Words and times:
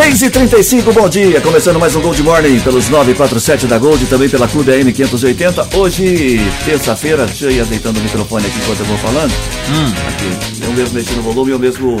Seis 0.00 0.22
e 0.22 0.30
trinta 0.30 0.56
e 0.56 0.62
cinco, 0.62 0.92
bom 0.92 1.08
dia. 1.08 1.40
Começando 1.40 1.76
mais 1.80 1.96
um 1.96 2.00
Gold 2.00 2.22
Morning 2.22 2.60
pelos 2.60 2.88
947 2.88 3.66
da 3.66 3.78
Gold, 3.78 4.06
também 4.06 4.28
pela 4.28 4.46
Clube 4.46 4.70
AM 4.70 4.92
580. 4.92 5.76
Hoje, 5.76 6.40
terça-feira, 6.64 7.26
deixa 7.26 7.46
eu 7.46 7.50
ir 7.50 7.60
ajeitando 7.60 7.98
o 7.98 8.02
microfone 8.04 8.46
aqui 8.46 8.58
enquanto 8.62 8.78
eu 8.78 8.86
vou 8.86 8.96
falando. 8.98 9.32
Aqui, 10.08 10.64
eu 10.64 10.72
mesmo 10.72 10.94
mexi 10.94 11.12
no 11.14 11.22
volume, 11.22 11.50
eu 11.50 11.58
mesmo 11.58 12.00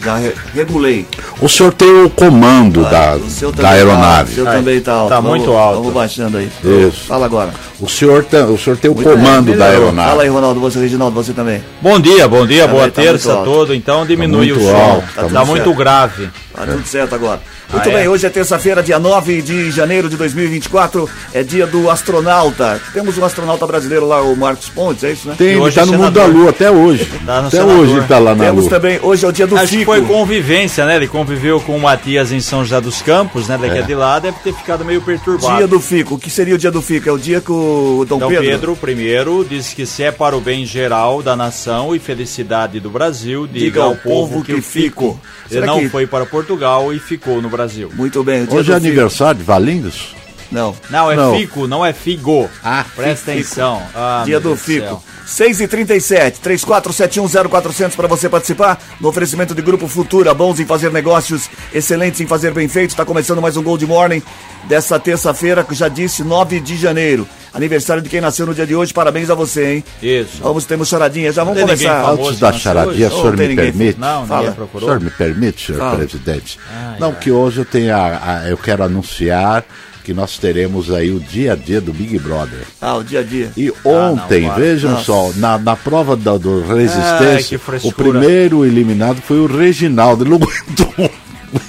já 0.00 0.16
re- 0.16 0.34
regulei. 0.54 1.06
O 1.40 1.48
senhor 1.48 1.72
tem 1.72 2.04
o 2.04 2.10
comando 2.10 2.82
da, 2.82 3.16
O 3.16 3.18
da 3.18 3.18
também 3.18 3.52
Tá, 3.52 3.62
o 3.62 3.66
aeronave. 3.66 4.34
seu 4.34 4.44
também 4.44 4.80
tá 4.80 4.92
alto. 4.92 5.08
Tá 5.08 5.16
Vamos- 5.20 5.38
muito 5.38 5.52
alto. 5.52 5.78
Vamos 5.78 5.92
baixando 5.94 6.38
aí. 6.38 6.50
Isso. 6.64 7.04
Fala 7.06 7.26
agora. 7.26 7.50
O 7.80 7.88
senhor, 7.88 8.24
tem, 8.24 8.42
o 8.44 8.56
senhor 8.58 8.76
tem 8.76 8.90
o 8.90 8.94
Muito 8.94 9.10
comando 9.10 9.46
bem, 9.46 9.56
da 9.56 9.66
aeronave. 9.66 10.08
Fala 10.10 10.22
aí, 10.22 10.28
Ronaldo, 10.28 10.60
você, 10.60 10.78
Reginaldo, 10.78 11.14
você 11.14 11.32
também. 11.32 11.62
Bom 11.80 11.98
dia, 11.98 12.28
bom 12.28 12.46
dia, 12.46 12.66
Tá 12.66 12.72
boa 12.72 12.84
tá 12.90 13.02
terça 13.02 13.32
muito 13.34 13.44
todo. 13.44 13.74
Então 13.74 14.06
diminui 14.06 14.52
muito 14.52 14.60
o 14.64 14.70
som. 14.70 14.76
alto, 14.76 15.06
tá 15.14 15.22
tá 15.22 15.28
muito 15.28 15.46
muito 15.46 15.64
certo. 15.64 15.76
grave. 15.78 16.28
Tá 16.54 16.66
tudo 16.66 16.86
certo 16.86 17.14
agora. 17.14 17.40
Muito 17.70 17.88
Ah, 17.88 17.92
bem, 17.92 18.04
é? 18.04 18.08
hoje 18.08 18.26
é 18.26 18.30
terça-feira, 18.30 18.82
dia 18.82 18.98
9 18.98 19.40
de 19.40 19.70
janeiro 19.70 20.08
de 20.08 20.16
2024. 20.16 21.08
É 21.32 21.42
dia 21.42 21.66
do 21.66 21.88
astronauta. 21.88 22.80
Temos 22.92 23.16
um 23.16 23.24
astronauta 23.24 23.66
brasileiro 23.66 24.06
lá, 24.06 24.20
o 24.22 24.36
Marcos 24.36 24.68
Pontes, 24.68 25.02
é 25.04 25.12
isso, 25.12 25.26
né? 25.28 25.34
Tem, 25.38 25.48
ele 25.48 25.56
hoje 25.60 25.76
tá 25.76 25.82
é 25.82 25.86
no 25.86 25.92
mundo 25.94 26.10
da 26.10 26.26
lua 26.26 26.50
até 26.50 26.70
hoje. 26.70 27.06
Tá 27.24 27.38
até 27.38 27.50
senador. 27.50 27.78
hoje 27.78 27.92
ele 27.96 28.06
tá 28.06 28.18
lá 28.18 28.34
na 28.34 28.44
Temos 28.44 28.64
lua. 28.64 28.70
também, 28.70 28.98
hoje 29.02 29.24
é 29.24 29.28
o 29.28 29.32
dia 29.32 29.46
do 29.46 29.56
Acho 29.56 29.68
que 29.68 29.78
Fico. 29.78 29.90
foi 29.92 30.02
convivência, 30.02 30.84
né? 30.84 30.96
Ele 30.96 31.08
conviveu 31.08 31.60
com 31.60 31.74
o 31.76 31.80
Matias 31.80 32.30
em 32.30 32.40
São 32.40 32.62
José 32.62 32.80
dos 32.80 33.00
Campos, 33.00 33.48
né? 33.48 33.56
Daqui 33.58 33.78
É. 33.78 33.82
de 33.82 33.94
lá 33.94 34.18
deve 34.18 34.36
ter 34.44 34.52
ficado 34.54 34.84
meio 34.84 35.00
perturbado. 35.00 35.56
Dia 35.56 35.66
do 35.66 35.80
Fico. 35.80 36.16
O 36.16 36.18
que 36.18 36.28
seria 36.30 36.54
o 36.54 36.58
dia 36.58 36.70
do 36.70 36.82
Fico? 36.82 37.08
É 37.08 37.12
o 37.12 37.18
dia 37.18 37.40
que 37.40 37.50
o 37.52 38.04
Dom, 38.06 38.18
Dom 38.18 38.28
Pedro, 38.28 38.76
Pedro, 38.76 39.42
I 39.42 39.46
disse 39.48 39.74
que 39.74 39.86
se 39.86 40.02
é 40.02 40.12
para 40.12 40.36
o 40.36 40.40
bem 40.40 40.66
geral 40.66 41.22
da 41.22 41.34
nação 41.34 41.94
e 41.94 41.98
felicidade 41.98 42.78
do 42.80 42.90
Brasil, 42.90 43.46
diga, 43.46 43.58
diga 43.64 43.82
ao 43.82 43.96
povo 43.96 44.40
que, 44.42 44.52
que 44.52 44.58
o 44.58 44.62
fico. 44.62 45.18
Ele 45.50 45.60
Será 45.60 45.66
não 45.66 45.80
que- 45.80 45.88
foi 45.88 46.06
para 46.06 46.24
Portugal 46.26 46.92
e 46.92 46.98
ficou 46.98 47.40
no 47.42 47.48
Brasil. 47.52 47.90
Muito 47.94 48.24
bem, 48.24 48.42
o 48.42 48.46
dia 48.48 48.58
Hoje 48.58 48.72
é 48.72 48.74
aniversário 48.74 49.38
de 49.38 49.44
Valinhos? 49.44 50.14
Não. 50.50 50.74
Não, 50.90 51.10
é 51.10 51.16
Não. 51.16 51.34
fico, 51.34 51.66
não 51.66 51.84
é 51.86 51.92
figo. 51.94 52.48
Ah, 52.62 52.84
Presta 52.94 53.30
atenção. 53.30 53.82
Ah, 53.94 54.22
Dia 54.26 54.38
do 54.38 54.48
Deus 54.48 54.60
Fico. 54.60 54.86
céu. 54.86 55.02
6h37, 55.26 56.34
34710400 56.44 57.94
para 57.96 58.06
você 58.06 58.28
participar. 58.28 58.78
No 59.00 59.08
oferecimento 59.08 59.54
de 59.54 59.62
Grupo 59.62 59.88
Futura, 59.88 60.34
bons 60.34 60.60
em 60.60 60.66
fazer 60.66 60.90
negócios, 60.92 61.48
excelentes 61.72 62.20
em 62.20 62.26
fazer 62.26 62.52
bem 62.52 62.68
feito. 62.68 62.90
Está 62.90 63.04
começando 63.04 63.40
mais 63.40 63.56
um 63.56 63.62
Gold 63.62 63.86
Morning 63.86 64.22
dessa 64.64 64.98
terça-feira, 64.98 65.64
que 65.64 65.74
já 65.74 65.88
disse, 65.88 66.22
9 66.22 66.60
de 66.60 66.76
janeiro. 66.76 67.26
Aniversário 67.54 68.02
de 68.02 68.08
quem 68.08 68.20
nasceu 68.20 68.46
no 68.46 68.54
dia 68.54 68.66
de 68.66 68.74
hoje. 68.74 68.92
Parabéns 68.94 69.28
a 69.30 69.34
você, 69.34 69.74
hein? 69.74 69.84
Isso. 70.02 70.38
Vamos, 70.42 70.64
temos 70.64 70.88
charadinha. 70.88 71.30
Já 71.32 71.44
vamos 71.44 71.60
Não 71.60 71.66
começar. 71.66 72.10
Antes 72.10 72.38
da 72.38 72.52
charadinha, 72.52 73.08
o 73.08 73.10
senhor 73.10 73.36
me 73.36 73.48
ninguém? 73.48 73.56
permite? 73.72 74.00
Não, 74.00 74.26
Fala. 74.26 74.56
O 74.72 74.78
senhor 74.80 75.00
me 75.00 75.10
permite, 75.10 75.66
senhor 75.66 75.78
Fala. 75.78 75.96
presidente? 75.96 76.58
Ai, 76.74 76.96
não, 76.98 77.08
ai. 77.10 77.16
que 77.20 77.30
hoje 77.30 77.58
eu 77.60 77.64
tenho 77.64 77.94
a, 77.94 78.06
a- 78.42 78.48
eu 78.48 78.56
quero 78.56 78.82
anunciar 78.82 79.64
que 80.04 80.12
nós 80.12 80.36
teremos 80.36 80.90
aí 80.90 81.12
o 81.12 81.20
dia 81.20 81.52
a 81.52 81.54
dia 81.56 81.80
do 81.80 81.92
Big 81.92 82.18
Brother. 82.18 82.58
Ah, 82.80 82.96
o 82.96 83.04
dia 83.04 83.20
a 83.20 83.22
dia. 83.22 83.52
E 83.56 83.72
ontem, 83.84 84.46
para. 84.48 84.54
vejam 84.54 84.90
Nossa. 84.90 85.04
só, 85.04 85.30
na, 85.36 85.58
na 85.58 85.76
prova 85.76 86.16
da, 86.16 86.36
do 86.36 86.64
Ai, 86.68 86.76
Resistência, 86.78 87.56
frescura. 87.56 87.94
o 87.94 87.96
primeiro 88.12 88.64
eliminado 88.64 89.20
foi 89.22 89.38
o 89.38 89.46
Reginaldo. 89.46 90.24
Ele 90.24 90.30
não 90.30 90.38
aguentou. 90.38 91.10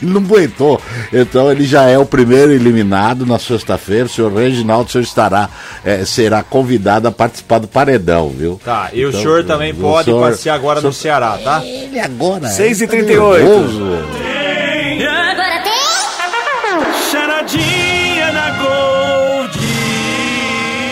Ele 0.04 0.12
não 0.14 0.22
aguentou. 0.22 0.80
Então 1.12 1.52
ele 1.52 1.64
já 1.66 1.84
é 1.84 1.98
o 1.98 2.06
primeiro 2.06 2.52
eliminado 2.52 3.26
na 3.26 3.40
sexta-feira. 3.40 4.06
O 4.06 4.10
senhor 4.10 4.32
Reginaldo, 4.34 4.90
o 4.90 4.92
senhor 4.92 5.04
estará, 5.04 5.50
eh, 5.86 6.04
será 6.05 6.44
convidado 6.44 7.08
a 7.08 7.11
participar 7.11 7.60
do 7.60 7.67
paredão, 7.67 8.30
viu? 8.30 8.60
Tá, 8.64 8.89
e 8.94 9.05
o 9.05 9.10
Então, 9.10 9.22
senhor 9.22 9.44
também 9.44 9.72
o 9.72 9.76
pode 9.76 10.05
senhor- 10.05 10.30
passear 10.30 10.55
agora 10.55 10.82
no 10.82 10.92
Ceará, 10.94 11.38
tá? 11.44 11.64
Ele 11.66 12.00
agora. 12.00 12.48
6h38. 12.50 13.38
nervoso. 13.38 14.33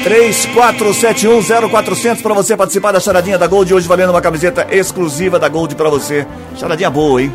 34710400 0.03 2.22
para 2.22 2.34
você 2.34 2.57
participar 2.57 2.91
da 2.91 3.00
charadinha 3.00 3.38
da 3.38 3.47
Gold. 3.47 3.73
Hoje 3.73 3.88
valendo 3.88 4.09
uma 4.09 4.22
camiseta 4.22 4.67
exclusiva 4.72 5.39
da 5.39 5.47
Gold 5.47 5.75
para 5.75 5.89
você. 5.89 6.28
Charadinha 6.57 6.89
boa, 6.89 7.22
hein? 7.22 7.31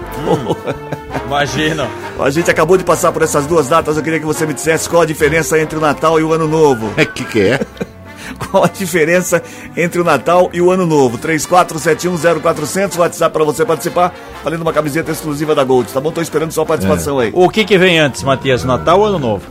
Imagina. 1.25 1.89
A 2.19 2.31
gente 2.31 2.51
acabou 2.51 2.77
de 2.77 2.85
passar 2.85 3.13
por 3.13 3.23
essas 3.23 3.47
duas 3.47 3.69
datas. 3.69 3.97
Eu 3.97 4.03
queria 4.03 4.19
que 4.19 4.27
você 4.27 4.45
me 4.47 4.55
dissesse 4.55 4.89
qual 4.89 5.03
a 5.03 5.07
diferença 5.07 5.61
entre 5.61 5.79
o 5.79 5.81
Natal 5.81 6.19
e 6.19 6.23
o 6.23 6.33
Ano 6.33 6.49
Novo. 6.49 6.93
É 6.97 7.05
que 7.07 7.25
que 7.25 7.41
é? 7.41 7.61
Qual 8.51 8.65
a 8.65 8.69
diferença 8.69 9.41
entre 9.77 10.01
o 10.01 10.05
Natal 10.05 10.51
e 10.53 10.61
o 10.61 10.71
Ano 10.71 10.85
Novo? 10.85 11.17
34710400, 11.17 12.99
WhatsApp 12.99 13.33
para 13.33 13.45
você 13.45 13.65
participar, 13.65 14.13
valendo 14.43 14.63
uma 14.63 14.73
camiseta 14.73 15.13
exclusiva 15.13 15.55
da 15.55 15.63
Gold, 15.63 15.93
tá 15.93 16.01
bom? 16.01 16.11
Tô 16.11 16.21
esperando 16.21 16.51
sua 16.51 16.67
participação 16.67 17.21
aí. 17.21 17.31
O 17.33 17.49
que 17.49 17.65
que 17.65 17.79
vem 17.79 18.01
antes, 18.01 18.25
Matias? 18.25 18.65
Natal 18.65 18.99
ou 18.99 19.07
Ano 19.07 19.19
Novo? 19.21 19.45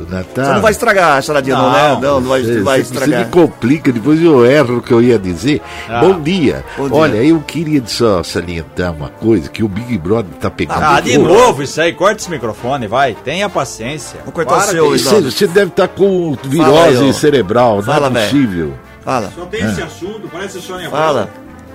O 0.00 0.10
Natal. 0.10 0.44
Você 0.46 0.52
não 0.54 0.62
vai 0.62 0.70
estragar 0.72 1.18
a 1.18 1.22
charadinha, 1.22 1.56
não, 1.56 1.70
né? 1.72 1.88
Não, 1.92 2.00
Não, 2.00 2.20
não 2.20 2.28
vai, 2.30 2.42
Você, 2.42 2.60
vai 2.62 2.78
você- 2.78 2.84
você 2.84 2.92
estragar. 2.94 3.24
me 3.26 3.30
complica, 3.30 3.92
depois 3.92 4.22
eu 4.22 4.46
erro 4.46 4.78
o 4.78 4.82
que 4.82 4.92
eu 4.92 5.02
ia 5.02 5.18
dizer. 5.18 5.60
Ah. 5.88 6.00
Bom, 6.00 6.20
dia. 6.20 6.64
Bom 6.78 6.88
dia. 6.88 6.96
Olha, 6.96 7.16
eu 7.22 7.38
queria 7.40 7.82
só 7.86 8.22
salientar 8.22 8.92
uma 8.92 9.08
coisa, 9.08 9.48
que 9.50 9.62
o 9.62 9.68
Big 9.68 9.98
Brother 9.98 10.32
tá 10.40 10.50
pegando 10.50 10.82
Ah, 10.82 11.00
de 11.00 11.18
novo 11.18 11.62
isso 11.62 11.80
aí. 11.80 11.92
Corta 11.92 12.20
esse 12.22 12.30
microfone, 12.30 12.86
vai. 12.86 13.14
Tenha 13.14 13.48
paciência. 13.50 14.20
Vou 14.24 14.32
cortar 14.32 14.54
o 14.54 14.56
Para 14.58 14.66
seu, 14.68 14.84
com 14.84 14.88
Luiz. 14.90 15.02
isso. 15.02 15.10
Você, 15.14 15.30
você 15.30 15.46
deve 15.46 15.66
estar 15.70 15.88
com 15.88 16.34
Fala 16.36 16.48
virose 16.48 17.08
ó. 17.10 17.12
cerebral, 17.12 17.82
Fala, 17.82 18.08
não 18.08 18.20
é 18.20 18.24
possível. 18.24 18.72
Fala, 19.04 19.30
Só 19.34 19.44
tem 19.46 19.64
esse 19.64 19.82
assunto, 19.82 20.28
parece 20.32 20.60
Sônia 20.60 20.88
fala. 20.90 21.28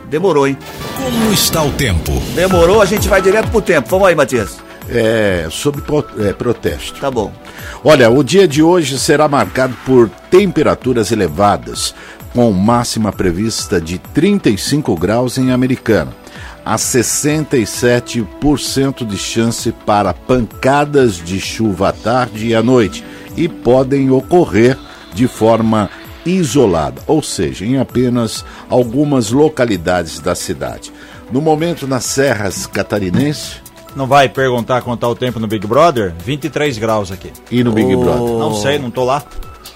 Demorou, 0.09 0.47
hein? 0.47 0.57
Como 0.95 1.33
está 1.33 1.63
o 1.63 1.71
tempo? 1.71 2.11
Demorou, 2.35 2.81
a 2.81 2.85
gente 2.85 3.07
vai 3.07 3.21
direto 3.21 3.49
pro 3.49 3.61
tempo. 3.61 3.87
Vamos 3.89 4.07
aí, 4.07 4.15
Matias. 4.15 4.57
É, 4.89 5.47
pro- 5.85 6.05
é, 6.19 6.33
protesto. 6.33 6.99
Tá 6.99 7.09
bom. 7.09 7.31
Olha, 7.83 8.09
o 8.09 8.23
dia 8.23 8.47
de 8.47 8.61
hoje 8.61 8.99
será 8.99 9.27
marcado 9.27 9.75
por 9.85 10.09
temperaturas 10.29 11.11
elevadas, 11.11 11.95
com 12.33 12.51
máxima 12.51 13.11
prevista 13.11 13.79
de 13.81 13.97
35 13.97 14.95
graus 14.95 15.37
em 15.37 15.51
Americana. 15.51 16.13
Há 16.65 16.75
67% 16.77 19.05
de 19.05 19.17
chance 19.17 19.71
para 19.85 20.13
pancadas 20.13 21.15
de 21.15 21.39
chuva 21.39 21.89
à 21.89 21.93
tarde 21.93 22.47
e 22.47 22.55
à 22.55 22.61
noite 22.63 23.03
e 23.37 23.47
podem 23.47 24.09
ocorrer 24.11 24.77
de 25.13 25.27
forma 25.27 25.89
isolada, 26.25 27.01
ou 27.05 27.21
seja, 27.21 27.63
em 27.65 27.77
apenas 27.77 28.43
algumas 28.69 29.29
localidades 29.31 30.19
da 30.19 30.33
cidade. 30.33 30.91
No 31.31 31.39
momento, 31.41 31.87
nas 31.87 32.05
serras 32.05 32.65
catarinenses 32.65 33.61
Não 33.95 34.05
vai 34.07 34.27
perguntar 34.27 34.81
quanto 34.81 34.99
tá 34.99 35.07
o 35.07 35.15
tempo 35.15 35.39
no 35.39 35.47
Big 35.47 35.65
Brother? 35.65 36.13
23 36.23 36.77
graus 36.77 37.11
aqui. 37.11 37.31
e 37.49 37.63
no 37.63 37.71
Big 37.71 37.95
Oh. 37.95 37.99
Brother. 38.03 38.21
Não 38.37 38.53
sei, 38.55 38.77
não 38.77 38.91
tô 38.91 39.03
lá. 39.05 39.23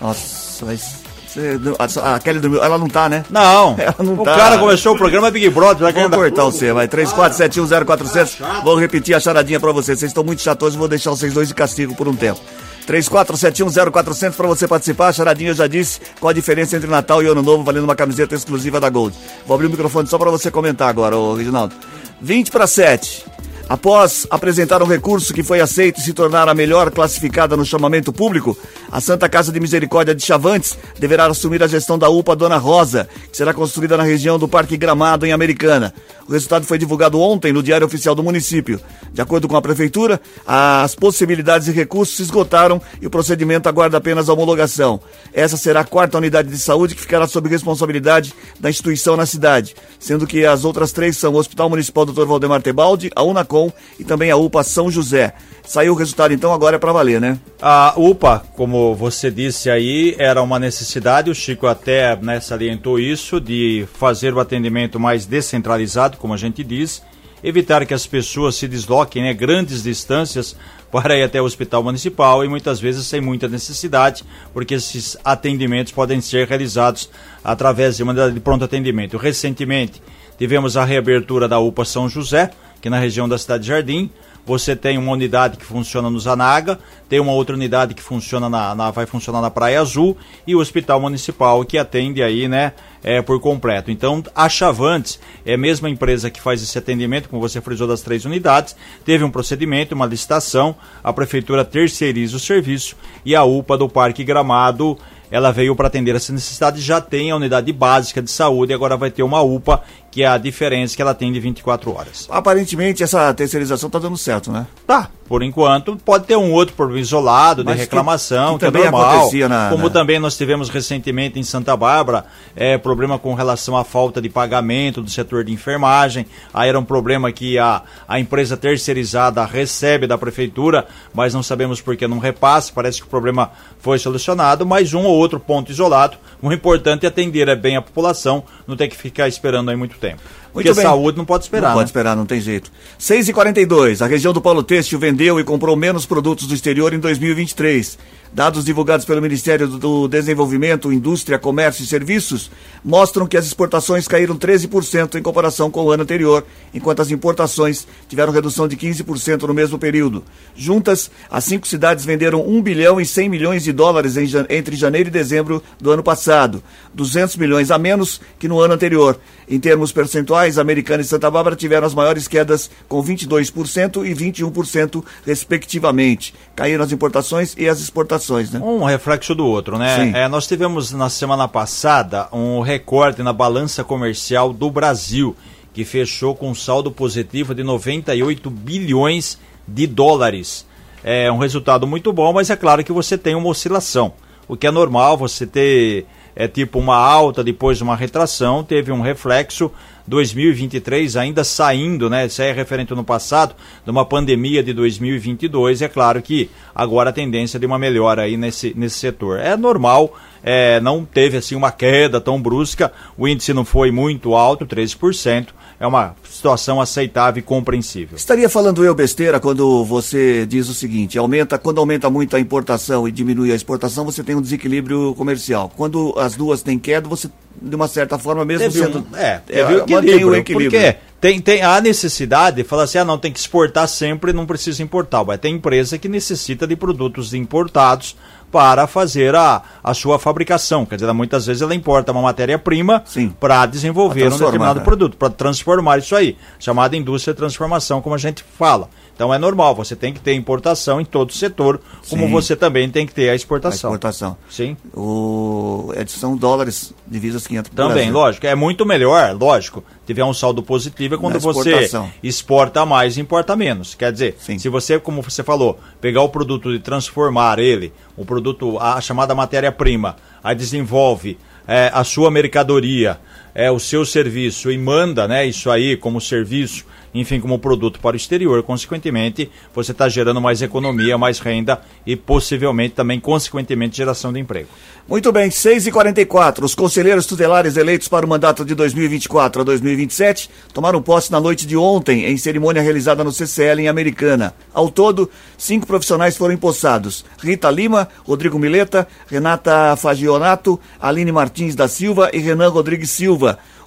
Nossa, 0.01 0.65
mas. 0.65 0.99
você- 1.25 1.59
a, 2.03 2.19
Kelly 2.19 2.39
dormiu. 2.39 2.61
Ela 2.63 2.77
não 2.77 2.87
tá, 2.89 3.07
né? 3.07 3.23
Não. 3.29 3.75
Ela 3.79 3.95
não 3.99 4.13
o 4.19 4.23
tá. 4.23 4.35
cara 4.35 4.57
começou 4.57 4.93
o 4.93 4.97
programa 4.97 5.31
Big 5.31 5.49
Brother. 5.49 5.83
Vai 5.83 5.93
Vou 5.93 6.03
querer 6.09 6.15
cortar 6.31 6.45
o 6.45 6.51
C, 6.51 6.73
vai. 6.73 6.87
34710400. 6.87 8.61
Vou 8.63 8.75
repetir 8.77 9.15
a 9.15 9.19
charadinha 9.19 9.59
pra 9.59 9.71
vocês. 9.71 9.97
Vocês 9.99 10.09
estão 10.11 10.23
muito 10.23 10.41
chatos, 10.41 10.75
vou 10.75 10.87
deixar 10.87 11.11
vocês 11.11 11.33
dois 11.33 11.47
de 11.47 11.53
castigo 11.53 11.95
por 11.95 12.07
um 12.07 12.15
tempo. 12.15 12.39
34710400 12.87 14.35
pra 14.35 14.47
você 14.47 14.67
participar. 14.67 15.07
A 15.09 15.13
charadinha 15.13 15.51
eu 15.51 15.55
já 15.55 15.67
disse 15.67 15.99
qual 16.19 16.29
a 16.31 16.33
diferença 16.33 16.75
entre 16.75 16.89
Natal 16.89 17.21
e 17.23 17.27
Ano 17.27 17.41
Novo, 17.43 17.63
valendo 17.63 17.83
uma 17.83 17.95
camiseta 17.95 18.35
exclusiva 18.35 18.79
da 18.79 18.89
Gold. 18.89 19.15
Vou 19.45 19.55
abrir 19.55 19.67
o 19.67 19.69
microfone 19.69 20.07
só 20.07 20.17
pra 20.17 20.31
você 20.31 20.49
comentar 20.51 20.89
agora, 20.89 21.15
ô 21.15 21.35
Reginaldo. 21.35 21.73
20 22.21 22.51
para 22.51 22.67
7. 22.67 23.25
Após 23.69 24.25
apresentar 24.31 24.81
um 24.81 24.87
recurso 24.87 25.31
que 25.31 25.43
foi 25.43 25.61
aceito 25.61 25.99
e 25.99 26.03
se 26.03 26.11
tornar 26.11 26.49
a 26.49 26.55
melhor 26.55 26.89
classificada 26.89 27.55
no 27.55 27.63
chamamento 27.63 28.11
público, 28.11 28.57
a 28.91 28.99
Santa 28.99 29.29
Casa 29.29 29.51
de 29.51 29.59
Misericórdia 29.59 30.15
de 30.15 30.25
Chavantes 30.25 30.75
deverá 30.97 31.27
assumir 31.27 31.61
a 31.61 31.67
gestão 31.67 31.95
da 31.95 32.09
UPA 32.09 32.35
Dona 32.35 32.57
Rosa, 32.57 33.07
que 33.31 33.37
será 33.37 33.53
construída 33.53 33.95
na 33.95 34.01
região 34.01 34.39
do 34.39 34.47
Parque 34.47 34.75
Gramado, 34.75 35.23
em 35.23 35.31
Americana. 35.31 35.93
O 36.27 36.31
resultado 36.31 36.65
foi 36.65 36.79
divulgado 36.79 37.19
ontem 37.19 37.53
no 37.53 37.61
Diário 37.61 37.85
Oficial 37.85 38.15
do 38.15 38.23
município. 38.23 38.81
De 39.13 39.21
acordo 39.21 39.47
com 39.47 39.55
a 39.55 39.61
Prefeitura, 39.61 40.19
as 40.47 40.95
possibilidades 40.95 41.67
e 41.67 41.71
recursos 41.71 42.17
se 42.17 42.23
esgotaram 42.23 42.81
e 42.99 43.05
o 43.05 43.09
procedimento 43.09 43.69
aguarda 43.69 43.97
apenas 43.97 44.29
a 44.29 44.33
homologação. 44.33 44.99
Essa 45.31 45.57
será 45.57 45.81
a 45.81 45.85
quarta 45.85 46.17
unidade 46.17 46.49
de 46.49 46.57
saúde 46.57 46.95
que 46.95 47.01
ficará 47.01 47.27
sob 47.27 47.47
responsabilidade 47.47 48.33
da 48.59 48.69
instituição 48.69 49.15
na 49.15 49.27
cidade, 49.27 49.75
sendo 49.99 50.25
que 50.25 50.43
as 50.43 50.65
outras 50.65 50.91
três 50.91 51.17
são 51.17 51.33
o 51.33 51.37
Hospital 51.37 51.69
Municipal 51.69 52.05
Dr. 52.05 52.25
Valdemar 52.25 52.61
Tebaldi, 52.63 53.11
a 53.15 53.23
Unacom 53.23 53.58
e 53.99 54.03
também 54.03 54.31
a 54.31 54.37
UPA 54.37 54.63
São 54.63 54.89
José. 54.89 55.33
Saiu 55.65 55.93
o 55.93 55.95
resultado 55.95 56.33
então, 56.33 56.53
agora 56.53 56.77
é 56.77 56.79
para 56.79 56.91
valer, 56.91 57.21
né? 57.21 57.37
A 57.61 57.93
UPA, 57.95 58.43
como 58.55 58.95
você 58.95 59.29
disse 59.29 59.69
aí, 59.69 60.15
era 60.17 60.41
uma 60.41 60.57
necessidade, 60.57 61.29
o 61.29 61.35
Chico 61.35 61.67
até 61.67 62.15
né, 62.15 62.39
salientou 62.39 62.99
isso, 62.99 63.39
de 63.39 63.85
fazer 63.93 64.33
o 64.33 64.39
atendimento 64.39 64.99
mais 64.99 65.25
descentralizado, 65.25 66.17
como 66.17 66.33
a 66.33 66.37
gente 66.37 66.63
diz, 66.63 67.03
evitar 67.43 67.85
que 67.85 67.93
as 67.93 68.07
pessoas 68.07 68.55
se 68.55 68.67
desloquem 68.67 69.23
né, 69.23 69.33
grandes 69.33 69.83
distâncias 69.83 70.55
para 70.91 71.17
ir 71.17 71.23
até 71.23 71.41
o 71.41 71.45
hospital 71.45 71.83
municipal 71.83 72.43
e 72.43 72.47
muitas 72.49 72.79
vezes 72.79 73.05
sem 73.05 73.21
muita 73.21 73.47
necessidade, 73.47 74.23
porque 74.53 74.73
esses 74.75 75.17
atendimentos 75.23 75.93
podem 75.93 76.19
ser 76.19 76.47
realizados 76.47 77.09
através 77.43 77.97
de 77.97 78.03
uma 78.03 78.31
de 78.31 78.39
pronto 78.39 78.65
atendimento. 78.65 79.17
Recentemente 79.17 80.01
tivemos 80.37 80.77
a 80.77 80.85
reabertura 80.85 81.47
da 81.47 81.59
UPA 81.59 81.85
São 81.85 82.09
José, 82.09 82.51
que 82.81 82.89
na 82.89 82.99
região 82.99 83.27
da 83.27 83.37
cidade 83.37 83.63
de 83.63 83.69
Jardim, 83.69 84.09
você 84.45 84.75
tem 84.75 84.97
uma 84.97 85.11
unidade 85.11 85.57
que 85.57 85.65
funciona 85.65 86.09
no 86.09 86.19
Zanaga, 86.19 86.79
tem 87.07 87.19
uma 87.19 87.31
outra 87.31 87.55
unidade 87.55 87.93
que 87.93 88.01
funciona 88.01 88.49
na, 88.49 88.73
na, 88.73 88.89
vai 88.89 89.05
funcionar 89.05 89.41
na 89.41 89.51
Praia 89.51 89.79
Azul 89.79 90.17
e 90.47 90.55
o 90.55 90.59
Hospital 90.59 90.99
Municipal 90.99 91.63
que 91.63 91.77
atende 91.77 92.23
aí, 92.23 92.47
né, 92.47 92.73
é, 93.03 93.21
por 93.21 93.39
completo. 93.39 93.91
Então, 93.91 94.23
a 94.33 94.49
Chavantes 94.49 95.19
é 95.45 95.53
a 95.53 95.57
mesma 95.57 95.87
empresa 95.87 96.31
que 96.31 96.41
faz 96.41 96.63
esse 96.63 96.77
atendimento, 96.77 97.29
como 97.29 97.39
você 97.39 97.61
frisou, 97.61 97.87
das 97.87 98.01
três 98.01 98.25
unidades, 98.25 98.75
teve 99.05 99.23
um 99.23 99.29
procedimento, 99.29 99.93
uma 99.93 100.07
licitação, 100.07 100.75
a 101.03 101.13
prefeitura 101.13 101.63
terceiriza 101.63 102.37
o 102.37 102.39
serviço 102.39 102.95
e 103.23 103.35
a 103.35 103.43
UPA 103.43 103.77
do 103.77 103.87
Parque 103.87 104.23
Gramado 104.23 104.97
ela 105.31 105.51
veio 105.51 105.75
para 105.75 105.87
atender 105.87 106.15
essa 106.15 106.33
necessidade, 106.33 106.81
já 106.81 106.99
tem 106.99 107.29
a 107.29 107.35
unidade 107.35 107.71
básica 107.71 108.21
de 108.21 108.31
saúde 108.31 108.73
agora 108.73 108.97
vai 108.97 109.11
ter 109.11 109.21
uma 109.21 109.41
UPA, 109.41 109.83
que 110.11 110.23
é 110.23 110.27
a 110.27 110.37
diferença 110.37 110.95
que 110.95 111.01
ela 111.01 111.13
tem 111.13 111.31
de 111.31 111.39
24 111.39 111.95
horas. 111.95 112.27
Aparentemente 112.29 113.03
essa 113.03 113.33
terceirização 113.33 113.87
está 113.87 113.99
dando 113.99 114.17
certo, 114.17 114.51
né? 114.51 114.65
Tá, 114.85 115.09
por 115.29 115.43
enquanto. 115.43 115.95
Pode 115.97 116.25
ter 116.25 116.35
um 116.35 116.51
outro 116.51 116.73
problema 116.75 116.99
isolado 116.99 117.63
de 117.63 117.71
reclamação, 117.73 118.57
que, 118.57 118.65
que, 118.65 118.71
que 118.71 118.77
é 118.79 118.89
normal. 118.89 119.29
Na, 119.47 119.69
como 119.69 119.83
na... 119.83 119.89
também 119.91 120.17
nós 120.17 120.35
tivemos 120.35 120.69
recentemente 120.69 121.39
em 121.39 121.43
Santa 121.43 121.77
Bárbara, 121.77 122.25
é, 122.55 122.79
problema 122.79 123.19
com 123.19 123.35
relação 123.35 123.77
à 123.77 123.83
falta 123.83 124.19
de 124.19 124.27
pagamento 124.27 125.03
do 125.03 125.09
setor 125.09 125.43
de 125.43 125.53
enfermagem. 125.53 126.25
Aí 126.51 126.67
era 126.67 126.79
um 126.79 126.83
problema 126.83 127.31
que 127.31 127.59
a, 127.59 127.83
a 128.07 128.19
empresa 128.19 128.57
terceirizada 128.57 129.45
recebe 129.45 130.07
da 130.07 130.17
prefeitura, 130.17 130.87
mas 131.13 131.33
não 131.35 131.43
sabemos 131.43 131.79
por 131.79 131.95
que 131.95 132.07
não 132.07 132.17
repasse. 132.17 132.73
Parece 132.73 132.99
que 132.99 133.05
o 133.05 133.09
problema 133.09 133.51
foi 133.79 133.99
solucionado, 133.99 134.65
mas 134.65 134.95
um 134.95 135.03
ou 135.03 135.15
outro 135.15 135.39
ponto 135.39 135.71
isolado. 135.71 136.17
O 136.41 136.51
importante 136.51 137.05
é 137.05 137.09
atender 137.09 137.55
bem 137.55 137.77
a 137.77 137.81
população, 137.81 138.43
não 138.65 138.75
ter 138.75 138.87
que 138.87 138.97
ficar 138.97 139.27
esperando 139.27 139.69
aí 139.69 139.75
muito 139.75 139.98
tempo. 139.99 140.21
Muito 140.53 140.65
Porque 140.65 140.73
bem. 140.73 140.85
a 140.85 140.89
saúde 140.89 141.17
não 141.17 141.25
pode 141.25 141.43
esperar. 141.43 141.69
Não 141.69 141.75
né? 141.75 141.79
pode 141.81 141.89
esperar, 141.89 142.15
não 142.15 142.25
tem 142.25 142.41
jeito. 142.41 142.71
6h42, 142.99 144.03
a 144.03 144.07
região 144.07 144.33
do 144.33 144.41
Paulo 144.41 144.63
Têxtil 144.63 144.97
vendeu 144.97 145.39
e 145.39 145.43
comprou 145.43 145.75
menos 145.75 146.05
produtos 146.05 146.47
do 146.47 146.53
exterior 146.53 146.93
em 146.93 146.99
2023. 146.99 147.97
Dados 148.31 148.63
divulgados 148.63 149.05
pelo 149.05 149.21
Ministério 149.21 149.67
do 149.67 150.07
Desenvolvimento, 150.07 150.93
Indústria, 150.93 151.39
Comércio 151.39 151.83
e 151.83 151.87
Serviços 151.87 152.51
mostram 152.83 153.25
que 153.25 153.35
as 153.35 153.45
exportações 153.45 154.07
caíram 154.07 154.37
13% 154.37 155.15
em 155.15 155.21
comparação 155.21 155.71
com 155.71 155.83
o 155.83 155.91
ano 155.91 156.03
anterior, 156.03 156.45
enquanto 156.71 157.01
as 157.01 157.09
importações 157.09 157.87
tiveram 158.07 158.31
redução 158.31 158.67
de 158.67 158.77
15% 158.77 159.41
no 159.43 159.53
mesmo 159.53 159.79
período. 159.79 160.23
Juntas, 160.55 161.09
as 161.29 161.43
cinco 161.43 161.67
cidades 161.67 162.05
venderam 162.05 162.47
1 162.47 162.61
bilhão 162.61 163.01
e 163.01 163.05
100 163.05 163.29
milhões 163.29 163.63
de 163.63 163.73
dólares 163.73 164.15
entre 164.15 164.75
janeiro 164.75 165.09
e 165.09 165.11
dezembro 165.11 165.63
do 165.79 165.91
ano 165.91 166.03
passado, 166.03 166.63
200 166.93 167.35
milhões 167.35 167.71
a 167.71 167.79
menos 167.79 168.21
que 168.37 168.47
no 168.47 168.59
ano 168.59 168.75
anterior. 168.75 169.19
Em 169.47 169.59
termos 169.59 169.91
percentuais, 169.91 170.59
Americana 170.59 171.01
e 171.01 171.05
Santa 171.05 171.31
Bárbara 171.31 171.55
tiveram 171.55 171.87
as 171.87 171.95
maiores 171.95 172.27
quedas, 172.27 172.69
com 172.87 173.03
22% 173.03 174.05
e 174.05 174.13
21%, 174.13 175.03
respectivamente. 175.25 176.35
Caíram 176.55 176.83
as 176.83 176.91
importações 176.91 177.55
e 177.57 177.67
as 177.67 177.79
exportações, 177.79 178.18
né? 178.51 178.59
Um 178.59 178.83
reflexo 178.83 179.33
do 179.33 179.45
outro, 179.45 179.77
né? 179.77 180.11
É, 180.15 180.27
nós 180.27 180.47
tivemos 180.47 180.91
na 180.91 181.09
semana 181.09 181.47
passada 181.47 182.27
um 182.31 182.61
recorte 182.61 183.23
na 183.23 183.33
balança 183.33 183.83
comercial 183.83 184.51
do 184.51 184.69
Brasil, 184.69 185.35
que 185.73 185.85
fechou 185.85 186.35
com 186.35 186.49
um 186.49 186.55
saldo 186.55 186.91
positivo 186.91 187.53
de 187.53 187.63
98 187.63 188.49
bilhões 188.49 189.39
de 189.67 189.85
dólares. 189.87 190.65
É 191.03 191.31
um 191.31 191.37
resultado 191.37 191.87
muito 191.87 192.11
bom, 192.11 192.33
mas 192.33 192.49
é 192.49 192.55
claro 192.55 192.83
que 192.83 192.91
você 192.91 193.17
tem 193.17 193.35
uma 193.35 193.49
oscilação. 193.49 194.13
O 194.47 194.57
que 194.57 194.67
é 194.67 194.71
normal, 194.71 195.17
você 195.17 195.45
ter 195.45 196.05
é 196.35 196.47
tipo 196.47 196.79
uma 196.79 196.95
alta, 196.95 197.43
depois 197.43 197.81
uma 197.81 197.95
retração, 197.95 198.63
teve 198.63 198.91
um 198.91 199.01
reflexo 199.01 199.71
2023 200.09 201.15
ainda 201.15 201.43
saindo, 201.43 202.09
né? 202.09 202.25
Isso 202.25 202.41
aí 202.41 202.49
é 202.49 202.51
referente 202.51 202.93
no 202.95 203.03
passado, 203.03 203.55
de 203.85 203.91
uma 203.91 204.03
pandemia 204.03 204.63
de 204.63 204.73
2022. 204.73 205.83
É 205.83 205.87
claro 205.87 206.21
que 206.21 206.49
agora 206.73 207.11
a 207.11 207.13
tendência 207.13 207.57
é 207.57 207.59
de 207.59 207.65
uma 207.65 207.77
melhora 207.77 208.23
aí 208.23 208.35
nesse, 208.35 208.73
nesse 208.75 208.97
setor. 208.97 209.39
É 209.39 209.55
normal, 209.55 210.17
é, 210.43 210.79
não 210.79 211.05
teve 211.05 211.37
assim 211.37 211.55
uma 211.55 211.71
queda 211.71 212.19
tão 212.19 212.41
brusca, 212.41 212.91
o 213.15 213.27
índice 213.27 213.53
não 213.53 213.63
foi 213.63 213.91
muito 213.91 214.35
alto, 214.35 214.65
13%, 214.65 215.49
é 215.79 215.87
uma 215.87 216.13
situação 216.29 216.81
aceitável 216.81 217.39
e 217.39 217.41
compreensível. 217.41 218.17
Estaria 218.17 218.49
falando 218.49 218.83
eu 218.83 218.93
besteira 218.93 219.39
quando 219.39 219.85
você 219.85 220.45
diz 220.45 220.67
o 220.67 220.73
seguinte: 220.73 221.17
aumenta, 221.17 221.57
quando 221.57 221.79
aumenta 221.79 222.09
muito 222.09 222.35
a 222.35 222.39
importação 222.39 223.07
e 223.07 223.11
diminui 223.11 223.51
a 223.51 223.55
exportação, 223.55 224.03
você 224.03 224.21
tem 224.21 224.35
um 224.35 224.41
desequilíbrio 224.41 225.15
comercial. 225.15 225.71
Quando 225.75 226.13
as 226.17 226.35
duas 226.35 226.61
têm 226.61 226.77
queda, 226.77 227.07
você, 227.07 227.29
de 227.61 227.75
uma 227.75 227.87
certa 227.87 228.17
forma, 228.17 228.43
mesmo 228.43 228.69
teve 228.69 228.79
sendo. 228.79 228.99
Um, 228.99 229.15
é, 229.15 229.37
teve 229.37 229.73
é, 229.73 229.77
equilíbrio, 229.77 230.29
o 230.29 230.35
equilíbrio. 230.35 230.71
Porque 230.71 230.97
tem, 231.21 231.39
tem 231.39 231.61
a 231.61 231.79
necessidade 231.79 232.57
de 232.57 232.63
falar 232.65 232.83
assim: 232.83 232.97
ah, 232.97 233.05
não, 233.05 233.17
tem 233.17 233.31
que 233.31 233.39
exportar 233.39 233.87
sempre, 233.87 234.33
não 234.33 234.45
precisa 234.45 234.83
importar. 234.83 235.23
Vai 235.23 235.37
ter 235.37 235.47
empresa 235.47 235.97
que 235.97 236.09
necessita 236.09 236.67
de 236.67 236.75
produtos 236.75 237.33
importados 237.33 238.17
para 238.51 238.87
fazer 238.87 239.35
a, 239.35 239.61
a 239.83 239.93
sua 239.93 240.19
fabricação. 240.19 240.85
Quer 240.85 240.95
dizer, 240.95 241.11
muitas 241.13 241.45
vezes 241.45 241.61
ela 241.61 241.75
importa 241.75 242.11
uma 242.11 242.21
matéria-prima 242.21 243.03
para 243.39 243.65
desenvolver 243.65 244.27
um 244.27 244.37
determinado 244.37 244.79
né? 244.79 244.85
produto, 244.85 245.17
para 245.17 245.29
transformar 245.29 245.99
isso 245.99 246.15
aí, 246.15 246.37
chamada 246.59 246.95
indústria 246.95 247.33
de 247.33 247.37
transformação, 247.37 248.01
como 248.01 248.15
a 248.15 248.17
gente 248.17 248.43
fala. 248.57 248.89
Então 249.19 249.33
é 249.33 249.37
normal, 249.37 249.75
você 249.75 249.97
tem 249.97 250.13
que 250.13 250.19
ter 250.21 250.33
importação 250.33 251.01
em 251.01 251.03
todo 251.03 251.31
o 251.31 251.33
setor, 251.33 251.81
como 252.09 252.25
Sim. 252.25 252.31
você 252.31 252.55
também 252.55 252.89
tem 252.89 253.05
que 253.05 253.13
ter 253.13 253.29
a 253.29 253.35
exportação. 253.35 253.89
A 253.89 253.93
exportação. 253.95 254.37
Sim. 254.49 254.77
O... 254.93 255.91
É, 255.93 256.05
são 256.07 256.37
dólares, 256.37 256.93
divisas 257.05 257.45
500 257.45 257.69
Também, 257.71 257.95
Brasil. 257.95 258.13
lógico. 258.13 258.47
É 258.47 258.55
muito 258.55 258.85
melhor, 258.85 259.35
lógico, 259.37 259.83
tiver 260.07 260.23
um 260.23 260.33
saldo 260.33 260.63
positivo 260.63 261.15
é 261.15 261.17
quando 261.17 261.37
você 261.37 261.89
exporta 262.23 262.85
mais 262.85 263.17
e 263.17 263.19
importa 263.19 263.57
menos. 263.57 263.93
Quer 263.93 264.13
dizer, 264.13 264.37
Sim. 264.39 264.57
se 264.57 264.69
você, 264.69 264.97
como 264.97 265.21
você 265.21 265.43
falou, 265.43 265.77
pegar 265.99 266.21
o 266.21 266.29
produto 266.29 266.73
e 266.73 266.79
transformar 266.79 267.59
ele, 267.59 267.91
o 268.15 268.23
produto, 268.23 268.79
a 268.79 269.01
chamada 269.01 269.35
matéria-prima, 269.35 270.15
aí 270.41 270.55
desenvolve 270.55 271.37
é, 271.67 271.91
a 271.93 272.05
sua 272.05 272.31
mercadoria, 272.31 273.19
é, 273.53 273.69
o 273.71 273.79
seu 273.79 274.05
serviço 274.05 274.71
e 274.71 274.77
manda 274.77 275.27
né, 275.27 275.45
isso 275.45 275.69
aí 275.69 275.97
como 275.97 276.19
serviço 276.19 276.85
enfim, 277.13 277.39
como 277.39 277.59
produto 277.59 277.99
para 277.99 278.13
o 278.13 278.17
exterior. 278.17 278.61
Consequentemente, 278.63 279.49
você 279.73 279.91
está 279.91 280.07
gerando 280.07 280.41
mais 280.41 280.61
economia, 280.61 281.17
mais 281.17 281.39
renda 281.39 281.81
e 282.05 282.15
possivelmente 282.15 282.95
também, 282.95 283.19
consequentemente, 283.19 283.97
geração 283.97 284.31
de 284.31 284.39
emprego. 284.39 284.69
Muito 285.07 285.31
bem, 285.31 285.49
6h44. 285.49 286.63
Os 286.63 286.75
conselheiros 286.75 287.25
tutelares 287.25 287.77
eleitos 287.77 288.07
para 288.07 288.25
o 288.25 288.29
mandato 288.29 288.63
de 288.63 288.75
2024 288.75 289.61
a 289.61 289.65
2027 289.65 290.49
tomaram 290.71 291.01
posse 291.01 291.31
na 291.31 291.39
noite 291.39 291.65
de 291.65 291.75
ontem, 291.75 292.25
em 292.25 292.37
cerimônia 292.37 292.81
realizada 292.81 293.23
no 293.23 293.31
CCL 293.31 293.81
em 293.81 293.87
Americana. 293.87 294.53
Ao 294.71 294.89
todo, 294.89 295.29
cinco 295.57 295.87
profissionais 295.87 296.37
foram 296.37 296.53
empossados: 296.53 297.25
Rita 297.41 297.71
Lima, 297.71 298.07
Rodrigo 298.23 298.59
Mileta, 298.59 299.07
Renata 299.27 299.95
Fagionato, 299.95 300.79
Aline 301.01 301.31
Martins 301.31 301.73
da 301.73 301.87
Silva 301.87 302.29
e 302.31 302.37
Renan 302.37 302.69
Rodrigues 302.69 303.09
Silva. 303.09 303.38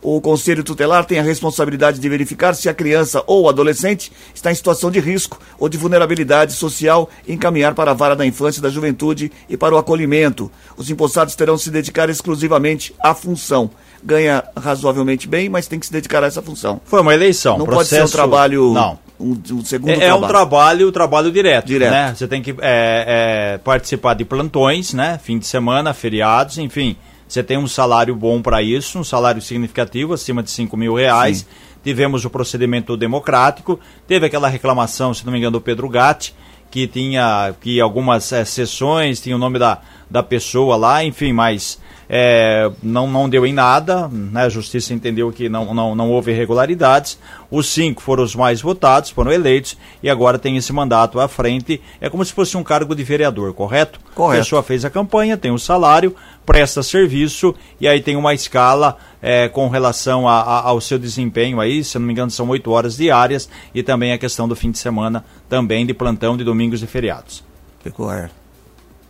O 0.03 0.21
Conselho 0.21 0.65
Tutelar 0.65 1.05
tem 1.05 1.21
a 1.21 1.23
responsabilidade 1.23 2.01
de 2.01 2.09
verificar 2.09 2.55
se 2.55 2.69
a 2.69 2.75
criança 2.75 3.23
ou 3.25 3.49
adolescente 3.49 4.11
está 4.35 4.51
em 4.51 4.55
situação 4.55 4.91
de 4.91 4.99
risco 4.99 5.39
ou 5.61 5.69
de 5.69 5.79
vulnerabilidade 5.79 6.55
social 6.55 7.09
e 7.27 7.33
encaminhar 7.33 7.73
para 7.73 7.93
a 7.93 7.95
vara 7.95 8.17
da 8.17 8.27
infância 8.27 8.59
e 8.59 8.63
da 8.63 8.69
juventude 8.69 9.31
e 9.49 9.57
para 9.57 9.73
o 9.73 9.79
acolhimento. 9.79 10.51
Os 10.77 10.91
empossados 10.91 11.37
terão 11.37 11.57
se 11.57 11.71
dedicar 11.71 12.11
exclusivamente 12.11 12.93
à 13.01 13.15
função. 13.15 13.71
Ganha 14.03 14.43
razoavelmente 14.57 15.29
bem, 15.29 15.49
mas 15.49 15.69
tem 15.69 15.79
que 15.79 15.87
se 15.87 15.93
dedicar 15.93 16.25
a 16.25 16.27
essa 16.27 16.43
função. 16.43 16.81
Foi 16.85 17.01
uma 17.01 17.15
eleição. 17.15 17.57
Não 17.57 17.65
processo... 17.65 17.91
pode 17.91 18.11
ser 18.11 18.17
um 18.17 18.19
trabalho. 18.19 18.73
Não. 18.73 18.99
Um, 19.21 19.41
um 19.53 19.65
segundo 19.65 19.91
é, 19.91 19.99
trabalho. 19.99 20.11
é 20.11 20.15
um 20.15 20.27
trabalho, 20.27 20.93
trabalho 20.93 21.31
direto, 21.31 21.67
direto. 21.67 21.93
Né? 21.93 22.15
Você 22.17 22.27
tem 22.27 22.43
que 22.43 22.51
é, 22.61 23.55
é, 23.55 23.59
participar 23.59 24.15
de 24.15 24.25
plantões, 24.25 24.93
né? 24.93 25.21
Fim 25.23 25.39
de 25.39 25.47
semana, 25.47 25.95
feriados, 25.95 26.59
enfim 26.59 26.97
você 27.33 27.43
tem 27.43 27.57
um 27.57 27.67
salário 27.67 28.15
bom 28.15 28.43
para 28.43 28.61
isso, 28.61 28.99
um 28.99 29.05
salário 29.05 29.41
significativo, 29.41 30.13
acima 30.13 30.43
de 30.43 30.51
5 30.51 30.77
mil 30.77 30.95
reais. 30.95 31.39
Sim. 31.39 31.47
Tivemos 31.83 32.27
o 32.27 32.31
procedimento 32.31 32.95
democrático, 32.95 33.81
teve 34.07 34.27
aquela 34.27 34.49
reclamação, 34.49 35.15
se 35.15 35.25
não 35.25 35.33
me 35.33 35.39
engano, 35.39 35.53
do 35.53 35.61
Pedro 35.63 35.89
Gatti, 35.89 36.35
que 36.71 36.87
tinha 36.87 37.55
que 37.59 37.81
algumas 37.81 38.31
é, 38.33 38.45
sessões 38.45 39.19
tinha 39.19 39.35
o 39.35 39.39
nome 39.39 39.59
da, 39.59 39.81
da 40.11 40.23
pessoa 40.23 40.77
lá, 40.77 41.03
enfim, 41.03 41.33
mas 41.33 41.81
é, 42.15 42.71
não, 42.83 43.07
não 43.07 43.27
deu 43.27 43.47
em 43.47 43.55
nada, 43.55 44.07
né? 44.09 44.43
a 44.43 44.49
justiça 44.51 44.93
entendeu 44.93 45.33
que 45.33 45.49
não, 45.49 45.73
não, 45.75 45.95
não 45.95 46.11
houve 46.11 46.31
irregularidades. 46.31 47.19
Os 47.51 47.67
cinco 47.69 48.03
foram 48.03 48.23
os 48.23 48.37
mais 48.37 48.61
votados, 48.61 49.09
foram 49.09 49.33
eleitos 49.33 49.79
e 50.03 50.11
agora 50.11 50.39
tem 50.39 50.57
esse 50.59 50.73
mandato 50.75 51.19
à 51.19 51.27
frente. 51.27 51.81
É 52.01 52.11
como 52.11 52.23
se 52.23 52.33
fosse 52.35 52.55
um 52.57 52.63
cargo 52.63 52.95
de 52.95 53.03
vereador, 53.03 53.55
correto? 53.55 53.99
Correto. 54.15 54.41
A 54.41 54.45
pessoa 54.45 54.63
fez 54.63 54.85
a 54.85 54.91
campanha, 54.91 55.39
tem 55.39 55.51
o 55.51 55.55
um 55.55 55.59
salário, 55.59 56.15
presta 56.45 56.83
serviço 56.83 57.55
e 57.81 57.87
aí 57.87 58.01
tem 58.01 58.17
uma 58.17 58.35
escala 58.35 58.97
é, 59.21 59.49
com 59.49 59.69
relação 59.69 60.29
a, 60.29 60.41
a, 60.41 60.61
ao 60.69 60.81
seu 60.81 60.99
desempenho 60.99 61.61
aí, 61.61 61.85
se 61.85 61.99
não 61.99 62.07
me 62.07 62.13
engano, 62.13 62.31
são 62.31 62.49
oito 62.49 62.71
horas 62.71 62.97
diárias 62.97 63.49
e 63.75 63.83
também 63.83 64.13
a 64.13 64.19
questão 64.19 64.49
do 64.49 64.57
fim 64.57 64.71
de 64.71 64.79
semana, 64.79 65.25
também 65.49 65.87
de 65.87 65.95
plantão 65.95 66.37
de 66.37 66.43
domingos 66.45 66.83
e 66.83 66.87
feriados. 66.87 67.45
Ficou 67.83 68.09
ar. 68.09 68.31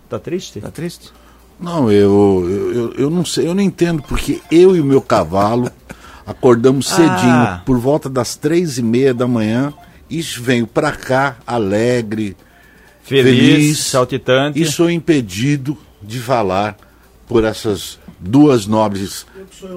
Tá 0.09 0.19
triste? 0.19 0.61
Tá 0.61 0.71
triste? 0.71 1.11
Não, 1.59 1.91
eu, 1.91 2.45
eu, 2.75 2.95
eu 2.95 3.11
não 3.11 3.25
sei, 3.25 3.47
eu 3.47 3.55
não 3.55 3.63
entendo, 3.63 4.03
porque 4.03 4.41
eu 4.51 4.75
e 4.77 4.81
o 4.81 4.85
meu 4.85 5.01
cavalo 5.01 5.71
acordamos 6.27 6.89
cedinho, 6.89 7.13
Ah. 7.13 7.63
por 7.65 7.79
volta 7.79 8.09
das 8.11 8.35
três 8.37 8.79
e 8.79 8.83
meia 8.83 9.15
da 9.15 9.27
manhã, 9.27 9.73
e 10.11 10.21
venho 10.21 10.67
pra 10.67 10.93
cá, 10.93 11.37
alegre, 11.47 12.37
Feliz, 13.03 13.25
Feliz. 13.25 13.79
saltitante. 13.79 14.61
e 14.61 14.67
sou 14.67 14.91
impedido 14.91 15.77
de 16.03 16.19
falar 16.19 16.77
por 17.33 17.45
essas 17.45 17.99
duas 18.19 18.67
nobres 18.67 19.27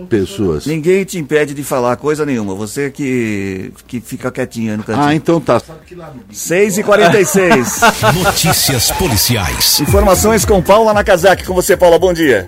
pessoas. 0.09 0.65
Ninguém 0.65 1.03
te 1.03 1.17
impede 1.17 1.53
de 1.53 1.63
falar 1.63 1.95
coisa 1.97 2.25
nenhuma. 2.25 2.53
Você 2.53 2.91
que, 2.91 3.73
que 3.87 3.99
fica 3.99 4.31
quietinho 4.31 4.71
aí 4.71 4.77
no 4.77 4.83
cantinho. 4.83 5.05
Ah, 5.05 5.15
então 5.15 5.41
tá. 5.41 5.61
6 6.31 6.77
e 6.77 6.83
46 6.83 7.81
Notícias 8.23 8.91
policiais. 8.91 9.79
Informações 9.79 10.45
com 10.45 10.61
Paula 10.61 10.93
Nakazaki. 10.93 11.45
Com 11.45 11.53
você, 11.53 11.75
Paula. 11.75 11.97
Bom 11.97 12.13
dia. 12.13 12.45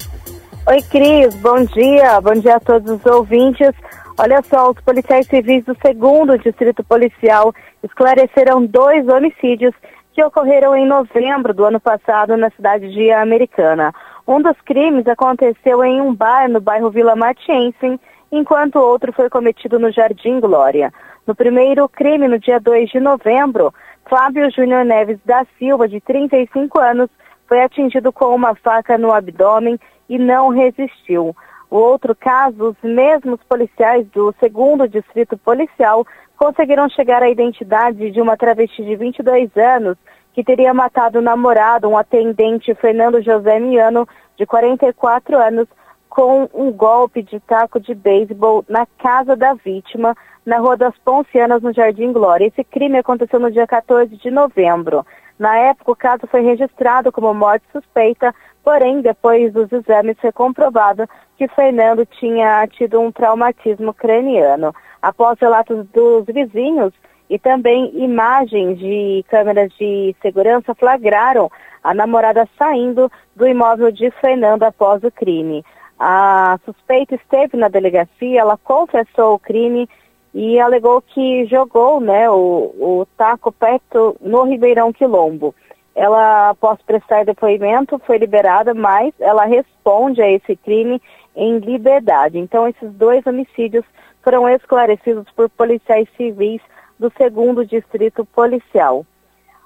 Oi, 0.68 0.82
Cris, 0.84 1.34
bom 1.36 1.64
dia. 1.64 2.22
Bom 2.22 2.34
dia 2.34 2.58
a 2.58 2.60
todos 2.60 3.00
os 3.00 3.06
ouvintes. 3.06 3.72
Olha 4.20 4.42
só, 4.50 4.72
os 4.72 4.80
policiais 4.82 5.28
civis 5.28 5.64
do 5.64 5.76
segundo 5.86 6.38
Distrito 6.40 6.84
Policial 6.84 7.54
esclareceram 7.84 8.66
dois 8.66 9.08
homicídios 9.08 9.74
que 10.14 10.24
ocorreram 10.24 10.76
em 10.76 10.88
novembro 10.88 11.54
do 11.54 11.64
ano 11.64 11.80
passado 11.80 12.36
na 12.36 12.50
cidade 12.50 12.92
de 12.92 13.12
Americana. 13.12 13.94
Um 14.28 14.42
dos 14.42 14.60
crimes 14.66 15.08
aconteceu 15.08 15.82
em 15.86 16.02
um 16.02 16.14
bar 16.14 16.50
no 16.50 16.60
bairro 16.60 16.92
Vila 16.92 17.16
Matiense, 17.16 17.98
enquanto 18.30 18.76
outro 18.76 19.14
foi 19.14 19.30
cometido 19.30 19.80
no 19.80 19.90
Jardim 19.90 20.42
Glória. 20.42 20.92
No 21.26 21.34
primeiro 21.34 21.88
crime, 21.88 22.28
no 22.28 22.38
dia 22.38 22.60
2 22.60 22.90
de 22.90 23.00
novembro, 23.00 23.74
Flávio 24.06 24.52
Júnior 24.52 24.84
Neves 24.84 25.18
da 25.24 25.46
Silva, 25.58 25.88
de 25.88 26.02
35 26.02 26.78
anos, 26.78 27.10
foi 27.48 27.62
atingido 27.62 28.12
com 28.12 28.36
uma 28.36 28.54
faca 28.54 28.98
no 28.98 29.14
abdômen 29.14 29.80
e 30.10 30.20
não 30.20 30.50
resistiu. 30.50 31.34
O 31.72 31.78
outro 31.78 32.14
caso, 32.14 32.72
os 32.72 32.78
mesmos 32.84 33.40
policiais 33.48 34.06
do 34.08 34.36
segundo 34.42 34.90
distrito 34.90 35.38
policial 35.38 36.06
conseguiram 36.36 36.90
chegar 36.90 37.24
à 37.24 37.30
identidade 37.30 38.12
de 38.12 38.22
uma 38.22 38.36
travesti 38.36 38.84
de 38.84 38.98
22 38.98 39.56
anos 39.56 39.98
que 40.38 40.44
teria 40.44 40.72
matado 40.72 41.18
o 41.18 41.22
namorado, 41.22 41.90
um 41.90 41.98
atendente 41.98 42.76
Fernando 42.76 43.20
José 43.24 43.60
Miano, 43.60 44.08
de 44.38 44.46
44 44.46 45.36
anos, 45.36 45.68
com 46.08 46.48
um 46.54 46.72
golpe 46.72 47.24
de 47.24 47.40
taco 47.40 47.80
de 47.80 47.96
beisebol 47.96 48.64
na 48.70 48.86
casa 49.00 49.36
da 49.36 49.56
vítima, 49.56 50.16
na 50.46 50.60
Rua 50.60 50.78
das 50.78 50.96
Poncianas, 51.00 51.64
no 51.64 51.74
Jardim 51.74 52.14
Glória. 52.14 52.46
Esse 52.46 52.64
crime 52.64 53.00
aconteceu 53.00 53.40
no 53.40 53.50
dia 53.50 53.66
14 53.66 54.16
de 54.16 54.30
novembro. 54.30 55.04
Na 55.40 55.58
época, 55.58 55.92
o 55.92 55.96
caso 55.96 56.28
foi 56.28 56.42
registrado 56.42 57.12
como 57.12 57.34
morte 57.34 57.66
suspeita, 57.72 58.32
porém, 58.64 59.02
depois 59.02 59.52
dos 59.52 59.72
exames 59.72 60.20
foi 60.22 60.32
comprovado 60.32 61.10
que 61.36 61.48
Fernando 61.48 62.06
tinha 62.06 62.68
tido 62.68 63.02
um 63.02 63.12
traumatismo 63.12 63.92
craniano. 63.92 64.72
Após 65.02 65.40
relatos 65.40 65.88
dos 65.88 66.28
vizinhos 66.28 66.94
e 67.30 67.38
também 67.38 67.92
imagens 67.96 68.80
de 68.80 69.24
câmeras 69.30 69.72
de 69.74 70.16
segurança 70.22 70.74
flagraram 70.76 71.52
a 71.84 71.94
namorada 71.94 72.48
saindo 72.58 73.12
do 73.36 73.48
imóvel 73.48 73.92
de 73.92 74.10
Fernando 74.12 74.64
após 74.64 75.04
o 75.04 75.12
crime. 75.12 75.64
A 76.00 76.60
suspeita 76.64 77.16
esteve 77.16 77.58
na 77.58 77.68
delegacia, 77.68 78.42
ela 78.42 78.58
confessou 78.58 79.34
o 79.34 79.40
crime 79.40 79.90
e 80.34 80.60
alegou 80.60 81.02
que 81.02 81.46
jogou 81.46 82.00
né, 82.00 82.30
o, 82.30 82.36
o 82.78 83.08
taco 83.18 83.52
perto 83.52 84.16
no 84.22 84.44
Ribeirão 84.44 84.94
Quilombo. 84.94 85.56
Ela, 85.96 86.50
após 86.50 86.80
prestar 86.84 87.26
depoimento, 87.26 88.00
foi 88.06 88.20
liberada, 88.20 88.74
mas 88.76 89.12
ela 89.20 89.46
responde 89.46 90.22
a 90.22 90.30
esse 90.30 90.56
crime 90.56 91.02
em 91.36 91.58
liberdade. 91.58 92.38
Então, 92.38 92.68
esses 92.68 92.92
dois 92.92 93.26
homicídios 93.26 93.84
foram 94.22 94.48
esclarecidos 94.48 95.26
por 95.36 95.50
policiais 95.50 96.08
civis 96.16 96.62
do 97.00 97.12
segundo 97.18 97.66
distrito 97.66 98.26
policial. 98.26 99.06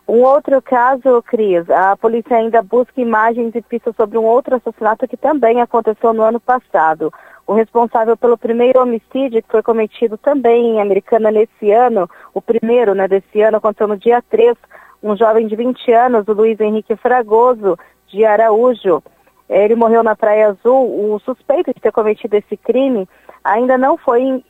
Um 0.08 0.24
outro 0.24 0.62
caso, 0.62 1.22
Cris, 1.22 1.70
a 1.70 1.96
polícia 1.96 2.36
ainda 2.36 2.62
busca 2.62 3.00
imagens 3.00 3.56
e 3.56 3.62
pistas 3.62 3.96
sobre 3.96 4.18
um 4.18 4.24
outro 4.24 4.56
assassinato 4.56 5.08
que 5.08 5.16
também 5.16 5.62
aconteceu 5.62 6.12
no 6.12 6.24
ano 6.24 6.40
passado. 6.40 7.14
O 7.48 7.54
responsável 7.54 8.18
pelo 8.18 8.38
primeiro 8.38 8.82
homicídio, 8.82 9.42
que 9.42 9.52
foi 9.52 9.64
cometido 9.64 10.18
também 10.18 10.72
em 10.72 10.82
Americana 10.82 11.32
nesse 11.32 11.72
ano, 11.72 12.10
o 12.34 12.42
primeiro 12.42 12.94
né, 12.94 13.08
desse 13.08 13.42
ano, 13.42 13.58
aconteceu 13.58 13.88
no 13.88 13.98
dia 13.98 14.22
3, 14.30 14.58
um 15.02 15.16
jovem 15.16 15.48
de 15.48 15.56
20 15.56 15.92
anos, 15.94 16.28
o 16.28 16.34
Luiz 16.34 16.60
Henrique 16.60 16.96
Fragoso, 16.96 17.78
de 18.08 18.26
Araújo. 18.26 19.02
Ele 19.50 19.76
morreu 19.76 20.04
na 20.04 20.16
Praia 20.16 20.50
Azul. 20.50 21.14
O 21.14 21.20
suspeito 21.20 21.74
de 21.74 21.82
ter 21.82 21.92
cometido 21.92 22.36
esse 22.36 22.56
crime 22.58 23.08
ainda 23.44 23.78
não 23.78 23.98
foi 23.98 24.44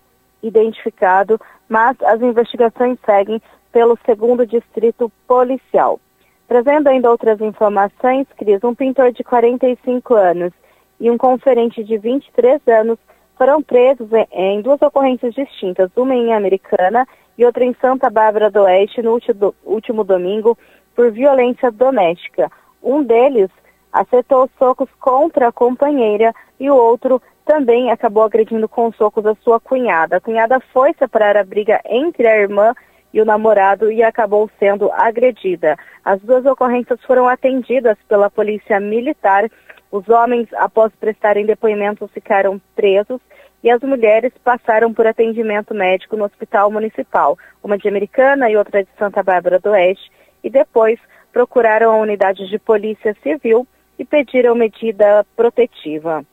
identificado, 0.44 1.40
mas 1.70 1.96
as 2.02 2.22
investigações 2.22 2.98
seguem 3.06 3.42
pelo 3.72 3.98
segundo 4.06 4.46
distrito 4.46 5.12
policial. 5.28 6.00
Trazendo 6.48 6.90
ainda 6.90 7.10
outras 7.10 7.40
informações, 7.40 8.28
Cris, 8.38 8.62
um 8.64 8.76
pintor 8.76 9.12
de 9.14 9.24
45 9.24 10.14
anos 10.16 10.52
e 11.00 11.10
um 11.10 11.18
conferente 11.18 11.84
de 11.84 11.98
23 11.98 12.62
anos 12.68 13.00
foram 13.38 13.62
presos 13.64 14.10
em, 14.32 14.62
duas 14.62 14.82
ocorrências 14.82 15.34
distintas, 15.34 15.90
uma 15.96 16.14
em 16.14 16.34
Americana 16.34 17.08
e 17.38 17.46
outra 17.46 17.64
em 17.64 17.74
Santa 17.82 18.10
Bárbara 18.10 18.52
do 18.52 18.62
Oeste 18.62 19.02
no 19.02 19.18
último 19.64 20.04
domingo 20.04 20.58
por 20.96 21.12
violência 21.12 21.72
doméstica. 21.72 22.52
Um 22.84 23.02
deles 23.02 23.50
acertou 23.92 24.50
socos 24.60 24.90
contra 25.00 25.48
a 25.48 25.52
companheira 25.52 26.34
e 26.60 26.70
o 26.70 26.76
outro 26.76 27.22
também 27.46 27.92
acabou 27.92 28.24
agredindo 28.24 28.68
com 28.68 28.92
socos 28.94 29.26
a 29.26 29.36
sua 29.36 29.60
cunhada. 29.60 30.18
A 30.18 30.22
cunhada 30.22 30.60
foi 30.74 30.94
separar 30.94 31.38
a 31.38 31.44
briga 31.44 31.82
entre 31.86 32.28
a 32.28 32.38
irmã 32.38 32.74
e 33.14 33.22
o 33.22 33.26
namorado 33.26 33.92
e 33.92 34.02
acabou 34.04 34.50
sendo 34.60 34.92
agredida. 34.92 35.78
As 36.04 36.22
duas 36.22 36.46
ocorrências 36.46 37.02
foram 37.04 37.28
atendidas 37.28 37.98
pela 38.08 38.30
polícia 38.30 38.80
militar. 38.80 39.50
Os 39.92 40.08
homens, 40.08 40.48
após 40.54 40.94
prestarem 40.96 41.46
depoimentos, 41.46 42.10
ficaram 42.12 42.62
presos 42.76 43.20
e 43.64 43.70
as 43.70 43.82
mulheres 43.82 44.32
passaram 44.44 44.94
por 44.94 45.06
atendimento 45.06 45.74
médico 45.74 46.16
no 46.16 46.26
hospital 46.26 46.72
municipal, 46.72 47.38
uma 47.64 47.78
de 47.78 47.88
Americana 47.88 48.50
e 48.50 48.58
outra 48.58 48.84
de 48.84 48.90
Santa 48.98 49.22
Bárbara 49.22 49.60
do 49.60 49.70
Oeste, 49.70 50.12
e 50.44 50.50
depois 50.50 51.00
procuraram 51.32 51.92
a 51.92 51.98
unidade 51.98 52.50
de 52.50 52.58
polícia 52.58 53.16
civil 53.22 53.68
e 54.00 54.06
pediram 54.06 54.56
medida 54.56 55.24
protetiva. 55.36 56.26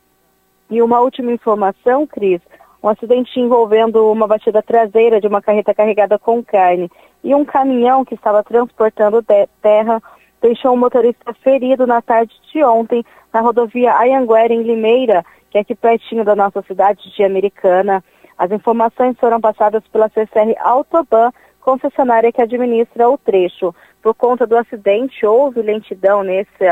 E 0.69 0.81
uma 0.81 0.99
última 0.99 1.31
informação, 1.31 2.05
Cris, 2.05 2.41
um 2.81 2.87
acidente 2.87 3.39
envolvendo 3.39 4.11
uma 4.11 4.27
batida 4.27 4.61
traseira 4.61 5.19
de 5.19 5.27
uma 5.27 5.41
carreta 5.41 5.73
carregada 5.73 6.19
com 6.19 6.43
carne 6.43 6.89
e 7.23 7.33
um 7.33 7.43
caminhão 7.43 8.05
que 8.05 8.15
estava 8.15 8.43
transportando 8.43 9.25
terra 9.61 10.01
deixou 10.41 10.73
um 10.73 10.77
motorista 10.77 11.33
ferido 11.43 11.85
na 11.85 12.01
tarde 12.01 12.33
de 12.51 12.63
ontem 12.63 13.03
na 13.33 13.41
rodovia 13.41 13.95
Ayanguera, 13.95 14.53
em 14.53 14.63
Limeira, 14.63 15.25
que 15.49 15.57
é 15.57 15.61
aqui 15.61 15.75
pertinho 15.75 16.23
da 16.23 16.35
nossa 16.35 16.61
cidade 16.61 17.13
de 17.13 17.23
Americana. 17.23 18.03
As 18.37 18.51
informações 18.51 19.17
foram 19.19 19.41
passadas 19.41 19.83
pela 19.91 20.07
CCR 20.09 20.55
Autoban, 20.59 21.31
concessionária 21.59 22.31
que 22.31 22.41
administra 22.41 23.09
o 23.09 23.17
trecho. 23.17 23.75
Por 24.01 24.13
conta 24.13 24.47
do 24.47 24.55
acidente, 24.55 25.25
houve 25.25 25.61
lentidão 25.61 26.23
nesse, 26.23 26.65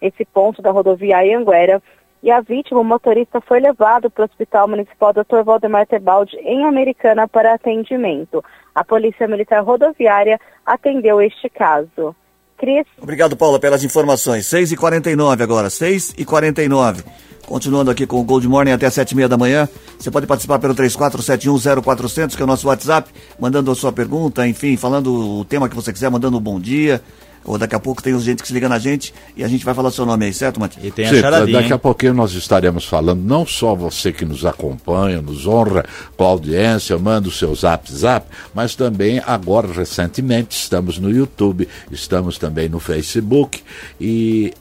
nesse 0.00 0.24
ponto 0.24 0.62
da 0.62 0.70
rodovia 0.70 1.18
Ayanguera 1.18 1.82
e 2.22 2.30
a 2.30 2.40
vítima, 2.40 2.80
o 2.80 2.84
motorista, 2.84 3.40
foi 3.40 3.60
levado 3.60 4.10
para 4.10 4.22
o 4.22 4.24
Hospital 4.24 4.68
Municipal 4.68 5.12
Dr. 5.12 5.42
Valdemar 5.44 5.86
Tebaldi, 5.86 6.36
em 6.38 6.64
Americana, 6.64 7.28
para 7.28 7.54
atendimento. 7.54 8.44
A 8.74 8.84
Polícia 8.84 9.28
Militar 9.28 9.62
Rodoviária 9.62 10.40
atendeu 10.64 11.20
este 11.20 11.48
caso. 11.48 12.14
Cris. 12.58 12.86
Obrigado, 13.00 13.36
Paula, 13.36 13.60
pelas 13.60 13.84
informações. 13.84 14.46
6h49 14.46 15.40
agora, 15.42 15.68
6h49. 15.68 17.04
Continuando 17.46 17.90
aqui 17.90 18.06
com 18.06 18.20
o 18.20 18.24
Gold 18.24 18.46
Morning 18.46 18.72
até 18.72 18.88
7h30 18.88 19.28
da 19.28 19.38
manhã. 19.38 19.68
Você 19.98 20.10
pode 20.10 20.26
participar 20.26 20.58
pelo 20.58 20.74
34710400, 20.74 22.36
que 22.36 22.42
é 22.42 22.44
o 22.44 22.48
nosso 22.48 22.68
WhatsApp, 22.68 23.10
mandando 23.38 23.70
a 23.70 23.74
sua 23.74 23.90
pergunta, 23.90 24.46
enfim, 24.46 24.76
falando 24.76 25.40
o 25.40 25.44
tema 25.44 25.68
que 25.68 25.74
você 25.74 25.92
quiser, 25.92 26.10
mandando 26.10 26.36
um 26.36 26.40
bom 26.42 26.60
dia. 26.60 27.00
Ou 27.44 27.56
daqui 27.56 27.74
a 27.74 27.80
pouco 27.80 28.02
tem 28.02 28.18
gente 28.20 28.42
que 28.42 28.48
se 28.48 28.54
liga 28.54 28.68
na 28.68 28.78
gente 28.78 29.14
e 29.36 29.42
a 29.42 29.48
gente 29.48 29.64
vai 29.64 29.74
falar 29.74 29.90
seu 29.90 30.04
nome 30.04 30.26
aí, 30.26 30.34
certo, 30.34 30.60
Matias? 30.60 30.84
E 30.84 30.90
tem 30.90 31.06
a 31.06 31.10
Sim, 31.10 31.20
charadinha. 31.20 31.60
daqui 31.60 31.72
a 31.72 31.78
pouquinho 31.78 32.14
nós 32.14 32.32
estaremos 32.32 32.84
falando, 32.84 33.22
não 33.22 33.46
só 33.46 33.74
você 33.74 34.12
que 34.12 34.24
nos 34.24 34.44
acompanha, 34.44 35.22
nos 35.22 35.46
honra 35.46 35.84
com 36.16 36.24
a 36.24 36.28
audiência, 36.28 36.98
manda 36.98 37.28
o 37.28 37.32
seu 37.32 37.54
zap 37.54 37.90
zap, 37.92 38.26
mas 38.54 38.74
também 38.74 39.22
agora, 39.26 39.72
recentemente, 39.72 40.56
estamos 40.56 40.98
no 40.98 41.10
YouTube, 41.10 41.68
estamos 41.90 42.38
também 42.38 42.68
no 42.68 42.80
Facebook 42.80 43.62
e 44.00 44.52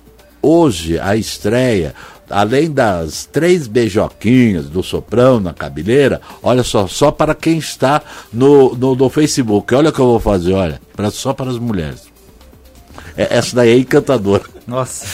hoje 0.41 0.99
a 0.99 1.15
estreia. 1.15 1.93
Além 2.29 2.69
das 2.69 3.25
três 3.25 3.67
beijoquinhas 3.67 4.65
do 4.65 4.83
soprão 4.83 5.39
na 5.39 5.53
cabeleira, 5.53 6.19
olha 6.43 6.61
só, 6.61 6.85
só 6.85 7.09
para 7.09 7.33
quem 7.33 7.57
está 7.57 8.01
no, 8.33 8.75
no, 8.75 8.95
no 8.95 9.09
Facebook. 9.09 9.73
Olha 9.73 9.89
o 9.89 9.93
que 9.93 9.99
eu 9.99 10.07
vou 10.07 10.19
fazer, 10.19 10.51
olha, 10.51 10.81
pra, 10.93 11.09
só 11.09 11.31
para 11.31 11.49
as 11.49 11.57
mulheres. 11.57 12.16
É, 13.17 13.37
essa 13.37 13.55
daí 13.55 13.71
é 13.71 13.77
encantadora. 13.77 14.43
Nossa, 14.67 15.05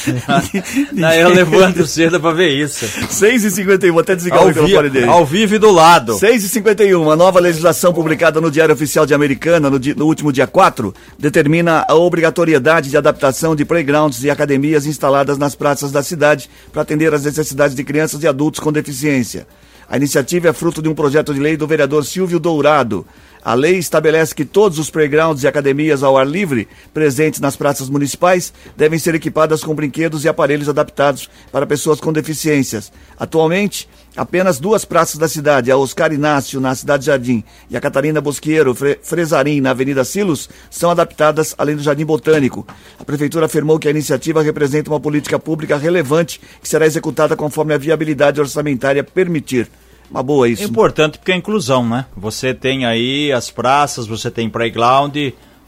Não, 0.91 1.13
eu 1.13 1.29
levanto 1.29 1.85
cedo 1.87 2.19
pra 2.19 2.31
ver 2.31 2.49
isso. 2.49 2.85
6h51, 2.85 3.91
vou 3.91 4.01
até 4.01 4.15
desligar 4.15 4.39
Ao, 4.39 4.45
o 4.45 4.47
microfone 4.49 4.89
dele. 4.89 5.05
ao 5.05 5.25
vivo 5.25 5.55
e 5.55 5.59
do 5.59 5.71
lado. 5.71 6.13
6h51, 6.19 7.13
a 7.13 7.15
nova 7.15 7.39
legislação 7.39 7.93
publicada 7.93 8.41
no 8.41 8.51
Diário 8.51 8.73
Oficial 8.73 9.05
de 9.05 9.13
Americana 9.13 9.69
no, 9.69 9.79
di- 9.79 9.95
no 9.95 10.05
último 10.05 10.33
dia 10.33 10.47
4 10.47 10.93
determina 11.19 11.85
a 11.87 11.95
obrigatoriedade 11.95 12.89
de 12.89 12.97
adaptação 12.97 13.55
de 13.55 13.63
playgrounds 13.63 14.23
e 14.23 14.29
academias 14.29 14.85
instaladas 14.85 15.37
nas 15.37 15.55
praças 15.55 15.91
da 15.91 16.01
cidade 16.03 16.49
para 16.71 16.81
atender 16.81 17.13
às 17.13 17.23
necessidades 17.23 17.75
de 17.75 17.83
crianças 17.83 18.21
e 18.23 18.27
adultos 18.27 18.59
com 18.59 18.71
deficiência. 18.71 19.47
A 19.89 19.97
iniciativa 19.97 20.47
é 20.49 20.53
fruto 20.53 20.81
de 20.81 20.89
um 20.89 20.95
projeto 20.95 21.33
de 21.33 21.39
lei 21.39 21.55
do 21.55 21.67
vereador 21.67 22.03
Silvio 22.05 22.39
Dourado. 22.39 23.05
A 23.45 23.53
lei 23.53 23.77
estabelece 23.77 24.33
que 24.33 24.45
todos 24.45 24.79
os 24.79 24.89
playgrounds 24.89 25.43
e 25.43 25.47
academias 25.47 26.01
ao 26.01 26.17
ar 26.17 26.25
livre 26.25 26.65
presentes 26.93 27.41
nas 27.41 27.57
praças 27.57 27.89
municipais 27.89 28.53
devem 28.77 28.97
ser 28.97 29.15
equipadas 29.15 29.61
com 29.61 29.75
brinquedos 29.75 30.23
e 30.23 30.29
aparelhos 30.29 30.69
adaptados 30.69 31.29
para 31.51 31.67
pessoas 31.67 31.99
com 31.99 32.13
deficiências. 32.13 32.89
Atualmente, 33.19 33.89
apenas 34.15 34.59
duas 34.59 34.85
praças 34.85 35.17
da 35.17 35.27
cidade, 35.27 35.69
a 35.69 35.77
Oscar 35.77 36.13
Inácio, 36.13 36.61
na 36.61 36.73
Cidade 36.73 37.05
Jardim, 37.05 37.43
e 37.69 37.75
a 37.75 37.81
Catarina 37.81 38.21
Bosqueiro, 38.21 38.73
Fre 38.73 38.97
Fresarim, 39.03 39.59
na 39.59 39.71
Avenida 39.71 40.05
Silos, 40.05 40.49
são 40.71 40.89
adaptadas 40.89 41.53
além 41.57 41.75
do 41.75 41.83
Jardim 41.83 42.05
Botânico. 42.05 42.65
A 42.97 43.03
Prefeitura 43.03 43.47
afirmou 43.47 43.77
que 43.77 43.89
a 43.89 43.91
iniciativa 43.91 44.41
representa 44.41 44.89
uma 44.89 45.01
política 45.01 45.37
pública 45.37 45.75
relevante 45.75 46.39
que 46.61 46.69
será 46.69 46.85
executada 46.85 47.35
conforme 47.35 47.73
a 47.73 47.77
viabilidade 47.77 48.39
orçamentária 48.39 49.03
permitir. 49.03 49.69
Uma 50.13 50.21
boa 50.21 50.47
É 50.47 50.51
isso. 50.51 50.63
importante 50.63 51.17
porque 51.17 51.31
é 51.31 51.35
inclusão, 51.35 51.87
né? 51.89 52.05
Você 52.15 52.53
tem 52.53 52.85
aí 52.85 53.31
as 53.31 53.49
praças, 53.49 54.05
você 54.05 54.29
tem 54.29 54.47
playground, 54.47 55.17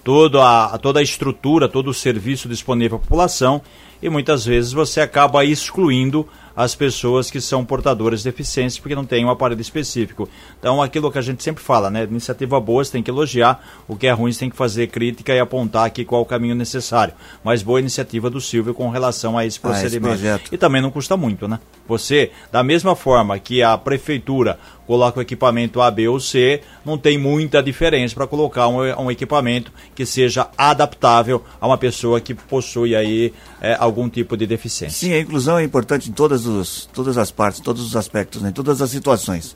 toda 0.03 0.39
a, 0.43 0.77
toda 0.77 0.99
a 0.99 1.03
estrutura, 1.03 1.67
todo 1.67 1.89
o 1.89 1.93
serviço 1.93 2.47
disponível 2.47 2.97
à 2.97 2.99
população 2.99 3.59
e 4.05 4.09
muitas 4.09 4.45
vezes 4.45 4.71
você 4.71 5.01
acaba 5.01 5.43
excluindo 5.43 6.27
as 6.55 6.75
pessoas 6.75 7.31
que 7.31 7.41
são 7.41 7.65
portadoras 7.65 8.19
de 8.19 8.29
deficiência 8.29 8.79
porque 8.81 8.95
não 8.95 9.03
tem 9.03 9.25
um 9.25 9.29
aparelho 9.31 9.59
específico. 9.59 10.29
Então, 10.59 10.81
aquilo 10.81 11.11
que 11.11 11.17
a 11.17 11.21
gente 11.21 11.43
sempre 11.43 11.63
fala, 11.63 11.89
né? 11.89 12.03
Iniciativa 12.03 12.59
boa 12.59 12.83
você 12.83 12.91
tem 12.91 13.03
que 13.03 13.09
elogiar, 13.09 13.61
o 13.87 13.95
que 13.95 14.05
é 14.07 14.11
ruim 14.11 14.31
você 14.31 14.39
tem 14.39 14.49
que 14.49 14.55
fazer 14.55 14.87
crítica 14.87 15.33
e 15.33 15.39
apontar 15.39 15.85
aqui 15.85 16.05
qual 16.05 16.21
o 16.21 16.25
caminho 16.25 16.53
necessário. 16.55 17.15
Mas 17.43 17.63
boa 17.63 17.79
iniciativa 17.79 18.29
do 18.29 18.39
Silvio 18.39 18.75
com 18.75 18.89
relação 18.89 19.37
a 19.37 19.45
esse 19.45 19.59
Ah, 19.63 19.71
esse 19.71 19.99
procedimento. 19.99 20.53
E 20.53 20.57
também 20.57 20.81
não 20.81 20.91
custa 20.91 21.17
muito, 21.17 21.47
né? 21.47 21.59
Você, 21.87 22.31
da 22.51 22.63
mesma 22.63 22.95
forma 22.95 23.37
que 23.39 23.63
a 23.63 23.75
prefeitura 23.77 24.59
coloca 24.85 25.19
o 25.19 25.21
equipamento 25.21 25.81
A, 25.81 25.89
B 25.89 26.07
ou 26.07 26.19
C, 26.19 26.61
não 26.85 26.97
tem 26.97 27.17
muita 27.17 27.61
diferença 27.61 28.15
para 28.15 28.27
colocar 28.27 28.67
um, 28.67 28.81
um 29.03 29.11
equipamento 29.11 29.71
que 29.93 30.05
seja 30.05 30.47
adaptável 30.57 31.43
a 31.59 31.67
uma 31.67 31.77
pessoa 31.77 32.21
que 32.21 32.33
possui 32.33 32.95
aí 32.95 33.33
é, 33.61 33.75
algum 33.79 34.09
tipo 34.09 34.37
de 34.37 34.45
deficiência. 34.45 35.07
Sim, 35.07 35.13
a 35.13 35.19
inclusão 35.19 35.57
é 35.57 35.63
importante 35.63 36.09
em 36.09 36.13
todas, 36.13 36.45
os, 36.45 36.87
todas 36.93 37.17
as 37.17 37.31
partes, 37.31 37.59
todos 37.59 37.85
os 37.85 37.95
aspectos, 37.95 38.41
né, 38.41 38.49
em 38.49 38.53
todas 38.53 38.81
as 38.81 38.89
situações. 38.89 39.55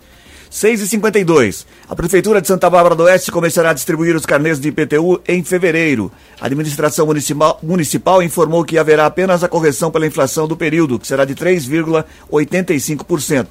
6 0.49 0.81
e 0.81 0.87
52 0.87 1.67
A 1.87 1.95
Prefeitura 1.95 2.41
de 2.41 2.47
Santa 2.47 2.67
Bárbara 2.69 2.95
do 2.95 3.03
Oeste 3.03 3.31
começará 3.31 3.69
a 3.69 3.73
distribuir 3.73 4.15
os 4.15 4.25
carnês 4.25 4.59
de 4.59 4.69
IPTU 4.69 5.21
em 5.27 5.43
fevereiro. 5.43 6.11
A 6.41 6.47
administração 6.47 7.05
municipal, 7.05 7.59
municipal 7.61 8.23
informou 8.23 8.65
que 8.65 8.79
haverá 8.79 9.05
apenas 9.05 9.43
a 9.43 9.47
correção 9.47 9.91
pela 9.91 10.07
inflação 10.07 10.47
do 10.47 10.57
período, 10.57 10.97
que 10.97 11.05
será 11.05 11.23
de 11.23 11.35
3,85%. 11.35 13.49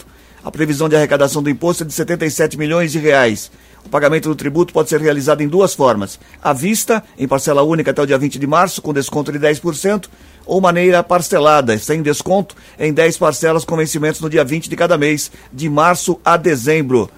A 0.49 0.51
previsão 0.51 0.89
de 0.89 0.97
arrecadação 0.97 1.43
do 1.43 1.51
imposto 1.51 1.83
é 1.83 1.87
de 1.87 1.93
77 1.93 2.57
milhões 2.57 2.91
de 2.91 2.99
reais. 2.99 3.51
O 3.85 3.89
pagamento 3.91 4.31
do 4.31 4.35
tributo 4.35 4.73
pode 4.73 4.89
ser 4.89 4.99
realizado 4.99 5.43
em 5.43 5.47
duas 5.47 5.75
formas: 5.75 6.19
à 6.43 6.55
vista, 6.55 7.05
em 7.19 7.29
parcela 7.29 7.63
única 7.63 7.91
até 7.91 8.01
o 8.01 8.07
dia 8.07 8.17
20 8.17 8.39
de 8.39 8.47
março, 8.47 8.81
com 8.81 8.95
desconto 8.95 9.31
de 9.31 9.39
10%, 9.39 10.07
ou 10.47 10.59
maneira 10.59 11.03
parcelada, 11.03 11.77
sem 11.77 12.01
desconto, 12.01 12.57
em 12.79 12.95
10 12.95 13.19
parcelas 13.19 13.63
com 13.63 13.77
vencimentos 13.77 14.23
no 14.23 14.31
dia 14.31 14.43
20 14.43 14.71
de 14.71 14.75
cada 14.75 14.97
mês, 14.97 15.31
de 15.53 15.69
março 15.69 16.19
a 16.25 16.39
dezembro. 16.39 17.11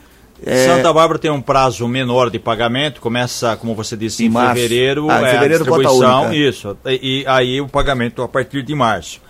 É, 0.45 0.67
Santa 0.67 0.93
Bárbara 0.93 1.21
tem 1.21 1.31
um 1.31 1.41
prazo 1.41 1.87
menor 1.87 2.31
de 2.31 2.39
pagamento, 2.41 3.01
começa, 3.01 3.55
como 3.55 3.77
você 3.77 3.97
disse, 3.97 4.25
Em 4.25 4.27
em, 4.27 4.33
fevereiro, 4.33 5.09
Ah, 5.09 5.23
em 5.23 5.25
é, 5.27 5.31
fevereiro, 5.31 5.63
a 5.63 5.67
cota 5.69 5.83
distribuição, 5.83 6.35
isso, 6.35 6.77
e, 6.85 7.21
e 7.21 7.25
aí 7.29 7.61
o 7.61 7.69
pagamento 7.69 8.23
a 8.23 8.29
partir 8.29 8.65
de 8.65 8.75
março. 8.75 9.21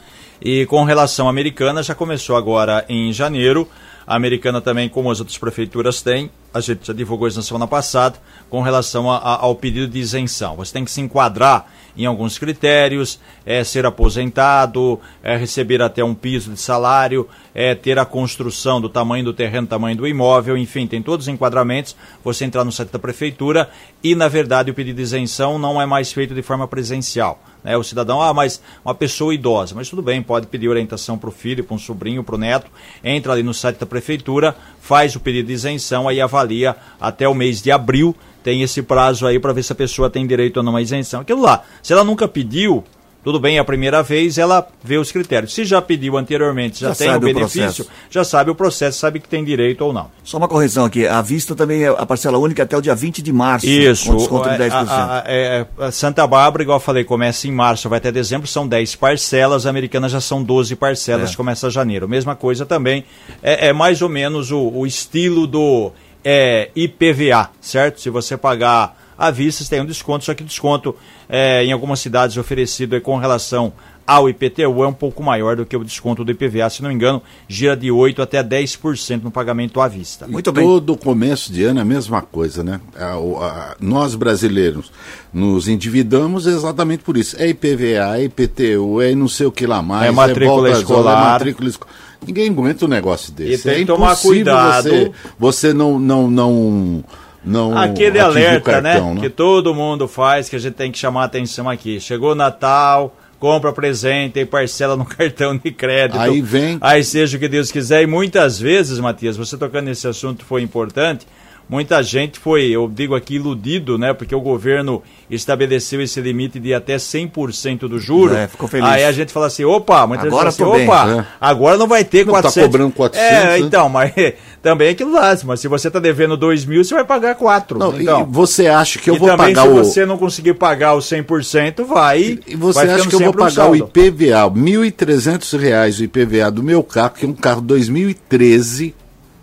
E 0.41 0.65
com 0.67 0.85
relação 0.85 1.27
à 1.27 1.31
americana, 1.31 1.83
já 1.83 1.95
começou 1.95 2.35
agora 2.35 2.83
em 2.89 3.13
janeiro, 3.13 3.69
a 4.07 4.17
americana 4.17 4.61
também, 4.61 4.89
como 4.89 5.11
as 5.11 5.21
outras 5.21 5.39
prefeituras 5.39 6.03
têm, 6.03 6.31
a 6.53 6.61
gente 6.61 6.87
já 6.87 6.93
divulgou 6.93 7.29
isso 7.29 7.37
na 7.37 7.43
semana 7.45 7.67
passada, 7.67 8.19
com 8.49 8.61
relação 8.61 9.11
a- 9.11 9.19
a- 9.19 9.41
ao 9.43 9.55
pedido 9.55 9.87
de 9.87 9.99
isenção. 9.99 10.57
Você 10.57 10.73
tem 10.73 10.85
que 10.85 10.91
se 10.91 11.01
enquadrar 11.01 11.67
em 11.97 12.07
alguns 12.07 12.39
critérios, 12.39 13.21
é, 13.45 13.63
ser 13.63 13.85
aposentado, 13.87 15.01
é, 15.23 15.37
receber 15.37 15.83
até 15.83 16.03
um 16.05 16.15
piso 16.15 16.53
de 16.53 16.61
salário, 16.61 17.29
é, 17.55 17.75
ter 17.75 17.99
a 17.99 18.05
construção 18.05 18.81
do 18.81 18.89
tamanho 18.89 19.25
do 19.25 19.33
terreno, 19.33 19.67
tamanho 19.67 19.97
do 19.97 20.07
imóvel, 20.07 20.57
enfim, 20.57 20.87
tem 20.87 21.03
todos 21.03 21.27
os 21.27 21.33
enquadramentos. 21.33 21.95
Você 22.25 22.45
entrar 22.45 22.65
no 22.65 22.73
site 22.73 22.91
da 22.91 22.99
prefeitura 22.99 23.69
e, 24.03 24.15
na 24.15 24.29
verdade, 24.29 24.71
o 24.71 24.75
pedido 24.75 24.97
de 24.97 25.03
isenção 25.03 25.59
não 25.59 25.81
é 25.81 25.87
mais 25.87 26.13
feito 26.13 26.35
de 26.35 26.43
forma 26.43 26.67
presencial. 26.67 27.41
Né? 27.63 27.77
O 27.77 27.83
cidadão, 27.83 28.21
ah, 28.21 28.33
mas 28.33 28.61
uma 28.85 28.95
pessoa 28.95 29.35
idosa, 29.35 29.75
mas 29.75 29.89
tudo 29.89 30.03
bem, 30.03 30.23
pode 30.23 30.47
pedir 30.47 30.69
orientação 30.69 31.19
para 31.19 31.29
o 31.29 31.33
filho, 31.33 31.65
para 31.65 31.75
um 31.75 31.79
sobrinho, 31.79 32.25
para 32.25 32.35
o 32.35 32.39
neto, 32.39 32.71
entra 33.05 33.33
ali 33.33 33.43
no 33.43 33.55
site 33.55 33.79
da 33.79 33.87
prefeitura, 33.87 34.57
faz 34.81 35.15
o 35.15 35.21
pedido 35.21 35.47
de 35.47 35.53
isenção, 35.53 36.09
aí 36.09 36.21
avalia 36.21 36.77
até 37.01 37.29
o 37.29 37.35
mês 37.35 37.63
de 37.63 37.71
abril, 37.71 38.15
tem 38.43 38.63
esse 38.63 38.83
prazo 38.83 39.27
aí 39.27 39.39
para 39.39 39.53
ver 39.53 39.63
se 39.63 39.73
a 39.73 39.77
pessoa 39.77 40.09
tem 40.09 40.27
direito 40.27 40.63
não 40.63 40.77
à 40.77 40.83
isenção. 40.83 41.21
Aquilo 41.21 41.43
lá, 41.43 41.63
se 41.83 41.93
ela 41.93 42.03
nunca 42.05 42.27
pediu, 42.27 42.85
tudo 43.23 43.39
bem, 43.39 43.57
é 43.57 43.61
a 43.61 43.65
primeira 43.65 44.03
vez 44.03 44.39
ela 44.39 44.67
vê 44.83 44.97
os 44.97 45.13
critérios. 45.13 45.53
Se 45.55 45.65
já 45.65 45.81
pediu 45.83 46.17
anteriormente, 46.17 46.81
já, 46.81 46.89
Já 46.89 46.95
tem 46.95 47.11
o 47.11 47.17
o 47.17 47.21
benefício, 47.21 47.63
processo. 47.85 47.91
já 48.11 48.25
sabe 48.25 48.51
o 48.51 48.55
processo, 48.55 48.99
sabe 48.99 49.21
que 49.21 49.29
tem 49.29 49.45
direito 49.45 49.83
ou 49.85 49.93
não. 49.93 50.11
Só 50.25 50.39
uma 50.39 50.49
correção 50.49 50.85
aqui, 50.85 51.07
à 51.07 51.21
vista 51.21 51.55
também 51.55 51.83
é 51.85 51.89
a 51.89 52.07
parcela 52.07 52.39
única 52.39 52.63
até 52.63 52.77
o 52.77 52.81
dia 52.81 52.95
20 52.95 53.21
de 53.23 53.33
março, 53.33 53.67
Isso. 53.67 54.07
com 54.11 54.17
desconto 54.17 54.49
de 54.49 54.55
é, 54.55 54.59
10%. 54.71 54.89
a- 54.91 55.19
a- 55.19 55.25
é, 55.27 55.67
a 55.79 55.91
Santa 55.93 56.27
Bárbara, 56.27 56.63
igual 56.63 56.77
eu 56.77 56.83
falei, 56.83 57.05
começa 57.05 57.47
em 57.47 57.53
março, 57.53 57.89
vai 57.89 57.99
até 57.99 58.11
dezembro, 58.11 58.47
são 58.47 58.67
10 58.67 58.95
parcelas, 58.97 59.67
a 59.67 59.71
americana 59.71 60.09
já 60.09 60.21
são 60.21 60.43
12 60.43 60.75
parcelas, 60.77 61.33
É. 61.33 61.37
começa 61.37 61.69
janeiro. 61.71 62.09
Mesma 62.09 62.35
coisa 62.35 62.65
também, 62.65 63.05
é, 63.43 63.69
é 63.69 63.73
mais 63.73 64.01
ou 64.03 64.09
menos 64.09 64.51
o, 64.51 64.59
o 64.75 64.87
estilo 64.87 65.47
do 65.47 65.93
é, 66.25 66.71
IPVA, 66.77 67.51
certo? 67.61 68.01
Se 68.01 68.11
você 68.11 68.37
pagar 68.37 69.00
à 69.21 69.31
vista, 69.31 69.63
você 69.63 69.71
tem 69.71 69.81
um 69.81 69.87
desconto, 69.87 70.25
só 70.25 70.35
que 70.35 70.43
o 70.43 70.47
desconto 70.47 70.95
é, 71.29 71.65
em 71.65 71.73
algumas 71.73 72.01
cidades 72.01 72.37
oferecido 72.37 72.97
é 72.97 73.01
com 73.01 73.17
relação 73.19 73.73
ao 74.07 74.29
IPTU 74.29 74.83
é 74.83 74.89
um 74.89 74.93
pouco 74.93 75.23
maior 75.23 75.55
do 75.55 75.65
que 75.65 75.77
o 75.77 75.85
desconto 75.85 76.25
do 76.25 76.33
IPVA, 76.33 76.69
se 76.69 76.83
não 76.83 76.89
me 76.89 76.95
engano, 76.97 77.23
gira 77.47 77.77
de 77.77 77.89
8% 77.91 78.19
até 78.21 78.43
10% 78.43 79.23
no 79.23 79.31
pagamento 79.31 79.81
à 79.81 79.87
vista. 79.87 80.27
Muito 80.27 80.51
bem. 80.51 80.65
Todo 80.65 80.97
começo 80.97 81.53
de 81.53 81.63
ano 81.63 81.79
é 81.79 81.83
a 81.83 81.85
mesma 81.85 82.21
coisa, 82.21 82.65
né? 82.65 82.81
A- 82.97 83.15
a- 83.15 83.77
nós 83.81 84.17
brasileiros 84.17 84.91
nos 85.33 85.69
endividamos 85.69 86.47
exatamente 86.49 87.05
por 87.05 87.17
isso. 87.17 87.37
É 87.39 87.47
IPVA, 87.51 88.19
é 88.19 88.25
IPTU, 88.25 89.01
é 89.01 89.15
não 89.15 89.29
sei 89.29 89.47
o 89.47 89.53
que 89.53 89.65
lá 89.65 89.81
mais. 89.81 90.09
É 90.09 90.11
matrícula 90.11 90.47
volta 90.57 90.69
às 90.71 90.73
aulas, 90.75 90.81
escolar. 90.83 91.13
É 91.27 91.31
matrícula 91.33 91.69
esco- 91.69 91.87
Ninguém 92.27 92.51
aguenta 92.51 92.85
um 92.85 92.89
negócio 92.89 93.33
desse. 93.33 93.63
tem 93.63 93.73
é 93.73 93.79
que 93.79 93.85
tomar 93.87 94.17
cuidado. 94.17 94.89
Você, 94.91 95.13
você 95.39 95.73
não, 95.73 95.99
não, 96.01 96.29
não, 96.29 97.05
não 97.45 97.77
Aquele 97.77 98.19
alerta, 98.19 98.83
cartão, 98.83 99.15
né? 99.15 99.21
Que 99.21 99.31
todo 99.31 99.75
mundo 99.75 100.07
faz, 100.07 100.49
que 100.49 100.57
a 100.57 100.59
gente 100.59 100.75
tem 100.75 100.91
que 100.93 100.99
chamar 100.99 101.25
atenção 101.25 101.69
aqui. 101.69 101.99
Chegou 102.01 102.35
Natal, 102.35 103.17
compra 103.39 103.73
presente 103.73 104.39
e 104.39 104.45
parcela 104.45 104.97
no 104.97 105.05
cartão 105.07 105.57
de 105.57 105.71
crédito. 105.71 106.19
Aí 106.21 106.41
vem- 106.43 106.79
Aí 106.81 107.03
seja 107.03 107.37
o 107.37 107.41
que 107.41 107.49
Deus 107.49 107.71
quiser. 107.73 108.03
E 108.03 108.07
muitas 108.07 108.61
vezes, 108.61 108.99
Matias, 108.99 109.37
você 109.37 109.57
tocando 109.57 109.87
nesse 109.87 110.07
assunto 110.07 110.45
foi 110.45 110.63
importante. 110.63 111.27
Muita 111.71 112.03
gente 112.03 112.39
foi, 112.41 112.69
eu 112.69 112.91
digo 112.93 113.15
aqui, 113.15 113.37
iludido, 113.37 113.97
né? 113.97 114.13
Porque 114.13 114.35
o 114.35 114.41
governo 114.41 115.01
estabeleceu 115.31 116.03
esse 116.03 116.21
limite 116.21 116.59
de 116.59 116.75
até 116.75 116.97
100% 116.97 117.81
do 117.89 118.01
juro. 118.01 118.35
É, 118.35 118.49
ficou 118.49 118.67
feliz. 118.69 118.89
Aí 118.89 119.05
a 119.05 119.13
gente 119.13 119.33
fala 119.33 119.47
assim, 119.47 119.65
opa, 119.65 120.05
muita 120.07 120.27
agora 120.27 120.51
gente 120.51 120.59
fala 120.59 120.71
assim, 120.73 120.79
bem, 120.79 120.89
opa, 120.89 121.07
né? 121.07 121.27
agora 121.41 121.77
não 121.77 121.87
vai 121.87 122.03
ter 122.05 122.27
Não 122.27 122.33
400. 122.33 122.55
tá 122.55 122.63
cobrando 122.63 122.93
400, 122.93 123.31
É, 123.31 123.45
né? 123.45 123.59
então, 123.61 123.89
mas 123.89 124.13
também 124.61 124.89
é 124.89 124.91
aquilo 124.91 125.13
lá, 125.13 125.39
mas 125.45 125.61
se 125.61 125.69
você 125.69 125.89
tá 125.89 126.01
devendo 126.01 126.37
2 126.37 126.65
mil, 126.65 126.83
você 126.83 126.93
vai 126.93 127.05
pagar 127.05 127.37
4. 127.37 127.79
Não, 127.79 127.97
e 127.97 128.03
então, 128.03 128.27
você 128.29 128.67
acha 128.67 128.99
que 128.99 129.09
eu 129.09 129.15
vou 129.17 129.29
também 129.29 129.55
pagar 129.55 129.63
se 129.63 129.69
o. 129.69 129.75
você 129.77 130.05
não 130.05 130.19
conseguir 130.19 130.55
pagar 130.55 130.95
o 130.95 130.99
100%, 130.99 131.85
vai... 131.85 132.41
E 132.47 132.57
você 132.57 132.85
vai 132.85 132.95
acha 132.97 133.09
que 133.09 133.15
eu 133.15 133.21
vou 133.21 133.29
sempre 133.29 133.43
um 133.43 133.47
pagar 133.47 133.71
o. 133.71 133.77
IPVA, 133.77 134.51
1.300 134.51 135.57
reais 135.59 136.01
o 136.01 136.05
IPVA 136.05 136.51
do 136.51 136.65
meu 136.65 136.83
carro, 136.83 137.11
que 137.11 137.25
é 137.25 137.29
um 137.29 137.33
carro 137.33 137.61
2013, 137.61 138.95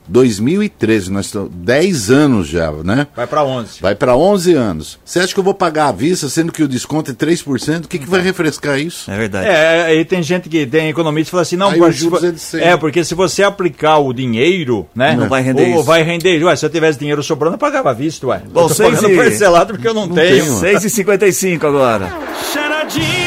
2013, 0.08 1.12
nós 1.12 1.26
estamos 1.28 1.50
10 1.54 2.12
anos 2.12 2.48
já, 2.48 2.72
né? 2.84 3.08
Vai 3.16 3.28
pra 3.28 3.44
11. 3.44 3.82
Vai 3.82 3.96
para 3.96 4.16
11 4.16 4.54
anos. 4.54 5.00
Você 5.04 5.20
acha 5.20 5.34
que 5.34 5.40
eu 5.40 5.44
vou 5.44 5.54
pagar 5.54 5.88
à 5.88 5.92
vista, 5.92 6.28
sendo 6.30 6.52
que 6.52 6.64
o 6.64 6.68
desconto 6.68 7.12
é 7.12 7.14
3%? 7.14 7.86
O 7.86 7.88
que, 7.88 8.00
que 8.00 8.10
vai 8.10 8.22
refrescar 8.22 8.80
isso? 8.80 9.10
É 9.10 9.18
verdade. 9.18 9.48
É, 9.48 9.86
aí 9.86 10.06
tem 10.06 10.22
gente 10.24 10.50
que 10.50 10.66
tem 10.66 10.90
economista 10.90 11.26
que 11.28 11.32
fala 11.32 11.42
assim, 11.44 11.56
não, 11.56 11.70
Aí 11.70 11.82
os 11.82 11.96
juros 11.96 12.24
é 12.24 12.32
de 12.32 12.40
cem. 12.40 12.62
é, 12.62 12.78
porque 12.78 13.04
se 13.04 13.14
você 13.16 13.44
aplicar 13.44 13.98
o 14.00 14.14
dinheiro, 14.14 14.88
né? 14.96 15.16
Não 15.16 15.28
vai 15.28 15.42
render 15.42 15.70
ou 15.72 15.76
isso. 15.76 15.84
vai 15.84 16.04
render, 16.04 16.44
ué, 16.44 16.56
se 16.56 16.66
eu 16.66 16.70
tivesse 16.70 16.98
dinheiro 17.00 17.22
sobrando, 17.24 17.56
eu 17.56 17.60
pagava 17.60 17.90
à 17.92 17.94
vista, 17.94 18.28
ué. 18.28 18.42
Bom, 18.52 18.62
eu 18.64 18.70
tô 18.70 18.76
pagando 18.84 19.10
e- 19.12 19.16
parcelado 19.16 19.74
porque 19.74 19.88
eu 19.88 19.94
não, 19.94 20.08
tenho. 20.08 20.60
tenho. 20.62 20.80
6h55 20.80 21.64
agora. 21.66 22.12
Charadinha 22.54 23.27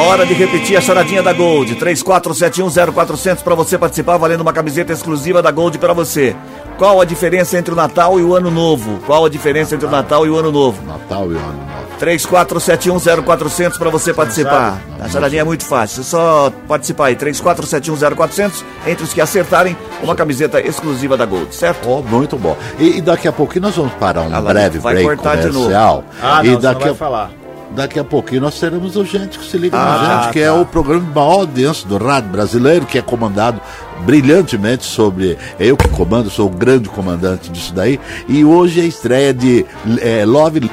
Hora 0.00 0.24
de 0.24 0.32
repetir 0.32 0.76
a 0.76 0.80
charadinha 0.80 1.22
da 1.22 1.32
Gold. 1.32 1.74
34710400 1.76 3.42
para 3.42 3.54
você 3.54 3.76
participar, 3.76 4.16
valendo 4.16 4.42
uma 4.42 4.52
camiseta 4.52 4.92
exclusiva 4.92 5.42
da 5.42 5.50
Gold 5.50 5.76
para 5.78 5.92
você. 5.92 6.36
Qual 6.78 7.00
a 7.00 7.04
diferença 7.04 7.58
entre 7.58 7.72
o 7.72 7.76
Natal 7.76 8.18
e 8.20 8.22
o 8.22 8.34
Ano 8.36 8.50
Novo? 8.50 9.00
Qual 9.06 9.24
a 9.24 9.28
diferença 9.28 9.74
entre 9.74 9.86
o 9.86 9.90
Natal 9.90 10.24
e 10.24 10.30
o 10.30 10.36
Ano 10.36 10.52
Novo? 10.52 10.80
Natal 10.86 11.24
e 11.32 11.34
Ano 11.34 11.52
Novo. 11.52 11.68
34710400 12.00 13.76
para 13.76 13.90
você 13.90 14.14
participar. 14.14 14.80
A 15.00 15.08
charadinha 15.08 15.40
é 15.40 15.44
muito 15.44 15.64
fácil. 15.64 16.02
É 16.02 16.04
só 16.04 16.52
participar 16.68 17.06
aí. 17.06 17.16
34710400. 17.16 18.62
Entre 18.86 19.02
os 19.02 19.12
que 19.12 19.20
acertarem, 19.20 19.76
uma 20.00 20.14
camiseta 20.14 20.60
exclusiva 20.60 21.16
da 21.16 21.26
Gold, 21.26 21.52
certo? 21.52 21.88
Oh, 21.90 22.00
muito 22.02 22.36
bom. 22.38 22.56
E, 22.78 22.98
e 22.98 23.00
daqui 23.00 23.26
a 23.26 23.32
pouquinho 23.32 23.62
nós 23.62 23.74
vamos 23.74 23.92
parar 23.94 24.20
um 24.22 24.32
Ah, 24.32 24.38
lá, 24.38 24.52
breve 24.52 24.78
vai 24.78 24.94
break 24.94 25.08
cortar 25.08 25.36
de 25.38 25.46
novo. 25.46 25.58
comercial. 25.64 26.04
Ah, 26.22 26.40
e 26.44 26.48
não, 26.50 26.54
você 26.54 26.60
daqui 26.62 26.74
não 26.74 26.80
vai 26.80 26.90
a, 26.92 26.94
falar. 26.94 27.30
Daqui 27.70 27.98
a 27.98 28.04
pouquinho 28.04 28.40
nós 28.40 28.58
teremos 28.58 28.96
o 28.96 29.04
Gente 29.04 29.38
que 29.38 29.44
se 29.44 29.56
liga 29.58 29.76
Ah, 29.76 29.84
na 30.02 30.22
gente, 30.22 30.32
que 30.32 30.40
é 30.40 30.46
tá. 30.46 30.54
o 30.54 30.64
programa 30.66 31.04
de 31.06 31.14
maior 31.14 31.32
audiência 31.40 31.86
do 31.88 31.98
rádio 31.98 32.30
brasileiro, 32.30 32.86
que 32.86 32.98
é 32.98 33.02
comandado 33.02 33.60
brilhantemente 34.04 34.84
sobre. 34.84 35.36
Eu 35.60 35.76
que 35.76 35.88
comando, 35.88 36.30
sou 36.30 36.46
o 36.46 36.50
grande 36.50 36.88
comandante 36.88 37.50
disso 37.50 37.74
daí. 37.74 38.00
E 38.26 38.44
hoje 38.44 38.80
é 38.80 38.84
a 38.84 38.86
estreia 38.86 39.34
de 39.34 39.64
eh, 40.00 40.24
Love. 40.24 40.70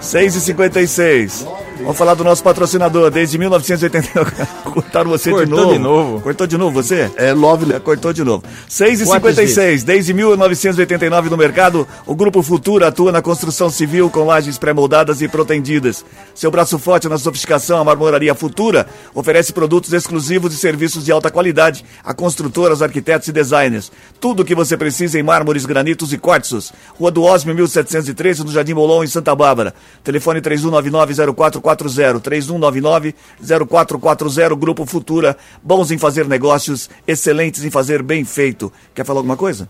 6 0.00 0.36
e 0.36 0.40
56 0.40 1.63
Vamos 1.84 1.98
falar 1.98 2.14
do 2.14 2.24
nosso 2.24 2.42
patrocinador. 2.42 3.10
Desde 3.10 3.36
1989. 3.38 4.32
Cortaram 4.72 5.10
você 5.10 5.30
de 5.30 5.36
Cortou 5.36 5.58
novo. 5.58 5.72
de 5.72 5.78
novo. 5.78 6.20
Cortou 6.20 6.46
de 6.46 6.58
novo 6.58 6.82
você? 6.82 7.10
É 7.16 7.32
Love. 7.32 7.74
É, 7.74 7.78
cortou 7.78 8.12
de 8.12 8.24
novo. 8.24 8.42
6 8.68 9.02
e 9.02 9.04
Quantas 9.04 9.36
56 9.36 9.84
Desde 9.84 10.14
1989 10.14 11.30
no 11.30 11.36
mercado, 11.36 11.86
o 12.06 12.14
Grupo 12.14 12.42
Futura 12.42 12.88
atua 12.88 13.12
na 13.12 13.20
construção 13.20 13.68
civil 13.68 14.08
com 14.08 14.24
lajes 14.24 14.58
pré-moldadas 14.58 15.20
e 15.20 15.28
protendidas. 15.28 16.04
Seu 16.34 16.50
braço 16.50 16.78
forte 16.78 17.08
na 17.08 17.18
sofisticação, 17.18 17.78
a 17.78 17.84
Marmoraria 17.84 18.34
Futura 18.34 18.86
oferece 19.14 19.52
produtos 19.52 19.92
exclusivos 19.92 20.54
e 20.54 20.56
serviços 20.56 21.04
de 21.04 21.12
alta 21.12 21.30
qualidade 21.30 21.84
a 22.02 22.14
construtoras, 22.14 22.82
arquitetos 22.82 23.28
e 23.28 23.32
designers. 23.32 23.92
Tudo 24.18 24.42
o 24.42 24.44
que 24.44 24.54
você 24.54 24.76
precisa 24.76 25.18
em 25.18 25.22
mármores, 25.22 25.66
granitos 25.66 26.12
e 26.12 26.18
quartzos. 26.18 26.72
Rua 26.98 27.10
do 27.10 27.22
Osmio, 27.22 27.54
1713, 27.54 28.44
no 28.44 28.50
Jardim 28.50 28.74
Molon, 28.74 29.04
em 29.04 29.06
Santa 29.06 29.34
Bárbara. 29.34 29.74
Telefone 30.02 30.40
3199-0440. 30.40 31.73
3199-0440. 31.76 34.56
Grupo 34.58 34.86
Futura. 34.86 35.36
Bons 35.62 35.90
em 35.90 35.98
fazer 35.98 36.26
negócios, 36.26 36.88
excelentes 37.06 37.62
em 37.64 37.70
fazer 37.70 38.02
bem 38.02 38.24
feito. 38.24 38.72
Quer 38.94 39.04
falar 39.04 39.20
alguma 39.20 39.36
coisa? 39.36 39.68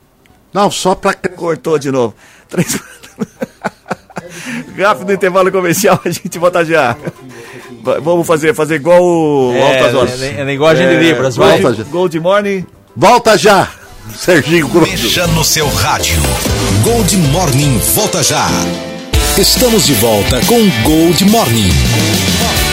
Não, 0.52 0.70
só 0.70 0.94
pra. 0.94 1.12
Cortou 1.14 1.78
de 1.78 1.90
novo. 1.90 2.14
Três... 2.48 2.78
Rápido 4.78 5.12
intervalo 5.12 5.50
comercial, 5.52 6.00
a 6.04 6.10
gente 6.10 6.38
volta 6.38 6.64
já. 6.64 6.96
Va- 7.82 7.98
Vamos 8.00 8.26
fazer, 8.26 8.54
fazer 8.54 8.76
igual 8.76 9.02
o 9.02 9.52
É, 9.54 9.78
Altas 9.78 9.94
Horas. 9.94 10.22
é, 10.22 10.40
é 10.40 10.44
linguagem 10.44 10.88
de 10.88 10.96
Libras, 10.96 11.36
vai. 11.36 11.60
volta 11.60 11.76
já. 11.76 11.84
Gold 11.90 12.18
Morning. 12.20 12.66
Volta 12.96 13.36
já! 13.38 13.68
Serginho 14.16 14.68
Grosso. 14.68 14.90
Mexa 14.92 15.26
no 15.28 15.44
seu 15.44 15.66
rádio. 15.68 16.16
Gold 16.84 17.16
Morning 17.16 17.78
volta 17.94 18.22
já. 18.22 18.46
Estamos 19.36 19.86
de 19.86 19.94
volta 19.94 20.40
com 20.46 20.54
Gold 20.84 21.24
Morning. 21.24 22.63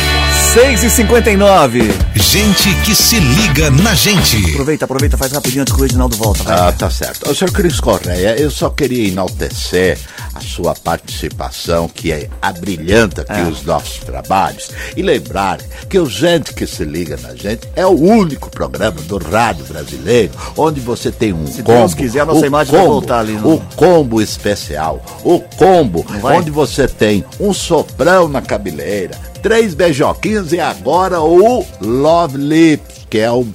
6 0.53 0.83
e 0.83 0.89
59 0.89 1.93
Gente 2.15 2.73
que 2.83 2.93
se 2.93 3.19
liga 3.19 3.69
na 3.69 3.93
gente. 3.93 4.37
Aproveita, 4.51 4.85
aproveita, 4.85 5.17
faz 5.17 5.31
rapidinho 5.31 5.61
antes 5.61 5.73
que 5.73 5.79
o 5.79 5.83
Reginaldo 5.83 6.15
volta. 6.17 6.43
vai. 6.43 6.59
Ah, 6.59 6.71
tá 6.71 6.89
certo. 6.89 7.29
Ô, 7.29 7.33
senhor 7.35 7.51
Cris 7.51 7.79
Correia, 7.79 8.35
eu 8.39 8.49
só 8.51 8.69
queria 8.69 9.07
enaltecer 9.07 9.97
a 10.35 10.39
sua 10.41 10.73
participação, 10.75 11.87
que 11.89 12.11
é 12.11 12.29
abrilhanta 12.41 13.21
aqui 13.27 13.41
os 13.49 13.63
nossos 13.63 13.99
trabalhos, 13.99 14.69
e 14.95 15.01
lembrar 15.01 15.57
que 15.89 15.97
o 15.99 16.05
Gente 16.05 16.53
que 16.53 16.67
se 16.67 16.83
liga 16.83 17.17
na 17.21 17.33
gente 17.35 17.67
é 17.75 17.85
o 17.85 17.91
único 17.99 18.49
programa 18.49 18.99
do 19.01 19.17
rádio 19.17 19.65
brasileiro 19.65 20.31
onde 20.57 20.79
você 20.79 21.11
tem 21.11 21.33
um 21.33 21.47
Se 21.47 21.63
combo. 21.63 21.79
Deus 21.79 21.93
quiser, 21.93 22.21
a 22.21 22.25
nossa 22.25 22.41
o 22.41 22.45
imagem 22.45 22.73
vai 22.75 22.85
voltar 22.85 23.19
ali 23.19 23.33
no- 23.33 23.55
O 23.55 23.61
combo 23.75 24.21
especial, 24.21 25.03
o 25.23 25.39
combo 25.39 26.05
onde 26.23 26.51
você 26.51 26.87
tem 26.87 27.23
um 27.39 27.53
soprão 27.53 28.27
na 28.27 28.41
cabeleira, 28.41 29.17
três 29.41 29.73
beijoquinhos 29.73 30.53
e 30.53 30.59
agora 30.59 31.21
o 31.21 31.65
Love 31.81 32.37
Lips, 32.37 33.07
que 33.09 33.17
é 33.17 33.31
o 33.31 33.45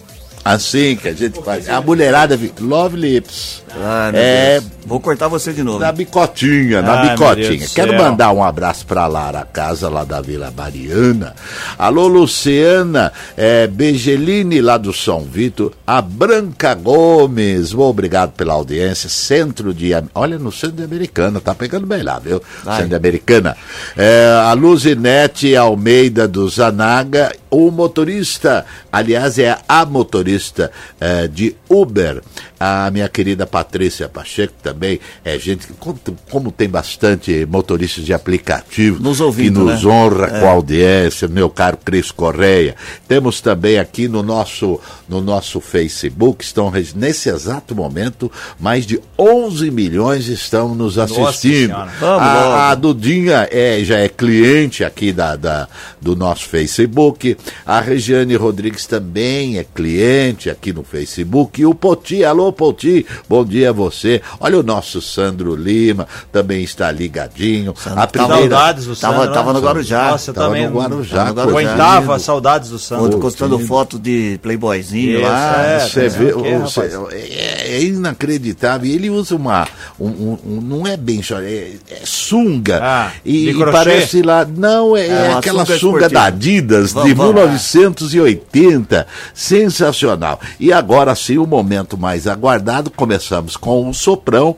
assim 0.46 0.96
que 0.96 1.08
a 1.08 1.12
gente 1.12 1.42
faz. 1.42 1.68
A 1.68 1.80
mulherada 1.80 2.38
Love 2.60 2.96
Lips. 2.96 3.62
Meu 3.74 3.84
é 4.14 4.60
Deus. 4.60 4.76
Vou 4.86 5.00
cortar 5.00 5.26
você 5.26 5.52
de 5.52 5.64
novo. 5.64 5.80
na 5.80 5.90
bicotinha, 5.90 6.80
na 6.80 6.92
Ai, 6.92 7.06
meu 7.06 7.16
bicotinha. 7.16 7.66
Quero 7.74 7.98
mandar 7.98 8.30
um 8.30 8.42
abraço 8.42 8.86
pra 8.86 9.08
Lara 9.08 9.44
Casa, 9.44 9.88
lá 9.88 10.04
da 10.04 10.20
Vila 10.20 10.52
Mariana. 10.56 11.34
Alô, 11.76 12.06
Luciana, 12.06 13.12
é, 13.36 13.66
Begeline, 13.66 14.60
lá 14.60 14.78
do 14.78 14.92
São 14.92 15.22
Vito. 15.22 15.72
A 15.84 16.00
Branca 16.00 16.72
Gomes, 16.74 17.74
obrigado 17.74 18.30
pela 18.32 18.54
audiência. 18.54 19.08
Centro 19.08 19.74
de. 19.74 19.90
Olha, 20.14 20.38
no 20.38 20.52
centro 20.52 20.76
de 20.76 20.84
Americana, 20.84 21.40
tá 21.40 21.52
pegando 21.52 21.86
bem 21.86 22.02
lá, 22.02 22.20
viu? 22.20 22.40
Centro 22.62 22.88
de 22.90 22.94
Americana. 22.94 23.56
É, 23.96 24.40
a 24.44 24.52
Luzinete 24.52 25.56
Almeida 25.56 26.28
do 26.28 26.48
Zanaga. 26.48 27.32
O 27.58 27.70
motorista, 27.70 28.66
aliás, 28.92 29.38
é 29.38 29.58
a 29.66 29.86
motorista 29.86 30.70
é, 31.00 31.26
de 31.26 31.56
Uber, 31.70 32.22
a 32.58 32.90
minha 32.90 33.08
querida 33.08 33.46
Patrícia 33.46 34.08
Pacheco 34.08 34.54
também, 34.62 34.98
é 35.24 35.38
gente 35.38 35.66
que, 35.66 35.72
como, 35.74 35.98
como 36.30 36.50
tem 36.52 36.68
bastante 36.68 37.46
motoristas 37.50 38.04
de 38.04 38.12
aplicativo 38.14 39.02
Nos 39.02 39.20
ouvindo, 39.20 39.60
que 39.60 39.72
nos 39.72 39.84
né? 39.84 39.90
honra 39.90 40.28
com 40.40 40.46
a 40.46 40.50
audiência, 40.50 41.28
meu 41.28 41.48
caro 41.50 41.76
Cris 41.84 42.10
Correia. 42.10 42.74
Temos 43.06 43.40
também 43.40 43.78
aqui 43.78 44.08
no 44.08 44.22
nosso, 44.22 44.80
no 45.08 45.20
nosso 45.20 45.60
Facebook, 45.60 46.44
estão 46.44 46.72
nesse 46.94 47.28
exato 47.28 47.74
momento, 47.74 48.30
mais 48.58 48.86
de 48.86 49.00
11 49.18 49.70
milhões 49.70 50.28
estão 50.28 50.74
nos 50.74 50.98
assistindo. 50.98 51.72
A, 51.74 52.70
a 52.70 52.74
Dudinha 52.74 53.48
é, 53.50 53.80
já 53.84 53.98
é 53.98 54.08
cliente 54.08 54.82
aqui 54.84 55.12
da, 55.12 55.36
da- 55.36 55.68
do 56.00 56.16
nosso 56.16 56.44
Facebook. 56.48 57.36
A 57.64 57.80
Regiane 57.80 58.34
Rodrigues 58.36 58.86
também 58.86 59.58
é 59.58 59.64
cliente 59.64 60.48
aqui 60.50 60.72
no 60.72 60.82
Facebook. 60.82 61.60
E 61.60 61.66
o 61.66 61.74
Poti, 61.74 62.24
alô 62.24 62.45
Poti, 62.52 63.04
bom 63.28 63.44
dia 63.44 63.70
a 63.70 63.72
você. 63.72 64.20
Olha 64.40 64.58
o 64.58 64.62
nosso 64.62 65.00
Sandro 65.02 65.54
Lima, 65.56 66.06
também 66.32 66.62
está 66.62 66.90
ligadinho. 66.90 67.74
a 67.84 68.06
Saudades 68.08 68.84
do 68.86 68.96
Tava- 68.96 69.16
Sandro. 69.18 69.34
tava 69.34 69.52
né? 69.52 69.58
no 69.60 69.64
Guarujá. 69.66 70.10
Nossa, 70.10 70.30
eu 70.30 70.34
Tava 70.34 70.46
também. 70.48 70.66
no 70.68 70.76
Guarujá, 70.76 71.16
Tava 71.16 71.28
no 71.30 71.34
Guarujá. 71.52 71.72
Aguentava 71.72 72.18
saudades 72.18 72.70
do 72.70 72.78
Sandro. 72.78 73.18
Postando 73.18 73.58
Sim. 73.58 73.66
foto 73.66 73.98
de 73.98 74.38
playboyzinho 74.42 75.18
Isso, 75.20 75.28
lá. 75.28 75.62
é. 75.66 75.80
Você 75.80 76.08
vê, 76.08 76.32
Que, 76.32 76.58
você- 76.58 76.90
é, 77.12 77.76
é 77.76 77.82
inacreditável. 77.82 78.88
E 78.90 78.94
Ele 78.94 79.10
usa 79.10 79.34
uma. 79.36 79.66
Um, 79.98 80.06
um- 80.08 80.38
um- 80.46 80.60
não 80.60 80.86
é 80.86 80.96
bem 80.96 81.22
chore- 81.22 81.46
é, 81.46 81.74
é 81.90 82.00
sunga. 82.04 82.80
Ah, 82.82 83.12
e, 83.24 83.50
e 83.50 83.54
parece 83.72 84.22
lá. 84.22 84.44
Não, 84.44 84.96
é, 84.96 85.06
é 85.08 85.28
uma 85.30 85.38
aquela 85.38 85.64
sunga 85.66 85.78
sunga, 85.78 86.08
da 86.08 86.24
Adidas 86.24 86.92
Vamos, 86.92 87.08
de 87.08 87.14
vamos. 87.14 87.34
1980. 87.34 89.06
Sensacional. 89.34 90.40
E 90.58 90.72
agora 90.72 91.14
sim, 91.14 91.38
o 91.38 91.46
momento 91.46 91.96
mais 91.98 92.26
aguardado. 92.36 92.90
Começamos 92.90 93.56
com 93.56 93.88
o 93.88 93.94
soprão. 93.94 94.56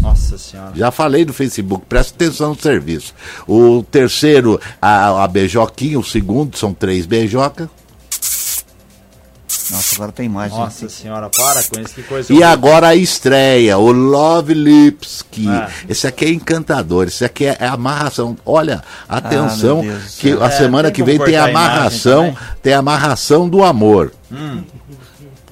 Nossa 0.00 0.36
senhora. 0.36 0.72
Já 0.74 0.90
falei 0.90 1.24
no 1.24 1.32
Facebook, 1.32 1.84
presta 1.88 2.14
atenção 2.14 2.50
no 2.50 2.60
serviço. 2.60 3.14
O 3.46 3.82
terceiro, 3.90 4.60
a, 4.80 5.24
a 5.24 5.28
beijoquinha, 5.28 5.98
o 5.98 6.04
segundo, 6.04 6.56
são 6.56 6.74
três 6.74 7.06
beijocas. 7.06 7.68
Nossa, 9.70 9.94
agora 9.94 10.12
tem 10.12 10.26
imagem. 10.26 10.58
Nossa 10.58 10.88
senhora, 10.90 11.30
para 11.30 11.62
com 11.62 11.80
isso, 11.80 11.94
que 11.94 12.02
coisa. 12.02 12.30
E 12.30 12.42
agora 12.42 12.88
a 12.88 12.94
estreia, 12.94 13.78
o 13.78 13.90
Love 13.90 14.52
Lips, 14.52 15.22
que 15.30 15.48
Ah. 15.48 15.70
esse 15.88 16.06
aqui 16.06 16.26
é 16.26 16.28
encantador, 16.28 17.06
esse 17.06 17.24
aqui 17.24 17.46
é, 17.46 17.56
é 17.58 17.66
amarração. 17.66 18.36
Olha, 18.44 18.84
atenção, 19.08 19.82
Ah, 19.88 20.00
que 20.18 20.32
a 20.32 20.46
É, 20.46 20.50
semana 20.50 20.90
que 20.90 21.02
vem 21.02 21.18
tem 21.18 21.36
amarração, 21.36 22.36
tem 22.62 22.74
amarração 22.74 23.48
do 23.48 23.64
amor. 23.64 24.12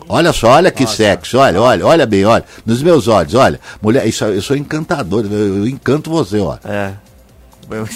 Olha 0.09 0.33
só, 0.33 0.49
olha 0.53 0.71
que 0.71 0.87
sexo, 0.87 1.39
olha, 1.39 1.61
olha, 1.61 1.87
olha 1.87 2.07
bem, 2.07 2.25
olha, 2.25 2.45
nos 2.65 2.83
meus 2.83 3.09
olhos, 3.09 3.35
olha, 3.35 3.61
mulher, 3.81 4.07
isso, 4.07 4.25
eu 4.25 4.43
sou 4.43 4.57
encantador, 4.57 5.25
eu, 5.25 5.59
eu 5.59 5.69
encanto 5.69 6.11
você, 6.11 6.39
ó. 6.39 6.57
É. 6.65 6.93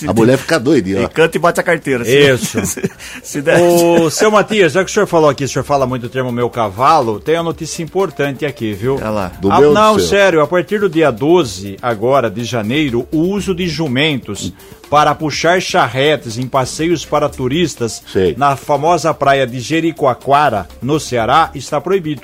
A 0.08 0.12
mulher 0.14 0.38
fica 0.38 0.58
doida, 0.58 1.00
ó. 1.00 1.02
E 1.04 1.08
canta 1.08 1.36
e 1.36 1.40
bate 1.40 1.60
a 1.60 1.62
carteira. 1.62 2.04
se- 2.04 2.18
Isso. 2.32 2.64
Se, 2.66 2.82
se 3.22 3.42
der. 3.42 3.60
O 3.60 4.10
seu 4.10 4.30
Matias, 4.30 4.72
já 4.72 4.84
que 4.84 4.90
o 4.90 4.92
senhor 4.94 5.06
falou 5.06 5.28
aqui, 5.30 5.44
o 5.44 5.48
senhor 5.48 5.64
fala 5.64 5.86
muito 5.86 6.06
o 6.06 6.08
termo 6.08 6.30
meu 6.32 6.48
cavalo, 6.50 7.20
tem 7.20 7.34
uma 7.36 7.44
notícia 7.44 7.82
importante 7.82 8.44
aqui, 8.46 8.72
viu? 8.72 8.96
Olha 8.96 9.10
lá. 9.10 9.28
Do 9.40 9.50
Ah, 9.52 9.60
meu, 9.60 9.72
não, 9.72 9.98
sério, 9.98 10.40
a 10.40 10.46
partir 10.46 10.80
do 10.80 10.88
dia 10.88 11.10
12, 11.10 11.76
agora 11.82 12.30
de 12.30 12.44
janeiro, 12.44 13.06
o 13.12 13.18
uso 13.18 13.54
de 13.54 13.68
jumentos 13.68 14.52
para 14.90 15.14
puxar 15.14 15.60
charretes 15.60 16.38
em 16.38 16.46
passeios 16.46 17.04
para 17.04 17.28
turistas 17.28 18.02
Sei. 18.12 18.34
na 18.38 18.54
famosa 18.56 19.12
praia 19.12 19.46
de 19.46 19.58
Jericoacoara, 19.60 20.68
no 20.80 21.00
Ceará, 21.00 21.50
está 21.54 21.80
proibido. 21.80 22.22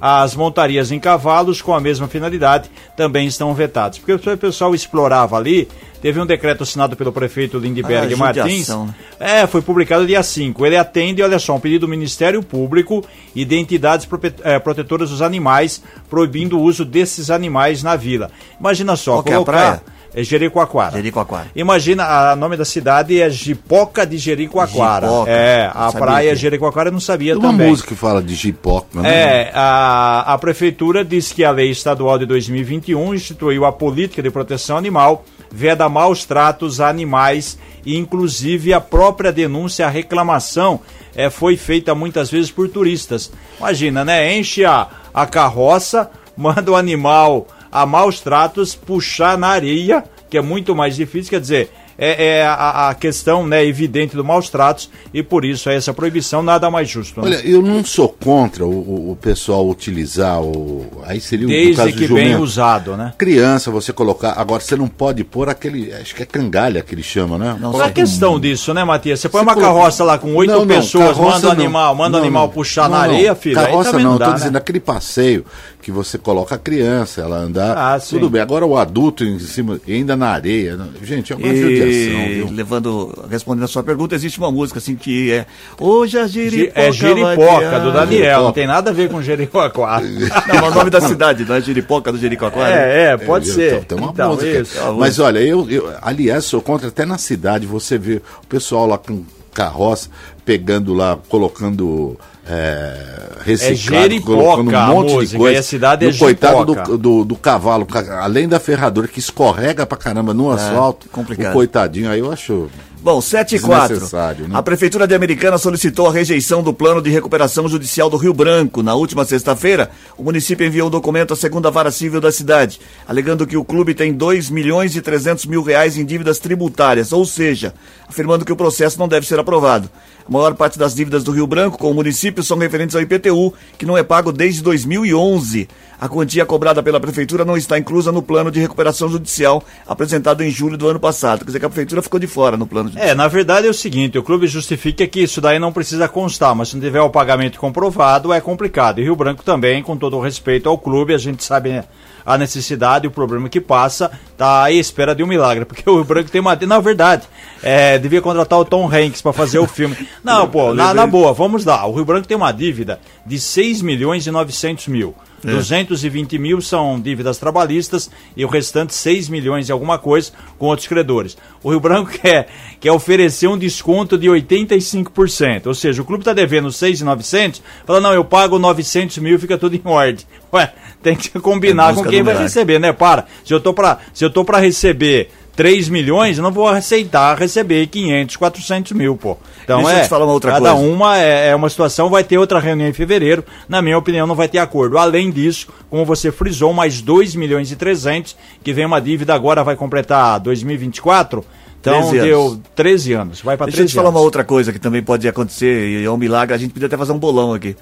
As 0.00 0.34
montarias 0.36 0.90
em 0.92 0.98
cavalos 1.00 1.62
com 1.62 1.72
a 1.72 1.80
mesma 1.80 2.06
finalidade 2.08 2.70
também 2.96 3.26
estão 3.26 3.54
vetadas. 3.54 3.98
Porque 3.98 4.12
o 4.30 4.36
pessoal 4.36 4.74
explorava 4.74 5.36
ali, 5.36 5.66
teve 6.02 6.20
um 6.20 6.26
decreto 6.26 6.62
assinado 6.62 6.94
pelo 6.96 7.10
prefeito 7.12 7.58
Lindbergh 7.58 8.12
Ah, 8.12 8.16
Martins. 8.16 8.68
né? 8.68 8.94
É, 9.18 9.46
foi 9.46 9.62
publicado 9.62 10.06
dia 10.06 10.22
5. 10.22 10.66
Ele 10.66 10.76
atende, 10.76 11.22
olha 11.22 11.38
só, 11.38 11.54
um 11.54 11.60
pedido 11.60 11.86
do 11.86 11.88
Ministério 11.88 12.42
Público 12.42 13.02
e 13.34 13.44
de 13.44 13.56
entidades 13.56 14.06
eh, 14.42 14.58
protetoras 14.58 15.08
dos 15.10 15.22
animais, 15.22 15.82
proibindo 16.10 16.58
o 16.58 16.62
uso 16.62 16.84
desses 16.84 17.30
animais 17.30 17.82
na 17.82 17.96
vila. 17.96 18.30
Imagina 18.60 18.96
só, 18.96 19.12
Qual 19.14 19.22
que 19.22 19.30
é 19.30 19.32
a 19.32 19.36
colocar. 19.36 19.52
praia? 19.52 19.82
É 20.16 20.22
Jericoacoara. 20.22 20.92
Jericoacoara. 20.96 21.46
Imagina, 21.56 22.32
o 22.32 22.36
nome 22.36 22.56
da 22.56 22.64
cidade 22.64 23.20
é 23.20 23.28
Jipoca 23.28 24.06
de 24.06 24.16
Jericoacoara. 24.16 25.06
Jipoca. 25.08 25.30
É, 25.30 25.70
a 25.74 25.90
praia 25.92 26.30
que- 26.30 26.36
Jericoacoara 26.36 26.88
eu 26.88 26.92
não 26.92 27.00
sabia 27.00 27.32
Tem 27.34 27.42
uma 27.42 27.50
também. 27.50 27.68
música 27.68 27.88
que 27.88 27.94
fala 27.96 28.22
de 28.22 28.34
jipoca, 28.34 29.00
né? 29.00 29.10
É, 29.10 29.50
a, 29.54 30.34
a 30.34 30.38
prefeitura 30.38 31.04
diz 31.04 31.32
que 31.32 31.42
a 31.44 31.50
lei 31.50 31.70
estadual 31.70 32.18
de 32.18 32.26
2021 32.26 33.12
instituiu 33.14 33.64
a 33.64 33.72
política 33.72 34.22
de 34.22 34.30
proteção 34.30 34.76
animal, 34.76 35.24
veda 35.50 35.88
maus 35.88 36.24
tratos 36.24 36.80
a 36.80 36.88
animais 36.88 37.58
e 37.84 37.96
inclusive 37.96 38.72
a 38.72 38.80
própria 38.80 39.32
denúncia, 39.32 39.86
a 39.86 39.90
reclamação 39.90 40.80
é, 41.14 41.28
foi 41.28 41.56
feita 41.56 41.94
muitas 41.94 42.30
vezes 42.30 42.50
por 42.50 42.68
turistas. 42.68 43.32
Imagina, 43.58 44.04
né? 44.04 44.36
Enche 44.36 44.64
a, 44.64 44.86
a 45.12 45.26
carroça, 45.26 46.08
manda 46.36 46.70
o 46.70 46.76
animal 46.76 47.46
a 47.74 47.84
maus 47.84 48.20
tratos 48.20 48.74
puxar 48.74 49.36
na 49.36 49.48
areia, 49.48 50.02
que 50.30 50.38
é 50.38 50.40
muito 50.40 50.74
mais 50.74 50.96
difícil, 50.96 51.30
quer 51.30 51.40
dizer, 51.40 51.70
é, 51.96 52.38
é 52.38 52.44
a, 52.46 52.88
a 52.88 52.94
questão 52.94 53.46
né, 53.46 53.64
evidente 53.64 54.16
do 54.16 54.24
maus 54.24 54.48
tratos 54.48 54.90
e 55.12 55.22
por 55.22 55.44
isso 55.44 55.70
é 55.70 55.76
essa 55.76 55.94
proibição 55.94 56.42
nada 56.42 56.68
mais 56.68 56.88
justo. 56.90 57.20
né? 57.20 57.26
Olha, 57.28 57.46
eu 57.46 57.62
não 57.62 57.84
sou 57.84 58.08
contra 58.08 58.66
o, 58.66 58.68
o- 58.68 59.10
o 59.12 59.16
pessoal 59.16 59.68
utilizar 59.68 60.40
o. 60.42 60.84
Aí 61.04 61.20
seria 61.20 61.46
o 61.46 61.48
Desde 61.50 61.76
caso 61.76 61.92
que 61.92 62.08
bem 62.08 62.34
usado, 62.34 62.96
né? 62.96 63.12
Criança, 63.16 63.70
você 63.70 63.92
colocar. 63.92 64.32
Agora 64.36 64.60
você 64.60 64.74
não 64.74 64.88
pode 64.88 65.22
pôr 65.22 65.48
aquele. 65.48 65.92
Acho 65.94 66.16
que 66.16 66.24
é 66.24 66.26
cangalha 66.26 66.82
que 66.82 66.92
eles 66.96 67.04
chamam, 67.06 67.38
né? 67.38 67.56
Não, 67.60 67.80
é 67.80 67.86
a 67.86 67.90
questão 67.92 68.40
disso, 68.40 68.74
né, 68.74 68.82
Matias? 68.82 69.20
Você 69.20 69.28
põe 69.28 69.42
Você 69.42 69.46
uma 69.50 69.54
coloca- 69.54 69.72
carroça 69.78 70.02
lá 70.02 70.18
com 70.18 70.34
oito 70.34 70.50
Não, 70.50 70.60
não, 70.60 70.66
pessoas, 70.66 71.16
manda 71.16 71.46
o 71.46 71.50
animal, 71.52 71.94
manda 71.94 72.16
o 72.16 72.18
Não, 72.18 72.24
animal 72.26 72.48
puxar 72.48 72.88
Não, 72.88 72.96
na 72.96 73.02
areia, 73.04 73.36
filho. 73.36 73.54
Carroça 73.54 73.92
não, 73.92 74.00
não 74.00 74.12
tô 74.14 74.18
dá, 74.18 74.28
né? 74.30 74.34
dizendo 74.34 74.56
aquele 74.56 74.80
passeio 74.80 75.44
que 75.84 75.92
você 75.92 76.16
coloca 76.16 76.54
a 76.54 76.58
criança, 76.58 77.20
ela 77.20 77.36
andar. 77.36 77.76
Ah, 77.76 78.00
tudo 78.00 78.30
bem. 78.30 78.40
Agora 78.40 78.64
o 78.64 78.74
adulto 78.78 79.22
em 79.22 79.38
cima, 79.38 79.78
e 79.86 79.92
ainda 79.92 80.16
na 80.16 80.28
areia. 80.28 80.76
não- 80.78 80.88
Gente, 81.02 81.30
é 81.34 81.36
uma 81.36 81.46
judiação, 81.54 82.20
E 82.26 82.34
viu? 82.36 82.50
levando, 82.50 83.26
respondendo 83.30 83.64
a 83.64 83.68
sua 83.68 83.82
pergunta, 83.82 84.14
existe 84.14 84.38
uma 84.38 84.50
música 84.50 84.78
assim 84.78 84.96
que 84.96 85.30
é 85.30 85.44
Hoje 85.78 86.18
a 86.18 86.26
Gi- 86.26 86.48
Jeripoca. 86.48 86.80
É 86.80 86.90
Jeripoca, 86.90 87.70
vai 87.70 87.80
do 87.80 87.92
guiar." 87.92 88.06
Daniel, 88.06 88.42
não 88.44 88.52
tem 88.52 88.66
nada 88.66 88.88
a 88.88 88.92
ver 88.94 89.10
com 89.10 89.20
Jericoacoara. 89.20 90.04
Não, 90.48 90.60
mas 90.62 90.72
o 90.72 90.74
nome 90.74 90.88
da 90.90 91.02
cidade, 91.02 91.44
não 91.44 91.54
é 91.56 91.60
Jeripoca 91.60 92.10
do 92.10 92.16
Jericoacoara? 92.18 92.74
é, 92.74 93.12
é, 93.12 93.16
pode 93.18 93.50
É, 93.50 93.52
ser. 93.54 93.74
então, 93.82 93.98
Tem 93.98 93.98
uma 94.06 94.12
Então, 94.12 94.30
música. 94.34 94.60
isso. 94.60 94.94
Mas 94.98 95.18
olha, 95.18 95.38
eu, 95.40 95.68
eu, 95.70 95.92
aliás, 96.00 96.44
sou 96.46 96.62
contra 96.62 96.88
até 96.88 97.04
na 97.04 97.18
cidade, 97.18 97.66
você 97.66 97.98
vê 97.98 98.22
o 98.42 98.46
pessoal 98.48 98.86
lá 98.86 98.96
com 98.96 99.22
carroça 99.52 100.08
pegando 100.44 100.92
lá, 100.92 101.18
colocando 101.28 102.18
é, 102.46 103.30
reciclado, 103.44 103.76
Jeripoca 104.02 104.32
colocando 104.36 104.70
um 104.70 104.76
a 104.76 104.86
monte 104.86 105.26
de 105.26 105.36
coisa. 105.36 105.56
e 105.56 105.58
a 105.58 105.62
cidade 105.62 106.04
E 106.04 106.08
é 106.08 106.10
o 106.12 106.18
coitado 106.18 106.74
do, 106.74 106.98
do, 106.98 107.24
do 107.24 107.36
cavalo, 107.36 107.86
ca- 107.86 108.20
além 108.22 108.48
da 108.48 108.60
ferradura 108.60 109.08
que 109.08 109.18
escorrega 109.18 109.86
pra 109.86 109.96
caramba 109.96 110.34
no 110.34 110.50
asfalto, 110.50 111.08
complicado. 111.10 111.50
o 111.50 111.54
coitadinho, 111.54 112.10
aí 112.10 112.20
eu 112.20 112.30
acho... 112.30 112.68
Bom, 113.02 113.20
7 113.20 113.56
e 113.56 113.60
4. 113.60 113.88
Desnecessário, 113.88 114.48
né? 114.48 114.56
A 114.56 114.62
Prefeitura 114.62 115.06
de 115.06 115.14
Americana 115.14 115.58
solicitou 115.58 116.08
a 116.08 116.12
rejeição 116.12 116.62
do 116.62 116.72
plano 116.72 117.02
de 117.02 117.10
recuperação 117.10 117.68
judicial 117.68 118.08
do 118.08 118.16
Rio 118.16 118.32
Branco. 118.32 118.82
Na 118.82 118.94
última 118.94 119.26
sexta-feira, 119.26 119.90
o 120.16 120.22
município 120.22 120.66
enviou 120.66 120.88
um 120.88 120.90
documento 120.90 121.34
à 121.34 121.36
segunda 121.36 121.70
vara 121.70 121.90
civil 121.90 122.18
da 122.18 122.32
cidade, 122.32 122.80
alegando 123.06 123.46
que 123.46 123.58
o 123.58 123.64
clube 123.64 123.92
tem 123.92 124.10
2 124.10 124.48
milhões 124.48 124.96
e 124.96 125.02
300 125.02 125.44
mil 125.44 125.62
reais 125.62 125.98
em 125.98 126.04
dívidas 126.06 126.38
tributárias, 126.38 127.12
ou 127.12 127.26
seja, 127.26 127.74
afirmando 128.08 128.42
que 128.42 128.52
o 128.54 128.56
processo 128.56 128.98
não 128.98 129.06
deve 129.06 129.26
ser 129.26 129.38
aprovado. 129.38 129.90
A 130.26 130.32
maior 130.32 130.54
parte 130.54 130.78
das 130.78 130.94
dívidas 130.94 131.22
do 131.22 131.32
Rio 131.32 131.46
Branco 131.46 131.76
com 131.76 131.90
o 131.90 131.94
município 131.94 132.42
são 132.42 132.56
referentes 132.56 132.96
ao 132.96 133.02
IPTU, 133.02 133.52
que 133.76 133.84
não 133.84 133.96
é 133.96 134.02
pago 134.02 134.32
desde 134.32 134.62
2011. 134.62 135.68
A 136.00 136.08
quantia 136.08 136.46
cobrada 136.46 136.82
pela 136.82 136.98
Prefeitura 136.98 137.44
não 137.44 137.58
está 137.58 137.78
inclusa 137.78 138.10
no 138.10 138.22
plano 138.22 138.50
de 138.50 138.58
recuperação 138.58 139.08
judicial 139.08 139.62
apresentado 139.86 140.42
em 140.42 140.50
julho 140.50 140.78
do 140.78 140.88
ano 140.88 140.98
passado. 140.98 141.40
Quer 141.40 141.46
dizer 141.46 141.60
que 141.60 141.66
a 141.66 141.68
Prefeitura 141.68 142.00
ficou 142.00 142.18
de 142.18 142.26
fora 142.26 142.56
no 142.56 142.66
plano 142.66 142.88
judicial. 142.88 143.10
É, 143.10 143.14
na 143.14 143.28
verdade 143.28 143.66
é 143.66 143.70
o 143.70 143.74
seguinte, 143.74 144.18
o 144.18 144.22
clube 144.22 144.46
justifica 144.46 145.06
que 145.06 145.20
isso 145.20 145.42
daí 145.42 145.58
não 145.58 145.72
precisa 145.72 146.08
constar, 146.08 146.54
mas 146.54 146.68
se 146.68 146.76
não 146.76 146.82
tiver 146.82 147.02
o 147.02 147.10
pagamento 147.10 147.58
comprovado 147.58 148.32
é 148.32 148.40
complicado. 148.40 149.00
E 149.00 149.04
Rio 149.04 149.16
Branco 149.16 149.44
também, 149.44 149.82
com 149.82 149.94
todo 149.94 150.16
o 150.16 150.20
respeito 150.20 150.70
ao 150.70 150.78
clube, 150.78 151.14
a 151.14 151.18
gente 151.18 151.44
sabe 151.44 151.82
a 152.24 152.38
necessidade 152.38 153.06
e 153.06 153.08
o 153.08 153.10
problema 153.10 153.48
que 153.48 153.60
passa, 153.60 154.10
tá 154.36 154.64
à 154.64 154.72
espera 154.72 155.14
de 155.14 155.22
um 155.22 155.26
milagre, 155.26 155.64
porque 155.64 155.88
o 155.88 155.96
Rio 155.96 156.04
Branco 156.04 156.30
tem 156.30 156.40
uma... 156.40 156.56
Na 156.56 156.80
verdade, 156.80 157.24
é, 157.62 157.98
devia 157.98 158.22
contratar 158.22 158.58
o 158.58 158.64
Tom 158.64 158.86
Hanks 158.86 159.20
para 159.20 159.32
fazer 159.32 159.58
o 159.58 159.66
filme. 159.66 159.96
Não, 160.22 160.48
pô, 160.48 160.74
na, 160.74 160.94
na 160.94 161.06
boa, 161.06 161.32
vamos 161.32 161.64
lá, 161.64 161.86
o 161.86 161.92
Rio 161.92 162.04
Branco 162.04 162.26
tem 162.26 162.36
uma 162.36 162.52
dívida 162.52 163.00
de 163.26 163.38
6 163.38 163.82
milhões 163.82 164.26
e 164.26 164.30
900 164.30 164.88
mil. 164.88 165.14
220 165.52 166.38
mil 166.38 166.60
são 166.60 167.00
dívidas 167.00 167.38
trabalhistas 167.38 168.10
e 168.36 168.44
o 168.44 168.48
restante 168.48 168.94
6 168.94 169.28
milhões 169.28 169.68
e 169.68 169.72
alguma 169.72 169.98
coisa 169.98 170.32
com 170.58 170.66
outros 170.66 170.88
credores. 170.88 171.36
O 171.62 171.70
Rio 171.70 171.80
Branco 171.80 172.10
quer, 172.18 172.48
quer 172.80 172.92
oferecer 172.92 173.46
um 173.48 173.58
desconto 173.58 174.16
de 174.16 174.28
85%. 174.28 175.66
Ou 175.66 175.74
seja, 175.74 176.02
o 176.02 176.04
clube 176.04 176.22
está 176.22 176.32
devendo 176.32 176.72
6,900, 176.72 177.62
fala, 177.86 178.00
não, 178.00 178.12
eu 178.12 178.24
pago 178.24 178.58
900 178.58 179.18
mil 179.18 179.36
e 179.36 179.38
fica 179.38 179.58
tudo 179.58 179.74
em 179.74 179.82
ordem. 179.84 180.24
Ué, 180.52 180.72
tem 181.02 181.16
que 181.16 181.28
combinar 181.40 181.92
É 181.92 181.94
com 181.94 182.04
quem 182.04 182.22
vai 182.22 182.36
receber, 182.36 182.78
né? 182.78 182.92
Para, 182.92 183.26
se 183.44 183.52
eu 183.52 183.60
tô 183.60 183.74
para 183.74 183.98
se 184.12 184.24
eu 184.24 184.30
tô 184.30 184.44
para 184.44 184.58
receber 184.58 185.30
3 185.56 185.88
milhões, 185.88 186.36
eu 186.36 186.42
não 186.42 186.50
vou 186.50 186.66
aceitar 186.66 187.38
receber 187.38 187.86
500, 187.86 188.36
400 188.36 188.92
mil, 188.92 189.16
pô. 189.16 189.36
Então 189.62 189.78
Deixa 189.78 189.92
eu 189.92 189.98
é, 189.98 190.02
te 190.02 190.08
falar 190.08 190.24
uma 190.24 190.32
outra 190.34 190.52
cada 190.52 190.72
coisa. 190.72 190.88
uma 190.88 191.18
é, 191.18 191.48
é 191.48 191.54
uma 191.56 191.68
situação, 191.68 192.10
vai 192.10 192.24
ter 192.24 192.38
outra 192.38 192.58
reunião 192.58 192.88
em 192.88 192.92
fevereiro, 192.92 193.44
na 193.68 193.80
minha 193.80 193.96
opinião 193.96 194.26
não 194.26 194.34
vai 194.34 194.48
ter 194.48 194.58
acordo. 194.58 194.98
Além 194.98 195.30
disso, 195.30 195.68
como 195.88 196.04
você 196.04 196.32
frisou, 196.32 196.72
mais 196.72 197.00
2 197.00 197.34
milhões 197.36 197.70
e 197.70 197.76
300, 197.76 198.36
que 198.62 198.72
vem 198.72 198.84
uma 198.84 199.00
dívida 199.00 199.32
agora, 199.34 199.62
vai 199.62 199.76
completar 199.76 200.40
2024, 200.40 201.44
então 201.80 201.92
13 202.00 202.18
anos. 202.18 202.28
deu 202.28 202.60
13 202.74 203.12
anos, 203.12 203.40
vai 203.40 203.56
para 203.56 203.66
Deixa 203.66 203.76
eu 203.76 203.84
13 203.84 203.92
te 203.92 203.94
falar 203.94 204.08
anos. 204.08 204.18
uma 204.20 204.24
outra 204.24 204.42
coisa 204.42 204.72
que 204.72 204.78
também 204.80 205.02
pode 205.02 205.28
acontecer, 205.28 206.00
e 206.00 206.04
é 206.04 206.10
um 206.10 206.16
milagre, 206.16 206.54
a 206.54 206.58
gente 206.58 206.72
podia 206.72 206.86
até 206.86 206.96
fazer 206.96 207.12
um 207.12 207.18
bolão 207.18 207.54
aqui. 207.54 207.76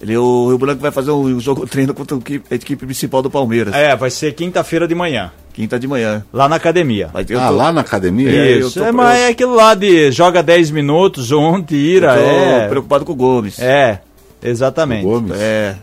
Ele, 0.00 0.16
o 0.16 0.48
Rio 0.48 0.58
Branco 0.58 0.80
vai 0.80 0.90
fazer 0.92 1.10
um 1.10 1.40
jogo 1.40 1.66
treino 1.68 1.92
contra 1.92 2.16
o 2.16 2.20
equipe- 2.20 2.46
a 2.50 2.54
equipe 2.54 2.84
principal 2.86 3.20
do 3.22 3.28
Palmeiras, 3.30 3.74
É, 3.74 3.96
vai 3.96 4.10
ser 4.10 4.32
quinta-feira 4.32 4.86
de 4.86 4.94
manhã, 4.94 5.32
quinta 5.52 5.78
de 5.78 5.88
manhã. 5.88 6.24
lá 6.32 6.48
na 6.48 6.56
academia. 6.56 7.08
Vai 7.12 7.24
ter, 7.24 7.34
eu 7.34 7.40
Ah, 7.40 7.48
tô- 7.48 7.54
lá 7.56 7.72
na 7.72 7.80
academia? 7.80 8.30
É, 8.30 8.54
eu 8.54 8.68
Isso, 8.68 8.78
tô- 8.78 8.84
é, 8.86 8.92
mas 8.92 9.18
é 9.18 9.28
aquilo 9.28 9.54
lá 9.56 9.74
de 9.74 10.12
joga 10.12 10.42
10 10.42 10.70
minutos, 10.70 11.32
um 11.32 11.60
tira, 11.62 12.14
eu 12.16 12.22
tô 12.24 12.30
é. 12.64 12.68
preocupado 12.68 13.04
com 13.04 13.12
o 13.12 13.16
Gomes. 13.16 13.58
É, 13.58 14.00
exatamente. 14.42 15.02
Gomes? 15.02 15.32
É. 15.36 15.74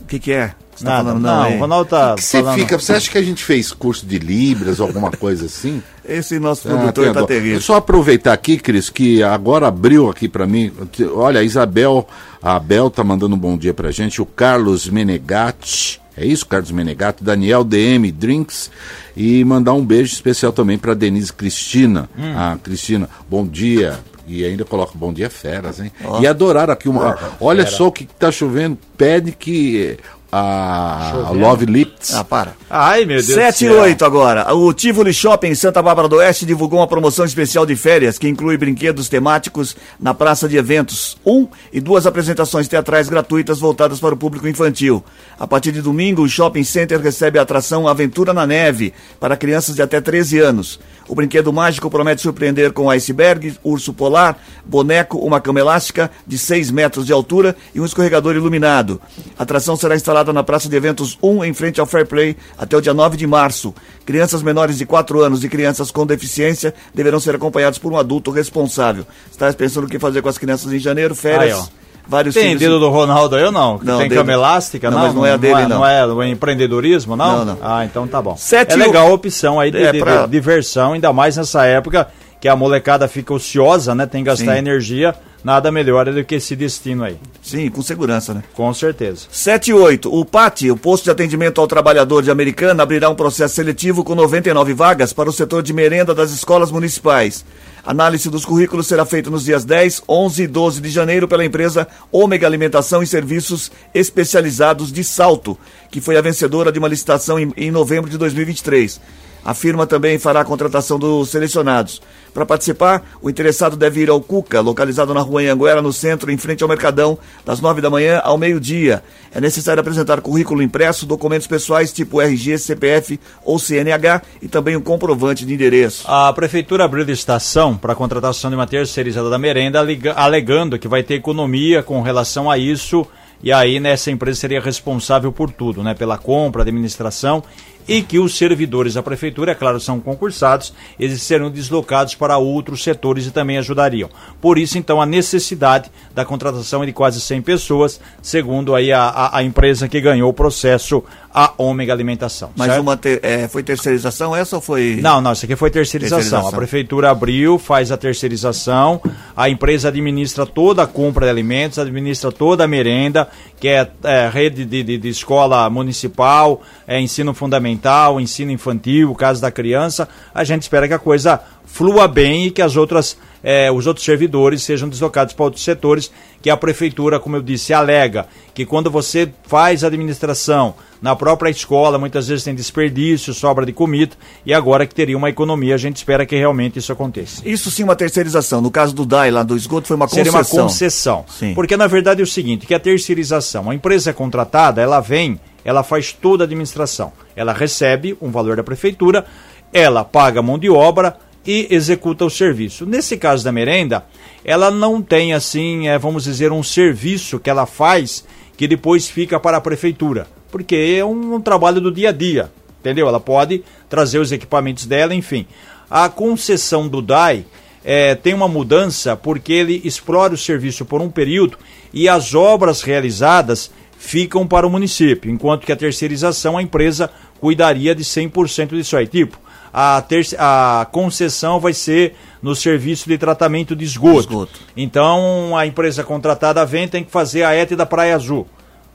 O 0.00 0.04
que 0.06 0.18
que 0.20 0.32
é? 0.32 0.52
Você 0.76 0.84
tá 0.84 0.90
Nada, 0.90 1.04
falando 1.08 1.22
não, 1.22 1.46
hein? 1.46 1.56
o 1.56 1.60
Ronaldo 1.60 1.90
tá 1.90 2.14
Que 2.14 2.22
Você 2.22 2.38
falando... 2.42 2.58
fica, 2.60 2.78
você 2.78 2.92
acha 2.92 3.10
que 3.10 3.18
a 3.18 3.22
gente 3.22 3.42
fez 3.42 3.72
curso 3.72 4.04
de 4.06 4.18
Libras, 4.18 4.78
alguma 4.80 5.10
coisa 5.10 5.46
assim? 5.46 5.82
Esse 6.06 6.38
nosso 6.38 6.68
Ah, 6.68 6.72
produtor 6.76 7.04
tem 7.06 7.14
tá 7.14 7.26
terrível. 7.26 7.60
Só 7.60 7.76
aproveitar 7.76 8.32
aqui, 8.32 8.58
Cris, 8.58 8.88
que 8.90 9.22
agora 9.22 9.66
abriu 9.66 10.08
aqui 10.08 10.28
pra 10.28 10.46
mim. 10.46 10.70
Olha, 11.14 11.40
a 11.40 11.42
Isabel, 11.42 12.06
a 12.40 12.54
Abel 12.56 12.90
tá 12.90 13.02
mandando 13.02 13.34
um 13.34 13.38
bom 13.38 13.56
dia 13.58 13.74
pra 13.74 13.90
gente. 13.90 14.22
O 14.22 14.26
Carlos 14.26 14.88
Menegatti, 14.88 16.00
é 16.16 16.24
isso, 16.24 16.46
Carlos 16.46 16.70
Menegatti, 16.70 17.24
Daniel 17.24 17.64
DM 17.64 18.12
Drinks 18.12 18.70
e 19.16 19.44
mandar 19.44 19.72
um 19.72 19.84
beijo 19.84 20.12
especial 20.12 20.52
também 20.52 20.78
pra 20.78 20.94
Denise 20.94 21.32
Cristina. 21.32 22.08
Hum. 22.16 22.34
A 22.36 22.56
Cristina, 22.62 23.08
bom 23.28 23.46
dia. 23.46 23.98
E 24.28 24.44
ainda 24.44 24.64
coloca 24.64 24.90
bom 24.94 25.12
dia 25.12 25.30
feras, 25.30 25.78
hein? 25.78 25.92
E 26.20 26.26
adoraram 26.26 26.72
aqui 26.72 26.88
uma. 26.88 27.16
Olha 27.40 27.64
só 27.64 27.86
o 27.86 27.92
que 27.92 28.06
tá 28.06 28.30
chovendo. 28.32 28.76
Pede 28.96 29.30
que 29.30 29.98
a 30.36 31.30
Love 31.32 31.66
Lips. 31.66 32.14
Ah, 32.14 32.24
para. 32.24 32.54
Ai, 32.68 33.04
meu 33.04 33.16
Deus 33.16 33.26
7 33.26 33.64
e 33.64 33.70
8 33.70 34.04
agora. 34.04 34.54
O 34.54 34.72
Tivoli 34.72 35.14
Shopping 35.14 35.48
em 35.48 35.54
Santa 35.54 35.80
Bárbara 35.80 36.08
do 36.08 36.16
Oeste 36.16 36.44
divulgou 36.44 36.80
uma 36.80 36.86
promoção 36.86 37.24
especial 37.24 37.64
de 37.64 37.74
férias 37.76 38.18
que 38.18 38.28
inclui 38.28 38.56
brinquedos 38.56 39.08
temáticos 39.08 39.76
na 39.98 40.12
praça 40.12 40.48
de 40.48 40.56
eventos. 40.56 41.16
Um 41.24 41.46
e 41.72 41.80
duas 41.80 42.06
apresentações 42.06 42.68
teatrais 42.68 43.08
gratuitas 43.08 43.58
voltadas 43.58 44.00
para 44.00 44.14
o 44.14 44.18
público 44.18 44.46
infantil. 44.48 45.02
A 45.38 45.46
partir 45.46 45.72
de 45.72 45.80
domingo, 45.80 46.22
o 46.22 46.28
Shopping 46.28 46.64
Center 46.64 47.00
recebe 47.00 47.38
a 47.38 47.42
atração 47.42 47.88
Aventura 47.88 48.34
na 48.34 48.46
Neve 48.46 48.92
para 49.18 49.36
crianças 49.36 49.74
de 49.74 49.82
até 49.82 50.00
13 50.00 50.38
anos. 50.40 50.80
O 51.08 51.14
brinquedo 51.14 51.52
mágico 51.52 51.90
promete 51.90 52.22
surpreender 52.22 52.72
com 52.72 52.90
iceberg, 52.90 53.56
urso 53.62 53.92
polar, 53.92 54.38
boneco, 54.64 55.18
uma 55.18 55.40
cama 55.40 55.60
elástica 55.60 56.10
de 56.26 56.36
6 56.36 56.70
metros 56.70 57.06
de 57.06 57.12
altura 57.12 57.56
e 57.74 57.80
um 57.80 57.84
escorregador 57.84 58.34
iluminado. 58.34 59.00
A 59.38 59.42
atração 59.44 59.76
será 59.76 59.94
instalada 59.94 60.32
na 60.32 60.42
Praça 60.42 60.68
de 60.68 60.76
Eventos 60.76 61.16
1, 61.22 61.44
em 61.44 61.54
frente 61.54 61.80
ao 61.80 61.86
Fair 61.86 62.06
Play, 62.06 62.36
até 62.58 62.76
o 62.76 62.80
dia 62.80 62.92
9 62.92 63.16
de 63.16 63.26
março. 63.26 63.74
Crianças 64.04 64.42
menores 64.42 64.78
de 64.78 64.86
4 64.86 65.20
anos 65.20 65.44
e 65.44 65.48
crianças 65.48 65.90
com 65.90 66.06
deficiência 66.06 66.74
deverão 66.94 67.20
ser 67.20 67.34
acompanhados 67.36 67.78
por 67.78 67.92
um 67.92 67.96
adulto 67.96 68.30
responsável. 68.30 69.06
Está 69.30 69.52
pensando 69.52 69.84
o 69.84 69.88
que 69.88 69.98
fazer 69.98 70.22
com 70.22 70.28
as 70.28 70.38
crianças 70.38 70.72
em 70.72 70.78
janeiro? 70.78 71.14
Férias. 71.14 71.58
Ó. 71.58 71.85
vários 72.06 72.34
Tem 72.34 72.44
filhos- 72.44 72.60
dedo 72.60 72.78
do 72.80 72.88
Ronaldo 72.88 73.36
aí 73.36 73.44
ou 73.44 73.52
não? 73.52 73.80
Não, 73.82 73.98
tem 73.98 74.08
dele- 74.08 74.20
cama 74.20 74.32
elástica? 74.32 74.90
Não, 74.90 74.98
Não, 74.98 75.04
mas 75.06 75.14
não 75.14 75.26
é 75.26 75.32
a 75.32 75.36
dele, 75.36 75.62
não. 75.62 75.68
Não 75.68 75.86
é 75.86 76.06
o 76.06 76.22
empreendedorismo, 76.22 77.16
não? 77.16 77.38
Não, 77.38 77.44
não. 77.44 77.58
Ah, 77.62 77.84
então 77.84 78.06
tá 78.06 78.20
bom. 78.22 78.36
Sete 78.36 78.74
é 78.74 78.76
legal 78.76 79.08
a 79.08 79.12
opção 79.12 79.58
aí 79.60 79.70
de, 79.70 79.82
É, 79.82 79.92
de- 79.92 79.98
pra- 79.98 80.26
de 80.26 80.32
diversão, 80.32 80.92
ainda 80.92 81.12
mais 81.12 81.36
nessa 81.36 81.64
época 81.64 82.06
que 82.40 82.48
a 82.48 82.54
molecada 82.56 83.08
fica 83.08 83.32
ociosa, 83.34 83.94
né? 83.94 84.06
Tem 84.06 84.22
que 84.22 84.26
gastar 84.30 84.52
Sim. 84.52 84.58
energia. 84.58 85.14
Nada 85.46 85.70
melhor 85.70 86.12
do 86.12 86.24
que 86.24 86.34
esse 86.34 86.56
destino 86.56 87.04
aí. 87.04 87.16
Sim, 87.40 87.70
com 87.70 87.80
segurança, 87.80 88.34
né? 88.34 88.42
Com 88.52 88.74
certeza. 88.74 89.28
7 89.30 89.70
e 89.70 89.74
8. 89.74 90.12
O 90.12 90.24
PAT, 90.24 90.68
o 90.72 90.76
Posto 90.76 91.04
de 91.04 91.10
Atendimento 91.12 91.60
ao 91.60 91.68
Trabalhador 91.68 92.20
de 92.20 92.32
Americana, 92.32 92.82
abrirá 92.82 93.08
um 93.08 93.14
processo 93.14 93.54
seletivo 93.54 94.02
com 94.02 94.16
99 94.16 94.74
vagas 94.74 95.12
para 95.12 95.30
o 95.30 95.32
setor 95.32 95.62
de 95.62 95.72
merenda 95.72 96.12
das 96.12 96.32
escolas 96.32 96.72
municipais. 96.72 97.44
Análise 97.84 98.28
dos 98.28 98.44
currículos 98.44 98.88
será 98.88 99.06
feita 99.06 99.30
nos 99.30 99.44
dias 99.44 99.64
10, 99.64 100.02
11 100.08 100.42
e 100.42 100.46
12 100.48 100.80
de 100.80 100.90
janeiro 100.90 101.28
pela 101.28 101.44
empresa 101.44 101.86
Ômega 102.10 102.44
Alimentação 102.44 103.00
e 103.00 103.06
Serviços 103.06 103.70
Especializados 103.94 104.90
de 104.90 105.04
Salto, 105.04 105.56
que 105.92 106.00
foi 106.00 106.16
a 106.16 106.22
vencedora 106.22 106.72
de 106.72 106.80
uma 106.80 106.88
licitação 106.88 107.38
em, 107.38 107.52
em 107.56 107.70
novembro 107.70 108.10
de 108.10 108.18
2023. 108.18 109.00
A 109.46 109.54
firma 109.54 109.86
também 109.86 110.18
fará 110.18 110.40
a 110.40 110.44
contratação 110.44 110.98
dos 110.98 111.28
selecionados. 111.30 112.02
Para 112.34 112.44
participar, 112.44 113.02
o 113.22 113.30
interessado 113.30 113.76
deve 113.76 114.00
ir 114.02 114.10
ao 114.10 114.20
Cuca, 114.20 114.60
localizado 114.60 115.14
na 115.14 115.20
rua 115.20 115.40
Anhanguera, 115.40 115.80
no 115.80 115.92
centro, 115.92 116.32
em 116.32 116.36
frente 116.36 116.64
ao 116.64 116.68
Mercadão, 116.68 117.16
das 117.44 117.60
9 117.60 117.80
da 117.80 117.88
manhã 117.88 118.20
ao 118.24 118.36
meio-dia. 118.36 119.04
É 119.32 119.40
necessário 119.40 119.80
apresentar 119.80 120.20
currículo 120.20 120.60
impresso, 120.62 121.06
documentos 121.06 121.46
pessoais 121.46 121.92
tipo 121.92 122.20
RG, 122.20 122.58
CPF 122.58 123.20
ou 123.44 123.56
CNH 123.56 124.20
e 124.42 124.48
também 124.48 124.76
um 124.76 124.80
comprovante 124.82 125.46
de 125.46 125.54
endereço. 125.54 126.04
A 126.10 126.32
prefeitura 126.32 126.84
abriu 126.84 127.04
licitação 127.04 127.76
para 127.76 127.92
a 127.92 127.96
contratação 127.96 128.50
de 128.50 128.56
uma 128.56 128.66
terceirizada 128.66 129.30
da 129.30 129.38
merenda, 129.38 129.78
alega- 129.78 130.14
alegando 130.14 130.76
que 130.76 130.88
vai 130.88 131.04
ter 131.04 131.14
economia 131.14 131.84
com 131.84 132.02
relação 132.02 132.50
a 132.50 132.58
isso. 132.58 133.06
E 133.42 133.52
aí, 133.52 133.78
né, 133.78 133.90
essa 133.92 134.10
empresa 134.10 134.40
seria 134.40 134.60
responsável 134.60 135.30
por 135.30 135.50
tudo, 135.50 135.82
né? 135.82 135.92
Pela 135.94 136.16
compra, 136.16 136.62
administração 136.62 137.44
e 137.88 138.02
que 138.02 138.18
os 138.18 138.36
servidores 138.36 138.94
da 138.94 139.02
prefeitura, 139.02 139.52
é 139.52 139.54
claro, 139.54 139.78
são 139.80 140.00
concursados, 140.00 140.72
eles 140.98 141.22
serão 141.22 141.50
deslocados 141.50 142.14
para 142.14 142.36
outros 142.38 142.82
setores 142.82 143.26
e 143.26 143.30
também 143.30 143.58
ajudariam. 143.58 144.08
Por 144.40 144.58
isso, 144.58 144.76
então, 144.78 145.00
a 145.00 145.06
necessidade 145.06 145.90
da 146.14 146.24
contratação 146.24 146.82
é 146.82 146.86
de 146.86 146.92
quase 146.92 147.20
100 147.20 147.42
pessoas, 147.42 148.00
segundo 148.22 148.74
aí 148.74 148.90
a, 148.92 149.02
a, 149.04 149.38
a 149.38 149.42
empresa 149.42 149.88
que 149.88 150.00
ganhou 150.00 150.28
o 150.30 150.34
processo, 150.34 151.02
a 151.32 151.52
Ômega 151.58 151.92
Alimentação. 151.92 152.50
Mas 152.56 152.68
certo? 152.68 152.80
uma 152.82 152.96
ter- 152.96 153.20
é, 153.22 153.46
foi 153.46 153.62
terceirização 153.62 154.34
essa 154.34 154.56
ou 154.56 154.62
foi. 154.62 154.98
Não, 155.02 155.20
não, 155.20 155.32
isso 155.32 155.44
aqui 155.44 155.54
foi 155.54 155.70
terceirização. 155.70 156.18
Terceirização. 156.18 156.48
A 156.54 156.56
prefeitura 156.58 157.10
abriu, 157.10 157.58
faz 157.58 157.92
a 157.92 157.96
terceirização, 157.96 159.00
a 159.36 159.48
empresa 159.48 159.88
administra 159.88 160.44
toda 160.46 160.82
a 160.82 160.86
compra 160.86 161.26
de 161.26 161.30
alimentos, 161.30 161.78
administra 161.78 162.32
toda 162.32 162.64
a 162.64 162.66
merenda, 162.68 163.28
que 163.60 163.68
é, 163.68 163.88
é, 164.02 164.28
rede 164.28 164.64
de, 164.64 164.82
de- 164.82 164.98
de 164.98 165.08
escola 165.08 165.68
municipal, 165.70 166.62
é, 166.86 167.00
ensino 167.00 167.32
fundamental, 167.34 167.75
ensino 168.20 168.50
infantil, 168.50 169.14
caso 169.14 169.40
da 169.40 169.50
criança. 169.50 170.08
A 170.34 170.44
gente 170.44 170.62
espera 170.62 170.86
que 170.88 170.94
a 170.94 170.98
coisa 170.98 171.40
flua 171.66 172.08
bem 172.08 172.46
e 172.46 172.50
que 172.50 172.62
as 172.62 172.76
outras, 172.76 173.18
é, 173.42 173.70
os 173.70 173.86
outros 173.86 174.04
servidores 174.04 174.62
sejam 174.62 174.88
deslocados 174.88 175.34
para 175.34 175.44
outros 175.44 175.62
setores, 175.62 176.10
que 176.40 176.48
a 176.48 176.56
prefeitura, 176.56 177.18
como 177.18 177.36
eu 177.36 177.42
disse, 177.42 177.74
alega 177.74 178.26
que 178.54 178.64
quando 178.64 178.90
você 178.90 179.30
faz 179.46 179.84
administração 179.84 180.74
na 181.02 181.14
própria 181.14 181.50
escola, 181.50 181.98
muitas 181.98 182.28
vezes 182.28 182.44
tem 182.44 182.54
desperdício, 182.54 183.34
sobra 183.34 183.66
de 183.66 183.72
comida, 183.72 184.16
e 184.46 184.54
agora 184.54 184.86
que 184.86 184.94
teria 184.94 185.16
uma 185.16 185.28
economia, 185.28 185.74
a 185.74 185.78
gente 185.78 185.96
espera 185.96 186.24
que 186.24 186.34
realmente 186.34 186.78
isso 186.78 186.90
aconteça. 186.90 187.42
Isso 187.46 187.70
sim 187.70 187.84
uma 187.84 187.94
terceirização. 187.94 188.60
No 188.60 188.70
caso 188.70 188.94
do 188.94 189.04
DAI 189.04 189.30
lá 189.30 189.42
do 189.42 189.56
esgoto 189.56 189.88
foi 189.88 189.96
uma 189.96 190.08
Seria 190.08 190.32
concessão. 190.32 190.58
uma 190.58 190.62
concessão. 190.64 191.24
Sim. 191.28 191.52
Porque 191.54 191.76
na 191.76 191.86
verdade 191.86 192.20
é 192.22 192.24
o 192.24 192.26
seguinte, 192.26 192.66
que 192.66 192.74
a 192.74 192.80
terceirização, 192.80 193.70
a 193.70 193.74
empresa 193.74 194.12
contratada, 194.12 194.80
ela 194.80 195.00
vem, 195.00 195.38
ela 195.66 195.82
faz 195.82 196.12
toda 196.12 196.44
a 196.44 196.46
administração. 196.46 197.12
Ela 197.34 197.52
recebe 197.52 198.16
um 198.22 198.30
valor 198.30 198.54
da 198.56 198.62
prefeitura, 198.62 199.26
ela 199.72 200.04
paga 200.04 200.38
a 200.38 200.42
mão 200.42 200.56
de 200.56 200.70
obra 200.70 201.18
e 201.44 201.66
executa 201.68 202.24
o 202.24 202.30
serviço. 202.30 202.86
Nesse 202.86 203.16
caso 203.16 203.44
da 203.44 203.50
merenda, 203.50 204.04
ela 204.44 204.70
não 204.70 205.02
tem 205.02 205.34
assim, 205.34 205.88
é, 205.88 205.98
vamos 205.98 206.22
dizer, 206.22 206.52
um 206.52 206.62
serviço 206.62 207.40
que 207.40 207.50
ela 207.50 207.66
faz 207.66 208.24
que 208.56 208.68
depois 208.68 209.08
fica 209.08 209.40
para 209.40 209.56
a 209.56 209.60
prefeitura. 209.60 210.28
Porque 210.52 210.96
é 210.96 211.04
um, 211.04 211.34
um 211.34 211.40
trabalho 211.40 211.80
do 211.80 211.90
dia 211.90 212.10
a 212.10 212.12
dia, 212.12 212.48
entendeu? 212.78 213.08
Ela 213.08 213.18
pode 213.18 213.64
trazer 213.88 214.20
os 214.20 214.30
equipamentos 214.30 214.86
dela, 214.86 215.16
enfim. 215.16 215.48
A 215.90 216.08
concessão 216.08 216.86
do 216.86 217.02
DAI 217.02 217.44
é, 217.84 218.14
tem 218.14 218.34
uma 218.34 218.46
mudança 218.46 219.16
porque 219.16 219.52
ele 219.52 219.82
explora 219.84 220.32
o 220.32 220.38
serviço 220.38 220.84
por 220.84 221.02
um 221.02 221.10
período 221.10 221.58
e 221.92 222.08
as 222.08 222.36
obras 222.36 222.82
realizadas 222.82 223.72
ficam 223.98 224.46
para 224.46 224.66
o 224.66 224.70
município, 224.70 225.30
enquanto 225.30 225.64
que 225.64 225.72
a 225.72 225.76
terceirização 225.76 226.56
a 226.56 226.62
empresa 226.62 227.10
cuidaria 227.40 227.94
de 227.94 228.04
100% 228.04 228.70
disso 228.70 228.96
aí. 228.96 229.06
Tipo, 229.06 229.38
a, 229.72 230.02
a 230.38 230.86
concessão 230.86 231.60
vai 231.60 231.72
ser 231.72 232.14
no 232.42 232.54
serviço 232.54 233.08
de 233.08 233.18
tratamento 233.18 233.76
de 233.76 233.84
esgoto. 233.84 234.20
Esgoto. 234.20 234.60
Então 234.76 235.56
a 235.56 235.66
empresa 235.66 236.02
contratada 236.02 236.64
vem 236.64 236.88
tem 236.88 237.04
que 237.04 237.10
fazer 237.10 237.42
a 237.42 237.54
ET 237.54 237.70
da 237.72 237.84
Praia 237.84 238.14
Azul. 238.14 238.46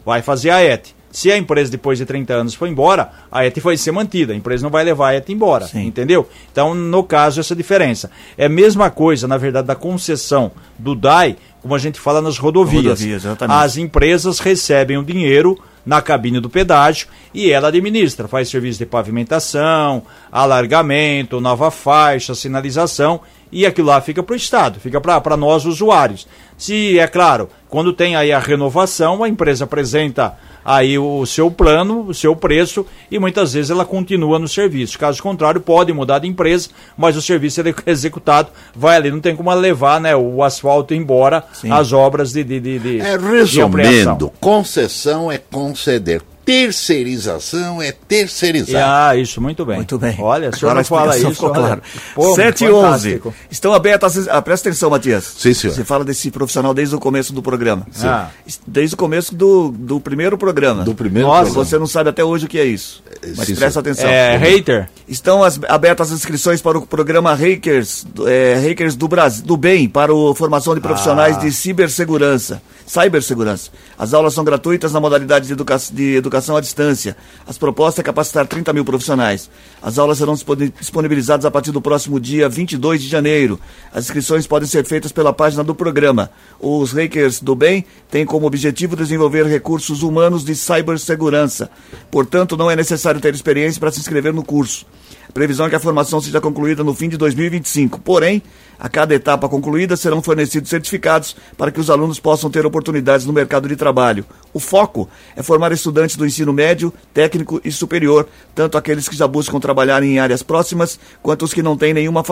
Vai 0.06 0.22
fazer 0.22 0.50
a 0.50 0.64
ET. 0.64 0.88
Se 1.12 1.32
a 1.32 1.38
empresa 1.38 1.70
depois 1.70 1.98
de 1.98 2.06
30 2.06 2.34
anos 2.34 2.54
for 2.54 2.68
embora, 2.68 3.12
a 3.32 3.46
ET 3.46 3.58
vai 3.60 3.76
ser 3.76 3.92
mantida. 3.92 4.34
A 4.34 4.36
empresa 4.36 4.64
não 4.64 4.70
vai 4.70 4.84
levar 4.84 5.10
a 5.10 5.16
ET 5.16 5.30
embora. 5.30 5.68
Sim. 5.68 5.86
Entendeu? 5.86 6.28
Então, 6.52 6.74
no 6.74 7.04
caso, 7.04 7.40
essa 7.40 7.56
diferença. 7.56 8.10
É 8.38 8.46
a 8.46 8.50
mesma 8.50 8.90
coisa, 8.90 9.28
na 9.28 9.38
verdade, 9.38 9.68
da 9.68 9.76
concessão 9.76 10.52
do 10.80 10.96
DAI, 10.96 11.36
como 11.62 11.76
a 11.76 11.78
gente 11.78 12.00
fala 12.00 12.22
nas 12.22 12.38
rodovias. 12.38 13.02
Rodovias. 13.02 13.24
As 13.50 13.78
empresas 13.78 14.40
recebem 14.40 14.98
o 14.98 15.04
dinheiro 15.04 15.58
na 15.86 16.02
cabine 16.02 16.40
do 16.40 16.50
pedágio 16.50 17.08
e 17.34 17.52
ela 17.52 17.70
administra, 17.70 18.28
faz 18.28 18.50
serviço 18.50 18.80
de 18.80 18.86
pavimentação, 18.86 20.04
alargamento, 20.32 21.42
nova 21.42 21.72
faixa, 21.72 22.36
sinalização 22.36 23.22
e 23.52 23.66
aquilo 23.66 23.88
lá 23.88 24.00
fica 24.00 24.24
para 24.24 24.34
o 24.34 24.38
Estado, 24.38 24.80
fica 24.80 25.02
para 25.02 25.36
nós 25.36 25.66
usuários. 25.66 26.28
Se, 26.62 27.00
é 27.00 27.08
claro, 27.08 27.50
quando 27.68 27.92
tem 27.92 28.16
aí 28.16 28.32
a 28.32 28.38
renovação, 28.38 29.24
a 29.24 29.28
empresa 29.28 29.64
apresenta 29.64 30.38
aí 30.64 30.96
o 30.96 31.26
seu 31.26 31.50
plano, 31.50 32.06
o 32.08 32.14
seu 32.14 32.36
preço 32.36 32.86
e 33.10 33.18
muitas 33.18 33.54
vezes 33.54 33.72
ela 33.72 33.84
continua 33.84 34.38
no 34.38 34.48
serviço. 34.48 35.00
Caso 35.00 35.24
contrário, 35.24 35.60
pode 35.60 35.92
mudar 35.92 36.20
de 36.20 36.28
empresa, 36.28 36.70
mas 36.96 37.18
o 37.18 37.22
serviço 37.22 37.62
ele 37.62 37.74
é 37.84 37.90
executado, 37.90 38.50
vai 38.76 38.96
ali, 38.96 39.10
não 39.10 39.20
tem 39.20 39.36
como 39.36 39.52
levar 39.56 40.00
né, 40.00 40.16
o 40.16 40.44
asfalto 40.44 40.94
embora, 40.94 41.44
Sim. 41.52 41.72
as 41.72 41.92
obras 41.94 42.32
de, 42.32 42.44
de, 42.44 42.60
de, 42.60 42.78
de 42.78 43.00
É, 43.00 43.18
de 43.18 43.26
resumindo, 43.26 44.32
concessão 44.40 45.32
é 45.32 45.40
conceder, 45.40 46.22
terceirização 46.52 47.82
é 47.82 47.92
terceirizar. 47.92 48.84
Ah, 49.10 49.16
isso, 49.16 49.42
muito 49.42 49.66
bem. 49.66 49.78
Muito 49.78 49.98
bem. 49.98 50.16
Olha, 50.20 50.50
o 50.50 50.56
senhor 50.56 50.72
Agora 50.72 50.80
a 50.80 50.82
não 50.82 50.84
fala 50.84 51.18
isso. 51.18 51.32
ficou 51.32 51.50
olha. 51.50 51.60
claro. 51.60 51.82
Pô, 52.16 52.36
7 52.36 52.64
e 52.66 52.70
11. 52.70 52.82
fantástico. 52.82 53.34
Estão 53.50 53.74
abertas. 53.74 54.28
Ah, 54.28 54.42
presta 54.42 54.70
atenção, 54.70 54.90
Matias. 54.90 55.34
Sim, 55.38 55.54
senhor. 55.54 55.74
Você 55.74 55.84
fala 55.84 56.04
desse 56.04 56.30
profissional 56.32 56.74
desde 56.74 56.96
o 56.96 57.00
começo 57.00 57.34
do 57.34 57.42
programa. 57.42 57.86
Ah. 58.04 58.30
Desde 58.68 58.96
o 58.96 58.98
começo 58.98 59.34
do, 59.36 59.70
do 59.72 60.00
primeiro 60.00 60.38
programa. 60.38 60.84
Do 60.84 60.94
primeiro 60.96 61.28
Nossa, 61.28 61.44
programa. 61.46 61.66
Você 61.66 61.80
não 61.80 61.88
sabe 61.88 62.10
até 62.10 62.24
hoje 62.24 62.46
o 62.46 62.48
que 62.50 62.60
é 62.60 62.66
isso. 62.66 63.04
Mas 63.38 63.48
sim, 63.48 63.56
presta 63.56 63.80
atenção. 63.80 64.10
É, 64.10 64.38
hater? 64.38 64.90
Estão 65.08 65.44
as- 65.44 65.60
abertas 65.68 66.12
as 66.12 66.18
inscrições 66.20 66.62
para 66.62 66.78
o 66.78 66.86
programa 66.86 67.34
Hackers, 67.34 68.06
do- 68.14 68.28
é, 68.28 68.56
Hackers 68.56 68.96
do 68.96 69.08
Brasil, 69.08 69.44
do 69.46 69.58
Bem, 69.58 69.88
para 69.88 70.12
a 70.14 70.36
formação 70.36 70.74
de 70.74 70.82
profissionais 70.82 71.38
Ah. 71.38 71.40
de 71.40 71.52
cibersegurança, 71.52 72.62
cibersegurança. 72.86 73.70
As 73.98 74.14
aulas 74.14 74.34
são 74.34 74.44
gratuitas 74.44 74.92
na 74.92 75.00
modalidade 75.00 75.48
de, 75.48 75.54
educa 75.54 75.78
de 75.92 76.16
educação 76.16 76.41
educação 76.42 76.58
à 76.58 76.62
distância. 76.62 77.16
As 77.48 77.58
propostas 77.58 78.00
é 78.00 78.04
capacitar 78.04 78.48
30 78.48 78.74
mil 78.74 78.84
profissionais. 78.84 79.50
As 79.82 79.98
aulas 79.98 80.18
serão 80.18 80.34
disponibilizadas 80.34 81.46
a 81.46 81.52
partir 81.52 81.72
do 81.72 81.82
próximo 81.82 82.20
dia 82.20 82.50
22 82.50 83.02
de 83.02 83.08
janeiro. 83.08 83.60
As 83.94 84.06
inscrições 84.06 84.48
podem 84.48 84.68
ser 84.68 84.86
feitas 84.86 85.12
pela 85.12 85.32
página 85.32 85.64
do 85.64 85.76
programa. 85.76 86.30
Os 86.60 86.92
Hackers 86.92 87.40
do 87.40 87.56
Bem 87.56 87.86
têm 88.10 88.26
como 88.26 88.48
objetivo 88.48 88.96
desenvolver 88.96 89.46
recursos 89.46 90.02
humanos 90.02 90.44
de 90.44 90.56
cibersegurança. 90.56 91.70
Portanto, 92.10 92.58
não 92.58 92.70
é 92.70 92.76
necessário 92.76 93.22
ter 93.22 93.34
experiência 93.34 93.80
para 93.80 93.92
se 93.92 94.00
inscrever 94.00 94.34
no 94.34 94.44
curso. 94.44 94.86
Previsão 95.34 95.66
é 95.66 95.70
que 95.70 95.76
a 95.76 95.80
formação 95.80 96.20
seja 96.20 96.42
concluída 96.42 96.84
no 96.84 96.94
fim 96.94 97.08
de 97.10 97.18
2025. 97.18 98.00
Porém, 98.02 98.44
a 98.78 98.90
cada 98.90 99.14
etapa 99.14 99.48
concluída 99.48 99.96
serão 99.96 100.22
fornecidos 100.22 100.70
certificados 100.70 101.36
para 101.58 101.72
que 101.72 101.80
os 101.80 101.90
alunos 101.90 102.20
possam 102.20 102.50
ter 102.50 102.66
oportunidades 102.66 103.26
no 103.26 103.34
mercado 103.34 103.68
de 103.68 103.76
trabalho. 103.76 104.26
O 104.54 104.60
foco 104.60 105.08
é 105.36 105.44
formar 105.44 105.72
estudantes 105.72 106.16
do 106.16 106.26
ensino 106.26 106.52
médio, 106.52 106.94
técnico 107.14 107.62
e 107.64 107.72
superior, 107.72 108.28
tanto 108.54 108.78
aqueles 108.78 109.08
que 109.08 109.16
já 109.16 109.28
buscam 109.28 109.60
trabalhar 109.60 110.04
em 110.04 110.20
áreas 110.20 110.44
próximas, 110.44 111.00
quanto 111.22 111.46
os 111.46 111.54
que 111.54 111.64
não 111.64 111.78
têm 111.78 111.94
nenhuma 111.94 112.24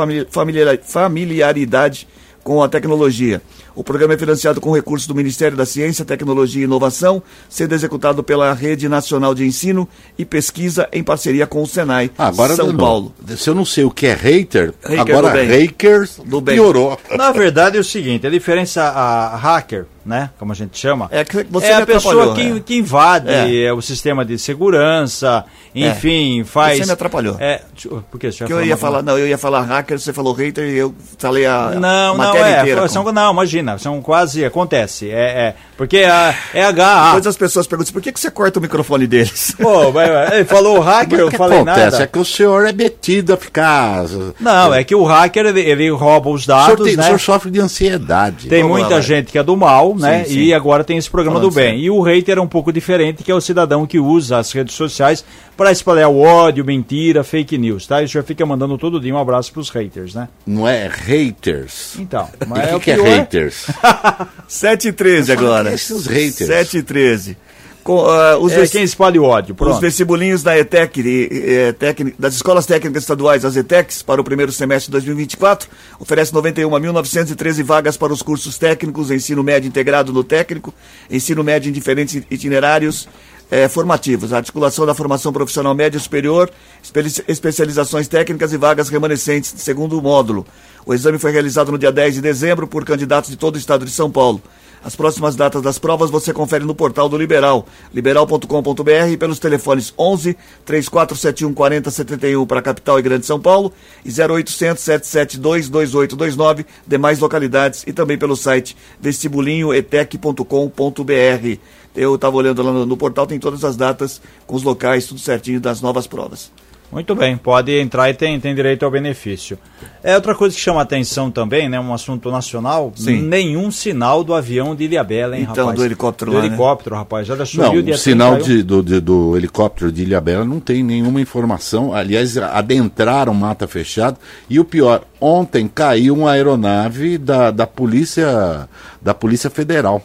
familiaridade 0.92 2.08
com 2.44 2.64
a 2.64 2.70
tecnologia. 2.70 3.42
O 3.76 3.84
programa 3.84 4.14
é 4.14 4.18
financiado 4.18 4.60
com 4.60 4.72
recursos 4.74 5.08
do 5.08 5.16
Ministério 5.16 5.56
da 5.56 5.66
Ciência, 5.66 6.04
Tecnologia 6.04 6.62
e 6.62 6.66
Inovação, 6.66 7.22
sendo 7.48 7.74
executado 7.74 8.24
pela 8.24 8.54
Rede 8.54 8.90
Nacional 8.90 9.34
de 9.34 9.46
Ensino 9.46 9.88
e 10.18 10.26
Pesquisa 10.26 10.90
em 10.92 11.04
parceria 11.04 11.48
com 11.48 11.62
o 11.62 11.68
Senai 11.68 12.12
ah, 12.18 12.28
agora 12.28 12.56
São 12.56 12.76
Paulo. 12.76 13.14
Se 13.38 13.50
eu 13.50 13.56
não 13.56 13.66
sei 13.66 13.84
o 13.86 13.92
que 13.92 14.08
é 14.08 14.14
hater, 14.14 14.74
Hater 14.84 15.00
agora 15.00 15.30
do 15.30 15.34
bem. 15.34 15.48
hackers 15.48 16.20
Do 16.26 16.42
bem. 16.42 16.56
piorou. 16.56 17.00
Na 17.16 17.32
verdade 17.32 17.78
é 17.78 17.80
o 17.80 17.84
seguinte, 17.84 18.28
a 18.28 18.30
diferença 18.30 18.84
a 18.84 19.36
hacker, 19.38 19.86
né, 20.06 20.30
como 20.40 20.52
a 20.52 20.56
gente 20.56 20.78
chama, 20.78 21.08
É 21.12 21.24
que 21.24 21.46
você 21.50 21.68
é 21.68 21.76
a 21.76 21.86
pessoa 21.86 22.34
que, 22.34 22.42
é. 22.42 22.60
que 22.60 22.76
invade 22.78 23.30
É. 23.30 23.66
é, 23.66 23.74
o 23.74 23.82
sistema 23.82 24.24
de 24.26 24.38
segurança, 24.40 25.46
enfim, 25.74 26.44
faz... 26.44 26.78
Você 26.80 26.86
me 26.86 26.92
atrapalhou. 26.92 27.36
É, 27.40 27.62
por 28.10 28.20
quê? 28.20 28.32
Você 28.32 28.46
Que 28.46 28.54
eu 28.54 28.64
ia 28.64 28.78
falar, 28.78 29.02
não, 29.02 29.18
eu 29.18 29.28
ia 29.28 29.38
falar 29.38 29.62
hacker, 29.62 30.00
você 30.00 30.12
falou 30.14 30.34
hater 30.34 30.66
e 30.66 30.78
eu 30.78 30.94
falei 31.18 31.46
a 31.46 31.72
Não, 31.80 32.14
a 32.16 32.18
não, 32.18 32.36
é, 32.36 32.60
inteira. 32.62 32.88
são, 32.88 33.04
não, 33.12 33.32
imagina, 33.32 33.78
são 33.78 34.02
quase, 34.02 34.44
acontece, 34.44 35.10
é, 35.10 35.14
é 35.50 35.56
porque 35.78 36.00
a, 36.00 36.34
é 36.54 36.64
HA, 36.64 37.06
Depois 37.08 37.28
as 37.28 37.38
pessoas 37.38 37.68
perguntam, 37.68 37.94
por 37.94 38.02
que, 38.02 38.12
que 38.12 38.20
você 38.20 38.30
corta 38.32 38.60
o 38.60 38.62
microfone 38.62 39.08
deles? 39.08 39.56
pô, 39.62 39.92
vai- 39.92 40.10
vai, 40.12 40.36
ele 40.38 40.46
falou 40.46 40.80
hacker, 40.80 41.20
eu 41.20 41.28
o 41.28 41.32
que 41.32 41.38
falei 41.38 41.60
acontece 41.60 41.92
nada. 41.92 42.04
é 42.04 42.08
que 42.08 42.20
o 42.20 42.26
senhor 42.26 42.66
é 42.68 42.74
metido 42.74 43.34
a 43.34 43.38
ficar. 43.38 44.04
Não, 44.40 44.74
é 44.74 44.84
que 44.84 44.94
o 44.96 45.04
hacker, 45.04 45.46
ele, 45.48 45.62
ele 45.62 45.90
rouba 45.90 46.30
os 46.30 46.42
o, 46.42 46.46
senhor 46.46 46.58
dados, 46.68 46.86
tem- 46.86 46.94
o 46.96 46.98
né? 46.98 47.04
senhor 47.04 47.20
sofre 47.20 47.50
de 47.52 47.60
ansiedade. 47.60 48.48
Tem 48.50 48.62
Vamos 48.62 48.78
lá, 48.78 48.82
muita 48.84 48.96
vai. 48.96 49.04
gente 49.04 49.32
que 49.32 49.38
é 49.38 49.44
do 49.44 49.56
mal, 49.56 49.89
né? 49.98 50.24
Sim, 50.24 50.34
sim. 50.34 50.40
E 50.40 50.54
agora 50.54 50.84
tem 50.84 50.98
esse 50.98 51.10
programa 51.10 51.38
Falando 51.40 51.52
do 51.52 51.56
bem. 51.56 51.80
E 51.80 51.90
o 51.90 52.02
hater 52.02 52.38
é 52.38 52.42
um 52.42 52.48
pouco 52.48 52.72
diferente, 52.72 53.24
que 53.24 53.32
é 53.32 53.36
o 53.36 53.42
cidadão 53.42 53.86
que 53.86 54.00
usa 54.00 54.38
as 54.38 54.52
redes 54.52 54.76
sociais 54.76 55.24
para 55.56 55.72
espalhar 55.72 56.10
o 56.10 56.20
ódio, 56.20 56.64
mentira, 56.64 57.24
fake 57.24 57.58
news, 57.58 57.86
tá? 57.88 58.02
E 58.02 58.06
o 58.06 58.10
senhor 58.10 58.24
fica 58.24 58.46
mandando 58.46 58.78
todo 58.78 59.00
dia 59.00 59.14
um 59.14 59.18
abraço 59.18 59.52
pros 59.52 59.70
haters, 59.70 60.14
né? 60.14 60.28
Não 60.46 60.68
é 60.68 60.88
haters. 60.88 61.96
Então, 62.00 62.28
E 62.42 62.46
mas 62.46 62.70
é 62.70 62.74
o 62.74 62.78
o 62.78 62.80
que, 62.80 62.94
que 62.94 63.00
é 63.00 63.18
haters? 63.18 63.68
7 64.48 64.88
e 64.90 64.92
13 64.92 65.32
agora. 65.32 65.74
Esses 65.74 66.06
haters. 66.06 66.48
7 66.48 66.78
e 66.78 66.84
13. 66.84 67.38
Com, 67.84 68.06
ah, 68.06 68.38
os, 68.38 68.52
É 68.52 68.68
quem 68.68 68.84
espalha 68.84 69.22
o 69.22 69.26
ódio, 69.26 69.54
os 69.54 69.58
pronto. 69.58 69.80
vestibulinhos 69.80 70.44
da 70.44 70.58
ETEC, 70.58 71.00
e, 71.02 71.74
técnic- 71.80 72.16
das 72.20 72.36
escolas 72.36 72.66
técnicas 72.66 73.04
estaduais, 73.04 73.44
as 73.46 73.56
ETECs, 73.56 74.04
para 74.04 74.20
o 74.20 74.24
primeiro 74.24 74.52
semestre 74.52 74.88
de 74.88 74.92
2024, 74.92 75.68
oferece 76.00 76.32
91.913 76.34 77.64
vagas 77.64 77.98
para 77.98 78.12
os 78.14 78.22
cursos 78.22 78.58
técnicos, 78.58 79.10
ensino 79.12 79.44
médio 79.44 79.68
integrado 79.68 80.12
no 80.14 80.24
técnico, 80.24 80.74
ensino 81.10 81.44
médio 81.44 81.70
em 81.70 81.72
diferentes 81.74 82.22
itinerários 82.30 83.08
eh, 83.52 83.68
formativos, 83.68 84.34
a 84.34 84.38
articulação 84.38 84.86
da 84.86 84.94
formação 84.94 85.34
profissional 85.34 85.74
média 85.74 85.98
e 85.98 86.02
superior, 86.02 86.52
espe- 86.84 87.24
especializações 87.28 88.08
técnicas 88.08 88.54
e 88.54 88.58
vagas 88.58 88.90
remanescentes 88.90 89.54
de 89.54 89.62
segundo 89.62 90.00
módulo. 90.02 90.46
O 90.86 90.94
exame 90.94 91.18
foi 91.18 91.32
realizado 91.32 91.72
no 91.72 91.78
dia 91.78 91.92
10 91.92 92.16
de 92.16 92.22
dezembro 92.22 92.68
por 92.68 92.86
candidatos 92.86 93.30
de 93.32 93.38
todo 93.38 93.56
o 93.56 93.58
estado 93.58 93.86
de 93.86 93.92
São 93.92 94.12
Paulo. 94.12 94.42
As 94.84 94.96
próximas 94.96 95.36
datas 95.36 95.62
das 95.62 95.78
provas 95.78 96.10
você 96.10 96.32
confere 96.32 96.64
no 96.64 96.74
portal 96.74 97.10
do 97.10 97.18
Liberal, 97.18 97.68
liberal.com.br 97.94 99.18
pelos 99.20 99.38
telefones 99.38 99.94
11 99.98 100.38
3471 100.66 101.54
4071 101.54 102.46
para 102.46 102.60
a 102.60 102.64
capital 102.64 102.98
e 102.98 103.02
Grande 103.02 103.26
São 103.26 103.40
Paulo 103.40 103.74
e 104.06 104.10
0800 104.10 104.82
772 104.82 105.68
2829 105.70 106.66
demais 106.88 107.20
localidades 107.20 107.84
e 107.86 107.92
também 107.92 108.18
pelo 108.18 108.38
site 108.38 108.78
vestibulinhoetec.com.br. 109.02 111.60
Eu 111.96 112.16
estava 112.16 112.38
olhando 112.38 112.64
lá 112.64 112.72
no, 112.72 112.86
no 112.86 112.96
portal, 112.96 113.28
tem 113.28 113.40
todas 113.40 113.66
as 113.66 113.76
datas 113.76 114.22
com 114.48 114.56
os 114.56 114.64
locais, 114.64 115.08
tudo 115.08 115.20
certinho 115.20 115.60
das 115.60 115.82
novas 115.82 116.08
provas. 116.08 116.50
Muito 116.92 117.14
bem, 117.14 117.38
pode 117.38 117.72
entrar 117.80 118.10
e 118.10 118.14
tem, 118.16 118.40
tem 118.40 118.56
direito 118.56 118.84
ao 118.84 118.90
benefício. 118.90 119.60
É 120.04 120.16
outra 120.16 120.34
coisa 120.34 120.56
que 120.56 120.62
chama 120.62 120.82
atenção 120.82 121.30
também, 121.30 121.70
né? 121.70 121.80
Um 121.80 121.94
assunto 121.94 122.32
nacional. 122.32 122.92
Sim. 122.96 123.22
Nenhum 123.22 123.70
sinal 123.70 124.24
do 124.24 124.34
avião 124.34 124.76
de 124.76 124.86
Ilhabela, 124.86 125.38
hein, 125.38 125.44
Então, 125.50 125.66
rapaz? 125.66 125.78
do 125.80 125.86
helicóptero 125.86 126.32
Do 126.32 126.38
lá, 126.38 126.42
né? 126.44 126.48
helicóptero, 126.48 126.96
rapaz. 126.96 127.30
Olha 127.30 127.46
só, 127.46 127.62
Não, 127.62 127.74
o 127.76 127.98
sinal 127.98 128.38
31? 128.38 128.56
de- 128.58 128.64
do, 128.64 128.82
de- 128.84 129.00
do 129.00 129.38
helicóptero 129.38 129.92
de 129.92 130.02
Ilhabela 130.02 130.44
não 130.44 130.60
tem 130.60 130.82
nenhuma 130.84 131.22
informação. 131.22 131.94
Aliás, 131.94 132.36
adentraram 132.38 133.34
mata 133.36 133.68
fechada. 133.68 134.18
E 134.50 134.60
o 134.60 134.66
pior, 134.66 135.04
ontem 135.22 135.68
caiu 135.68 136.16
uma 136.16 136.32
aeronave 136.32 137.18
da, 137.20 137.52
da 137.52 137.68
polícia 137.68 138.68
da 139.02 139.14
polícia 139.14 139.50
federal. 139.50 140.02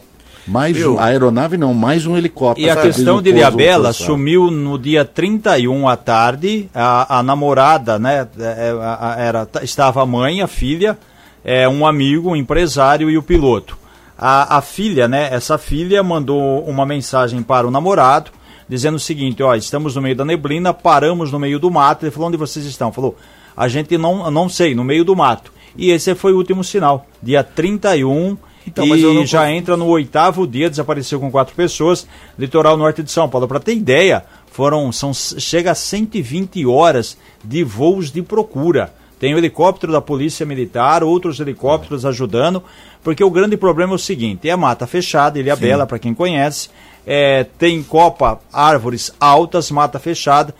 Mais 0.47 0.77
Viu? 0.77 0.95
um, 0.95 0.99
a 0.99 1.05
aeronave 1.05 1.57
não, 1.57 1.73
mais 1.73 2.05
um 2.05 2.15
helicóptero. 2.15 2.67
E 2.67 2.69
a 2.69 2.75
questão 2.75 3.21
de 3.21 3.31
Ilhabela 3.31 3.91
sumiu 3.91 4.51
no 4.51 4.77
dia 4.77 5.03
31 5.03 5.87
à 5.89 5.97
tarde. 5.97 6.69
A, 6.73 7.19
a 7.19 7.23
namorada, 7.23 7.97
né? 7.97 8.27
é, 8.39 8.71
a- 8.79 9.15
Era, 9.17 9.47
estava 9.63 10.03
a 10.03 10.05
mãe, 10.05 10.41
a 10.41 10.47
filha, 10.47 10.97
é, 11.43 11.67
um 11.67 11.85
amigo, 11.85 12.29
um 12.29 12.35
empresário 12.35 13.09
e 13.09 13.17
o 13.17 13.23
piloto. 13.23 13.75
A, 14.17 14.57
a 14.57 14.61
filha, 14.61 15.07
né? 15.07 15.29
Essa 15.31 15.57
filha 15.57 16.01
mandou 16.03 16.63
uma 16.65 16.85
mensagem 16.85 17.41
para 17.41 17.67
o 17.67 17.71
namorado 17.71 18.31
dizendo 18.69 18.95
o 18.95 18.99
seguinte: 18.99 19.41
ó, 19.43 19.55
estamos 19.55 19.95
no 19.95 20.01
meio 20.01 20.15
da 20.15 20.23
neblina, 20.25 20.73
paramos 20.73 21.31
no 21.31 21.39
meio 21.39 21.59
do 21.59 21.71
mato. 21.71 22.05
Ele 22.05 22.11
falou: 22.11 22.27
onde 22.29 22.37
vocês 22.37 22.65
estão? 22.65 22.91
Falou: 22.91 23.17
a 23.57 23.67
gente 23.67 23.97
não, 23.97 24.29
não 24.29 24.47
sei, 24.47 24.75
no 24.75 24.83
meio 24.83 25.03
do 25.03 25.15
mato. 25.15 25.51
E 25.77 25.89
esse 25.91 26.13
foi 26.15 26.31
o 26.33 26.37
último 26.37 26.63
sinal, 26.63 27.05
dia 27.21 27.43
31. 27.43 28.37
Então, 28.67 28.85
e 28.85 29.13
não 29.13 29.25
já 29.25 29.51
entra 29.51 29.77
no 29.77 29.85
oitavo 29.87 30.47
dia, 30.47 30.69
desapareceu 30.69 31.19
com 31.19 31.29
quatro 31.29 31.55
pessoas, 31.55 32.07
litoral 32.37 32.75
norte 32.75 33.03
de 33.03 33.11
São 33.11 33.29
Paulo. 33.29 33.47
Para 33.47 33.59
ter 33.59 33.75
ideia, 33.75 34.23
foram 34.51 34.91
são 34.91 35.13
chega 35.13 35.71
a 35.71 35.75
120 35.75 36.65
horas 36.65 37.17
de 37.43 37.63
voos 37.63 38.11
de 38.11 38.21
procura. 38.21 38.93
Tem 39.19 39.33
o 39.33 39.37
helicóptero 39.37 39.93
da 39.93 40.01
Polícia 40.01 40.45
Militar, 40.45 41.03
outros 41.03 41.39
helicópteros 41.39 42.05
ajudando, 42.05 42.61
porque 43.03 43.23
o 43.23 43.29
grande 43.29 43.55
problema 43.55 43.93
é 43.93 43.95
o 43.95 43.99
seguinte: 43.99 44.49
é 44.49 44.51
a 44.51 44.57
mata 44.57 44.85
fechada, 44.85 45.39
Ilha 45.39 45.55
Bela, 45.55 45.85
para 45.85 45.99
quem 45.99 46.13
conhece, 46.13 46.69
é, 47.05 47.45
tem 47.57 47.81
copa, 47.83 48.39
árvores 48.51 49.13
altas, 49.19 49.71
mata 49.71 49.99
fechada, 49.99 50.53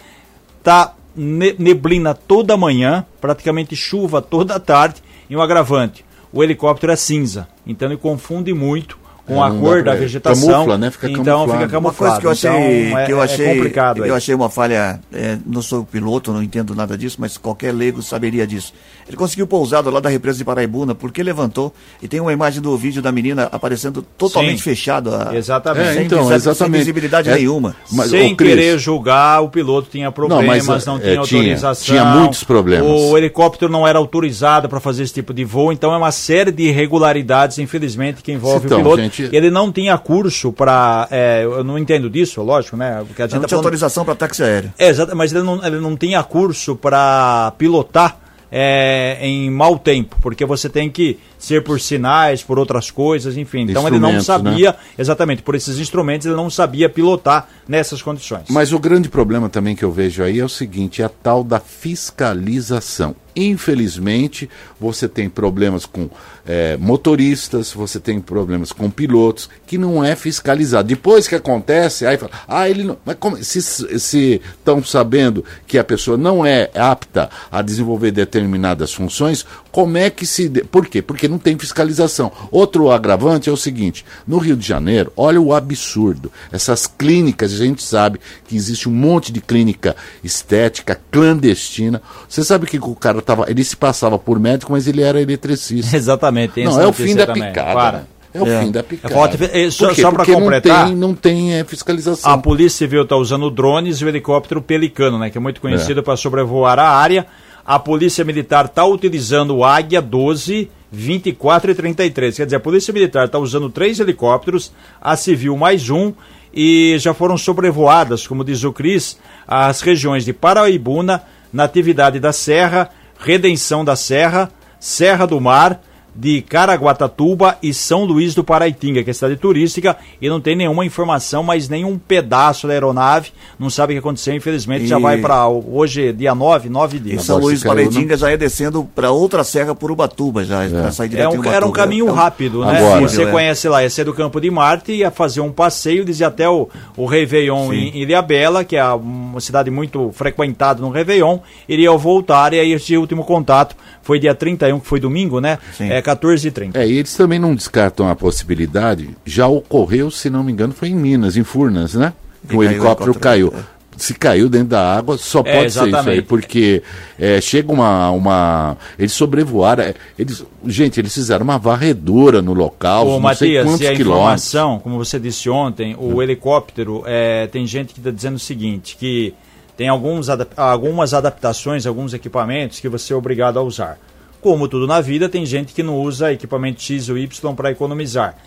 tá 0.64 0.93
ne- 1.16 1.56
neblina 1.58 2.14
toda 2.14 2.56
manhã, 2.56 3.06
praticamente 3.20 3.76
chuva 3.76 4.22
toda 4.22 4.60
tarde, 4.60 5.01
e 5.30 5.36
um 5.36 5.41
agravante: 5.41 6.05
o 6.36 6.44
helicóptero 6.44 6.92
é 6.92 6.98
cinza, 6.98 7.48
então 7.66 7.88
ele 7.88 7.96
confunde 7.96 8.54
muito 8.54 9.00
com 9.26 9.36
É, 9.44 9.48
a 9.48 9.50
não 9.50 9.60
cor 9.60 9.84
da 9.84 9.96
vegetação. 9.96 10.48
camufla, 10.50 10.78
né? 10.78 10.92
Fica 10.92 11.10
então 11.10 11.24
camuflado. 11.24 11.64
fica 11.66 11.78
Uma 11.80 11.94
coisa 11.94 12.14
camuflado. 12.14 12.20
que 12.22 12.28
eu 12.28 12.32
achei, 12.32 12.88
então, 12.88 13.00
é, 13.00 13.06
que 13.06 13.12
eu 13.14 13.22
é 13.22 13.24
achei, 13.26 13.56
complicado. 13.56 13.96
que 13.98 14.04
aí. 14.04 14.10
eu 14.10 14.16
achei 14.16 14.36
uma 14.36 14.50
falha, 14.50 15.00
é, 15.14 15.38
não 15.46 15.62
sou 15.62 15.84
piloto, 15.84 16.32
não 16.32 16.44
entendo 16.44 16.76
nada 16.76 16.98
disso, 16.98 17.18
mas 17.20 17.38
qualquer 17.38 17.74
leigo 17.74 18.02
saberia 18.04 18.46
disso. 18.46 18.74
Ele 19.08 19.18
conseguiu 19.18 19.46
pousado 19.48 19.90
lá 19.90 20.00
da 20.00 20.10
represa 20.10 20.38
de 20.38 20.44
Paraibuna, 20.44 20.96
porque 20.96 21.22
levantou 21.22 21.74
e 22.02 22.08
tem 22.08 22.20
uma 22.20 22.34
imagem 22.34 22.62
do 22.62 22.76
vídeo 22.76 23.02
da 23.02 23.12
menina 23.12 23.48
aparecendo 23.52 24.02
totalmente 24.18 24.58
Sim. 24.58 24.64
fechado. 24.64 25.14
a- 25.14 25.36
Exatamente. 25.36 25.88
É, 25.90 25.94
sem, 25.94 26.06
então, 26.06 26.32
exatamente. 26.34 26.58
sem 26.58 26.72
visibilidade 26.72 27.30
É, 27.30 27.36
nenhuma. 27.36 27.76
mas, 27.92 28.10
Sem 28.10 28.34
ô, 28.34 28.36
Cris, 28.36 28.50
querer 28.56 28.80
julgar, 28.80 29.42
o 29.44 29.50
piloto 29.50 29.88
tinha 29.92 30.12
problemas, 30.12 30.66
não, 30.66 30.74
mas, 30.74 30.88
é, 30.88 30.92
tinha 30.92 30.96
é, 30.96 31.00
tinha- 31.00 31.20
autorização. 31.20 31.86
tinha 31.86 32.06
muitos 32.06 32.44
problemas. 32.44 32.88
O 32.90 33.18
helicóptero 33.18 33.72
não 33.72 33.88
era 33.88 34.00
autorizado 34.00 34.68
para 34.68 34.80
fazer 34.80 35.04
esse 35.04 35.14
tipo 35.14 35.34
de 35.34 35.44
voo, 35.46 35.72
então 35.72 35.94
é 35.94 35.98
uma 35.98 36.12
série 36.12 36.52
de 36.52 36.64
irregularidades, 36.64 37.60
infelizmente, 37.60 38.22
que 38.24 38.32
envolve 38.32 38.66
Então, 38.66 38.80
o 38.80 38.82
piloto. 38.84 39.02
gente- 39.02 39.14
Ele 39.24 39.49
não 39.49 39.72
tinha 39.72 39.97
curso 39.97 40.51
para. 40.53 41.07
eu 41.43 41.63
não 41.63 41.78
entendo 41.78 42.09
disso, 42.09 42.41
lógico, 42.41 42.76
né? 42.78 43.03
Porque 43.07 43.22
a 43.22 43.26
gente 43.26 43.36
Não 43.36 43.41
tá 43.41 43.47
tinha 43.47 43.55
falando- 43.57 43.66
autorização 43.66 44.05
para 44.05 44.16
táxi 44.16 44.43
aéreo. 44.43 44.74
É, 44.78 44.88
exato, 44.88 45.16
mas 45.16 45.32
ele 45.34 45.43
não, 45.43 45.66
ele 45.66 45.80
não 45.80 45.95
tinha 45.97 46.22
curso 46.24 46.76
para 46.76 47.51
pilotar 47.57 48.18
é, 48.51 49.18
em 49.22 49.49
mau 49.49 49.78
tempo, 49.80 50.16
porque 50.22 50.45
você 50.45 50.70
tem 50.70 50.89
que 50.89 51.20
ser 51.46 51.64
por 51.64 51.80
sinais, 51.80 52.43
por 52.43 52.58
outras 52.58 52.89
coisas, 52.89 53.38
enfim. 53.38 53.62
Então 53.62 53.88
ele 53.88 54.00
não 54.00 54.16
Instrumentos, 54.16 54.26
sabia, 54.26 54.72
né? 54.72 54.78
exatamente, 54.98 55.41
por 55.41 55.56
esses 55.56 55.80
instrumentos, 55.80 56.26
ele 56.26 56.36
não 56.36 56.50
sabia 56.50 56.89
pilotar 56.89 57.48
nessas 57.68 58.02
condições. 58.02 58.46
Mas 58.50 58.74
o 58.74 58.80
grande 58.80 59.10
problema 59.10 59.50
também 59.50 59.76
que 59.76 59.84
eu 59.84 59.91
vejo 59.91 60.24
aí 60.24 60.39
é 60.39 60.46
o 60.46 60.50
seguinte: 60.50 61.02
é 61.02 61.06
a 61.06 61.10
tal 61.10 61.43
da 61.43 61.60
fiscalização. 61.60 63.16
Infelizmente, 63.36 64.50
você 64.80 65.10
tem 65.10 65.30
problemas 65.30 65.86
com 65.86 66.10
eh, 66.48 66.78
motoristas, 66.78 67.74
você 67.74 68.00
tem 68.00 68.22
problemas 68.22 68.72
com 68.72 68.89
pilotos, 68.89 69.50
que 69.68 69.78
não 69.78 70.02
é 70.02 70.16
fiscalizado. 70.16 70.88
Depois 70.88 71.28
que 71.28 71.36
acontece, 71.36 72.06
aí 72.06 72.18
fala, 72.18 72.32
ah, 72.48 72.70
ele 72.70 72.86
não. 72.86 72.98
Mas 73.04 73.18
como, 73.20 73.36
se 73.43 74.41
estão 74.41 74.82
sabendo 74.82 75.43
que 75.68 75.78
a 75.78 75.84
pessoa 75.84 76.16
não 76.16 76.46
é 76.46 76.72
apta 76.74 77.30
a 77.52 77.62
desenvolver 77.62 78.12
determinadas 78.12 78.93
funções, 78.93 79.46
como 79.76 79.98
é 79.98 80.10
que 80.10 80.26
se. 80.26 80.48
Por 80.72 80.86
quê? 80.86 81.02
Porque 81.02 81.28
não 81.28 81.38
tem 81.38 81.58
fiscalização. 81.60 82.32
Outro 82.50 82.90
agravante 82.90 83.50
é 83.50 83.52
o 83.52 83.58
seguinte: 83.58 84.06
no 84.26 84.38
Rio 84.38 84.56
de 84.56 84.66
Janeiro, 84.66 85.12
olha 85.18 85.42
o 85.42 85.54
absurdo. 85.54 86.32
Essas 86.50 86.88
clínicas, 86.88 87.52
a 87.54 87.58
gente 87.58 87.84
sabe 87.84 88.18
que 88.48 88.56
existe 88.56 88.88
um 88.88 88.94
monte 88.94 89.34
de 89.34 89.42
clínica 89.42 89.94
estética 90.24 90.98
clandestina. 91.12 92.02
Você 92.30 92.42
sabe 92.46 92.68
que 92.68 92.78
o 92.78 92.96
cara 92.96 93.22
tava. 93.22 93.52
Ele 93.52 93.66
se 93.66 93.76
passava 93.76 94.18
por 94.18 94.40
médico, 94.40 94.72
mas 94.72 94.88
ele 94.88 95.02
era 95.02 95.20
eletricista. 95.22 95.94
Exatamente, 95.98 96.54
tem 96.54 96.64
Não, 96.64 96.80
é 96.80 96.88
o 96.88 96.94
fim 96.94 97.14
da 97.14 97.26
também. 97.26 97.44
picada. 97.50 97.74
Para. 97.74 97.98
né? 97.98 98.04
É 98.34 98.42
o 98.42 98.48
É. 98.48 98.62
fim 98.64 98.72
da 98.72 98.80
É 98.80 98.84
picada. 98.84 99.50
eh, 99.54 99.70
só- 99.72 99.94
só 99.94 100.12
Porque 100.12 100.32
completar- 100.34 100.84
não 100.84 100.88
tem, 100.88 100.96
não 100.96 101.14
tem 101.14 101.54
eh, 101.56 101.64
fiscalização. 101.66 102.32
A 102.32 102.38
Polícia 102.38 102.78
Civil 102.80 103.04
está 103.04 103.16
usando 103.18 103.50
drones 103.52 103.98
e 104.00 104.06
o 104.06 104.08
helicóptero 104.10 104.62
Pelicano, 104.62 105.20
né, 105.20 105.30
que 105.30 105.38
é 105.38 105.42
muito 105.42 105.60
conhecido 105.60 106.02
para 106.02 106.16
sobrevoar 106.16 106.80
a 106.80 106.88
área. 106.90 107.26
A 107.66 107.80
Polícia 107.80 108.24
Militar 108.24 108.66
está 108.66 108.86
utilizando 108.86 109.55
o 109.55 109.66
Águia 109.66 109.99
12, 109.99 110.70
24 110.91 111.72
e 111.72 111.76
33. 111.76 112.38
Quer 112.38 112.45
dizer, 112.45 112.57
a 112.57 112.59
Polícia 112.59 112.93
Militar 112.93 113.26
está 113.26 113.39
usando 113.39 113.72
três 113.72 113.99
helicópteros, 113.99 114.72
a 115.01 115.16
Civil 115.16 115.57
mais 115.57 115.89
um, 115.89 116.13
e 116.53 116.95
já 116.99 117.11
foram 117.11 117.39
sobrevoadas, 117.39 118.28
como 118.28 118.43
diz 118.43 118.63
o 118.63 118.72
Cris, 118.72 119.18
as 119.47 119.82
regiões 119.82 120.24
de 120.24 120.32
Paraibuna, 120.32 121.24
Natividade 121.51 122.20
da 122.20 122.32
Serra, 122.32 122.91
Redenção 123.20 123.84
da 123.84 123.95
Serra, 123.95 124.51
Serra 124.80 125.26
do 125.26 125.41
Mar, 125.41 125.82
de 126.16 126.41
Caraguatatuba 126.41 127.57
e 127.61 127.74
São 127.74 128.05
Luís 128.05 128.34
do 128.36 128.43
Paraitinga, 128.43 129.03
que 129.03 129.09
é 129.09 129.13
cidade 129.13 129.36
turística, 129.36 129.97
e 130.22 130.30
não 130.30 130.39
tem 130.39 130.55
nenhuma 130.55 130.86
informação, 130.86 131.43
mas 131.43 131.68
nenhum 131.68 131.97
pedaço 131.97 132.68
da 132.68 132.74
aeronave, 132.74 133.32
não 133.59 133.70
sabe 133.70 133.93
o 133.93 133.95
que 133.95 133.99
aconteceu, 133.99 134.34
infelizmente 134.36 134.88
já 134.88 134.97
E- 134.97 135.01
vai 135.01 135.18
para 135.18 135.47
hoje, 135.47 136.13
dia 136.13 136.34
9, 136.36 136.70
9 136.70 136.97
E 136.97 136.99
dias. 136.99 137.24
São 137.24 137.38
Agora, 137.38 137.49
Luís 137.51 137.63
caiu, 137.63 137.76
Paredinga 137.76 138.18
já 138.18 138.30
ia 138.32 138.38
descendo 138.38 138.84
para 138.95 139.11
outra 139.11 139.43
serra 139.43 139.76
por 139.76 139.91
Ubatuba, 139.91 140.43
já, 140.45 140.68
pra 140.70 140.91
sair 140.91 141.07
É 141.07 141.09
direto 141.09 141.26
em 141.26 141.38
um, 141.38 141.39
Ubatuba. 141.39 141.55
era 141.55 141.66
um 141.68 141.72
caminho 141.72 142.07
É 142.07 142.11
rápido, 142.11 142.63
né? 142.66 142.78
Agora. 142.78 143.01
Você 143.01 143.24
É. 143.24 143.32
conhece 143.32 143.68
lá, 143.68 143.84
ia 143.84 143.89
ser 143.89 144.05
do 144.05 144.13
Campo 144.13 144.39
de 144.39 144.49
Marte, 144.51 144.91
ia 144.93 145.11
fazer 145.11 145.41
um 145.41 145.51
passeio, 145.51 146.05
dizia 146.05 146.28
até 146.28 146.47
o, 146.47 146.70
o 146.95 147.05
Réveillon 147.05 147.70
Sim. 147.70 147.76
em 147.93 147.97
Ilhabela, 148.03 148.63
que 148.63 148.76
é 148.78 148.86
uma 148.86 149.39
cidade 149.41 149.70
muito 149.70 150.11
frequentada 150.13 150.82
no 150.82 150.89
Réveillon, 150.89 151.39
iria 151.68 151.91
voltar, 151.91 152.53
e 152.53 152.59
aí 152.59 152.72
esse 152.72 152.95
último 152.97 153.24
contato 153.24 153.76
foi 154.01 154.20
dia 154.20 154.36
31, 154.36 154.80
que 154.80 154.88
foi 154.88 154.99
domingo, 154.99 155.39
né? 155.41 155.57
Sim. 155.76 155.89
É 155.91 156.01
14 156.06 156.47
e 156.47 156.51
30 156.51 156.80
É, 156.80 156.88
e 156.88 156.97
eles 156.99 157.14
também 157.16 157.39
não 157.39 157.53
descartam 157.56 158.08
a 158.08 158.16
possibilidade. 158.16 159.10
Já 159.26 159.47
ocorreu, 159.47 160.10
se 160.12 160.30
não 160.30 160.43
me 160.43 160.51
engano, 160.51 160.72
foi 160.74 160.89
em 160.89 160.95
Minas, 160.95 161.36
em 161.36 161.43
Furnas, 161.43 161.93
né? 161.95 162.14
Que 162.47 162.56
o 162.56 162.64
helicóptero 162.64 163.10
helicóptero, 163.12 163.20
caiu. 163.20 163.53
é. 163.72 163.76
Se 163.97 164.14
caiu 164.14 164.49
dentro 164.49 164.68
da 164.68 164.93
água, 164.97 165.18
só 165.18 165.39
É, 165.45 165.58
pode 165.60 165.72
ser 165.72 165.88
isso 165.88 166.10
aí, 166.10 166.22
porque 166.22 166.84
é, 167.18 167.39
chega 167.39 167.72
uma, 167.72 168.12
uma. 168.12 168.78
Eles 168.99 169.14
sobrevoaram. 169.14 169.84
é, 169.86 169.93
Eles, 170.20 170.43
gente, 170.68 170.99
eles 170.99 171.14
fizeram 171.14 171.45
uma 171.45 171.58
varredura 171.58 172.41
no 172.41 172.53
local, 172.53 173.08
Ô, 173.08 173.20
não 173.22 173.34
sei 173.34 173.56
Matias, 173.56 173.66
quantos 173.66 173.82
e 173.82 173.88
a 173.88 173.95
quilômetros. 173.95 174.43
informação, 174.43 174.80
como 174.80 174.97
você 174.97 175.18
disse 175.18 175.49
ontem, 175.49 175.95
o 175.97 176.22
helicóptero, 176.22 177.03
é, 177.06 177.47
tem 177.47 177.66
gente 177.66 177.93
que 177.93 178.01
está 178.01 178.12
dizendo 178.12 178.36
o 178.36 178.39
seguinte, 178.39 178.97
que 178.99 179.34
tem 179.78 179.88
alguns, 179.88 180.30
adap- 180.30 180.53
algumas 180.58 181.14
adaptações, 181.14 181.86
alguns 181.86 182.14
equipamentos 182.14 182.82
que 182.82 182.89
você 182.89 183.14
é 183.14 183.16
obrigado 183.16 183.58
a 183.58 183.62
usar. 183.64 183.97
Como 184.46 184.68
tudo 184.68 184.86
na 184.86 185.02
vida, 185.02 185.28
tem 185.28 185.43
gente 185.43 185.74
que 185.74 185.82
não 185.82 185.96
usa 185.96 186.32
equipamento 186.32 186.80
X 186.80 187.10
ou 187.10 187.18
Y 187.18 187.56
para 187.56 187.72
economizar. 187.72 188.38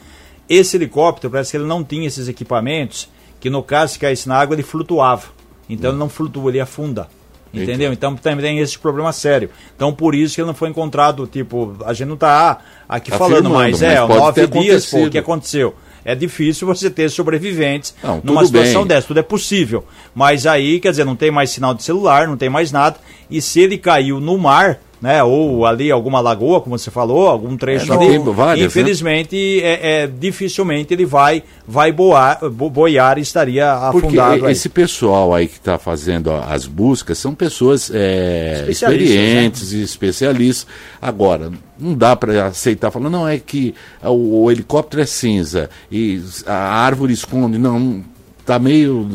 Esse 0.49 0.76
helicóptero, 0.76 1.28
parece 1.28 1.51
que 1.51 1.57
ele 1.57 1.64
não 1.64 1.82
tinha 1.82 2.07
esses 2.07 2.28
equipamentos, 2.28 3.09
que 3.40 3.51
no 3.51 3.64
caso, 3.64 3.94
se 3.94 3.99
caísse 3.99 4.28
na 4.28 4.36
água, 4.36 4.55
ele 4.55 4.62
flutuava. 4.62 5.24
Então 5.68 5.90
ele 5.90 5.99
não 5.99 6.09
flutua, 6.09 6.53
ele 6.53 6.61
afunda. 6.61 7.09
Entendeu? 7.53 7.92
Então 7.92 8.14
também 8.14 8.44
tem 8.44 8.59
esse 8.61 8.78
problema 8.78 9.12
sério. 9.12 9.51
Então 9.74 9.92
por 9.92 10.14
isso 10.14 10.36
que 10.36 10.40
ele 10.40 10.46
não 10.46 10.55
foi 10.55 10.68
encontrado, 10.68 11.26
tipo, 11.26 11.74
a 11.84 11.92
gente 11.92 12.07
não 12.07 12.14
está 12.14 12.61
aqui 12.88 13.11
falando, 13.11 13.49
Afirmando, 13.49 13.55
mas, 13.55 13.80
mas 13.80 13.82
é, 13.82 13.99
nove 13.99 14.46
dias, 14.46 14.86
pô, 14.86 15.05
o 15.05 15.11
que 15.11 15.18
aconteceu? 15.18 15.74
É 16.05 16.14
difícil 16.14 16.64
você 16.64 16.88
ter 16.88 17.11
sobreviventes 17.11 17.92
Não, 18.01 18.20
numa 18.22 18.46
situação 18.46 18.82
bem. 18.82 18.94
dessa, 18.94 19.09
tudo 19.09 19.18
é 19.18 19.22
possível. 19.24 19.84
Mas 20.14 20.46
aí, 20.46 20.78
quer 20.78 20.90
dizer, 20.90 21.05
não 21.05 21.16
tem 21.16 21.32
mais 21.32 21.51
sinal 21.51 21.74
de 21.74 21.82
celular, 21.82 22.28
não 22.28 22.36
tem 22.36 22.49
mais 22.49 22.70
nada. 22.70 22.99
E 23.28 23.42
se 23.42 23.59
ele 23.59 23.76
caiu 23.76 24.20
no 24.20 24.38
mar, 24.38 24.78
né, 25.01 25.22
ou 25.22 25.64
ali 25.64 25.90
alguma 25.90 26.20
lagoa, 26.20 26.61
como 26.61 26.76
você 26.78 26.90
falou, 26.90 27.28
algum 27.28 27.57
trecho 27.57 27.92
É, 27.92 27.96
ali, 27.96 28.18
várias, 28.18 28.61
né? 28.61 28.66
infelizmente, 28.66 29.61
é, 29.62 30.03
é, 30.03 30.07
dificilmente 30.07 30.92
ele 30.92 31.07
vai, 31.07 31.42
vai 31.66 31.92
boar, 31.92 32.38
bo- 32.51 32.68
boiar 32.70 33.16
e 33.18 33.22
estaria 33.22 33.72
Porque 33.92 34.07
afundado 34.09 34.46
aí. 34.46 34.53
esse 34.53 34.68
pessoal 34.68 35.32
aí 35.34 35.46
que 35.46 35.57
está 35.57 35.78
fazendo 35.78 36.28
ó, 36.30 36.42
as 36.49 36.66
buscas 36.66 37.16
são 37.18 37.34
pessoas 37.34 37.90
é, 37.94 38.59
Especialistas, 38.61 39.09
experientes 39.11 39.72
e 39.72 39.82
especialistas. 39.82 40.66
Agora, 41.01 41.51
não 41.78 41.94
dá 41.94 42.16
para 42.16 42.46
aceitar 42.46 42.90
falando, 42.90 43.12
não, 43.12 43.28
é 43.28 43.38
que 43.38 43.74
o, 44.03 44.42
o 44.44 44.51
helicóptero 44.51 45.03
é 45.03 45.07
cinza 45.07 45.70
e 45.90 46.20
a 46.46 46.55
árvore 46.55 47.12
esconde. 47.12 47.57
Não, 47.59 48.03
tá 48.49 48.59
meio. 48.59 49.07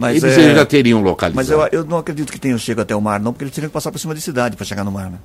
Mas 0.00 0.22
eles 0.22 0.38
é- 0.38 0.54
já 0.54 0.64
teriam 0.64 1.02
localizado. 1.02 1.36
Mas 1.36 1.50
eu, 1.50 1.78
eu 1.80 1.84
não 1.84 1.98
acredito 1.98 2.32
que 2.32 2.40
tenham 2.40 2.56
chegado 2.58 2.82
até 2.84 2.96
o 2.96 3.00
mar, 3.00 3.20
não, 3.20 3.32
porque 3.32 3.44
eles 3.44 3.54
teriam 3.54 3.68
que 3.68 3.74
passar 3.74 3.92
por 3.92 3.98
cima 3.98 4.14
de 4.14 4.20
cidade 4.20 4.56
para 4.56 4.64
chegar 4.66 4.82
no 4.84 4.90
mar, 4.90 5.10
né? 5.10 5.18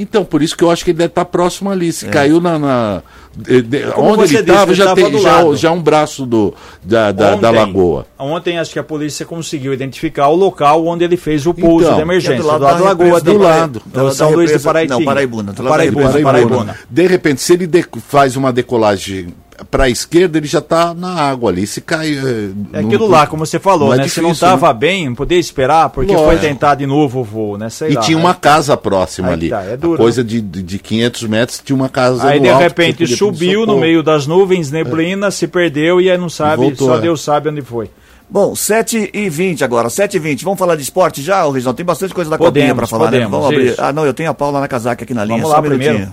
Então, 0.00 0.24
por 0.24 0.42
isso 0.42 0.56
que 0.56 0.62
eu 0.62 0.70
acho 0.70 0.84
que 0.84 0.92
ele 0.92 0.98
deve 0.98 1.10
estar 1.10 1.24
próximo 1.24 1.70
ali. 1.70 1.92
Se 1.92 2.06
caiu 2.06 2.40
na. 2.40 2.56
na- 2.56 3.02
de- 3.36 3.62
de- 3.62 3.84
onde 3.96 4.32
ele 4.36 4.40
estava, 4.40 4.72
já 4.72 4.94
tem 4.94 5.10
do 5.10 5.18
já, 5.18 5.32
lado. 5.38 5.56
já 5.56 5.72
um 5.72 5.82
braço 5.82 6.24
do, 6.24 6.54
da, 6.84 7.10
da, 7.10 7.34
da 7.34 7.50
Ontem- 7.50 7.58
lagoa. 7.58 8.06
Ontem 8.16 8.58
acho 8.60 8.72
que 8.72 8.78
a 8.78 8.84
polícia 8.84 9.26
conseguiu 9.26 9.72
identificar 9.72 10.28
o 10.28 10.36
local 10.36 10.86
onde 10.86 11.02
ele 11.04 11.16
fez 11.16 11.46
o 11.48 11.54
pouso 11.54 11.84
Então, 11.86 11.96
de 11.96 12.02
emergência, 12.02 12.34
que 12.36 12.40
é 12.40 12.42
do 12.42 12.46
do 12.46 12.48
lado, 12.48 12.62
lado 12.62 12.72
da 12.74 12.78
da 12.78 12.84
lagoa, 13.04 13.20
do 13.20 13.32
do 13.32 13.38
lado, 13.38 13.58
lado. 13.60 13.82
do 13.84 13.90
Da- 13.90 14.02
da 14.04 14.10
São 14.12 14.28
Luís 14.30 14.46
de 14.50 14.52
represa- 14.52 14.68
Paraitinga. 14.68 14.98
não, 14.98 15.04
Paraibuna, 15.04 15.52
do 15.52 15.62
lado 15.62 15.64
da 15.64 15.70
Paraibuna. 15.70 16.06
Paraibuna. 16.10 16.32
Paraibuna. 16.32 16.76
De 16.88 17.06
repente, 17.08 17.40
se 17.40 17.52
ele 17.54 17.66
de- 17.66 17.84
faz 18.08 18.36
uma 18.36 18.52
decolagem 18.52 19.34
para 19.70 19.84
a 19.84 19.88
esquerda, 19.90 20.38
ele 20.38 20.46
já 20.46 20.58
está 20.60 20.94
na 20.94 21.12
água 21.14 21.50
ali. 21.50 21.66
Se 21.66 21.80
cai. 21.80 22.12
eh, 22.12 22.50
É 22.72 22.80
aquilo 22.80 23.06
lá, 23.06 23.26
como 23.26 23.44
você 23.44 23.58
falou, 23.58 23.92
é 23.94 23.98
né? 23.98 24.08
Se 24.08 24.20
não 24.20 24.30
difícil, 24.30 24.46
estava 24.48 24.72
bem, 24.72 25.08
não 25.08 25.14
podia 25.14 25.38
esperar, 25.38 25.88
porque 25.90 26.12
foi 26.14 26.24
Lógico. 26.24 26.42
tentar 26.42 26.74
de 26.76 26.86
novo 26.86 27.20
o 27.20 27.24
voo, 27.24 27.58
né? 27.58 27.68
Sei 27.70 27.90
E 27.90 27.94
lá, 27.94 28.00
tinha 28.00 28.16
né? 28.16 28.22
uma 28.24 28.34
casa 28.34 28.76
próxima 28.76 29.28
Aí 29.28 29.34
ali. 29.34 29.48
tá, 29.50 29.62
é 29.62 29.72
A 29.72 29.76
duro, 29.76 29.98
coisa 29.98 30.22
de, 30.22 30.40
de 30.40 30.62
de 30.62 30.78
500 30.78 31.22
metros 31.24 31.62
tinha 31.64 31.76
uma 31.76 31.88
casa 31.88 32.26
Aí 32.28 32.38
no 32.38 32.44
de 32.44 32.50
alto 32.50 32.62
repente 32.62 33.06
subiu 33.06 33.66
no 33.66 33.78
meio 33.78 34.02
das 34.02 34.26
nuvens, 34.26 34.70
neblina, 34.70 35.30
se 35.30 35.46
perdeu 35.46 36.00
e 36.00 36.10
aí 36.10 36.18
não 36.18 36.28
sabe, 36.28 36.62
voltou, 36.62 36.88
só 36.88 36.96
é. 36.96 37.00
Deus 37.00 37.20
sabe 37.20 37.48
onde 37.48 37.62
foi. 37.62 37.90
Bom, 38.30 38.54
7 38.54 39.10
e 39.14 39.30
20 39.30 39.64
agora, 39.64 39.88
7 39.88 40.18
e 40.18 40.20
20 40.20 40.44
Vamos 40.44 40.58
falar 40.58 40.76
de 40.76 40.82
esporte 40.82 41.22
já, 41.22 41.42
Reginaldo? 41.50 41.78
Tem 41.78 41.86
bastante 41.86 42.12
coisa 42.12 42.30
da 42.30 42.36
Podemos, 42.36 42.68
copinha 42.68 42.74
para 42.74 42.86
falar, 42.86 43.04
né? 43.10 43.10
podemos, 43.20 43.30
Vamos 43.30 43.46
abrir. 43.46 43.66
isso. 43.72 43.80
Ah, 43.82 43.90
não, 43.90 44.04
eu 44.04 44.12
tenho 44.12 44.28
a 44.30 44.34
Paula 44.34 44.60
Nakazaki 44.60 45.04
aqui 45.04 45.14
na 45.14 45.24
linha. 45.24 45.38
Vamos 45.38 45.50
só 45.50 45.54
lá 45.60 45.66
um 45.66 45.70
minutinho. 45.70 46.12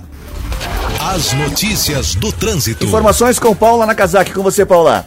As 1.07 1.33
notícias 1.33 2.15
do 2.15 2.33
trânsito. 2.33 2.83
Informações 2.83 3.37
com 3.37 3.55
Paula 3.55 3.85
Nakazaki. 3.85 4.33
Com 4.33 4.41
você, 4.41 4.65
Paula. 4.65 5.05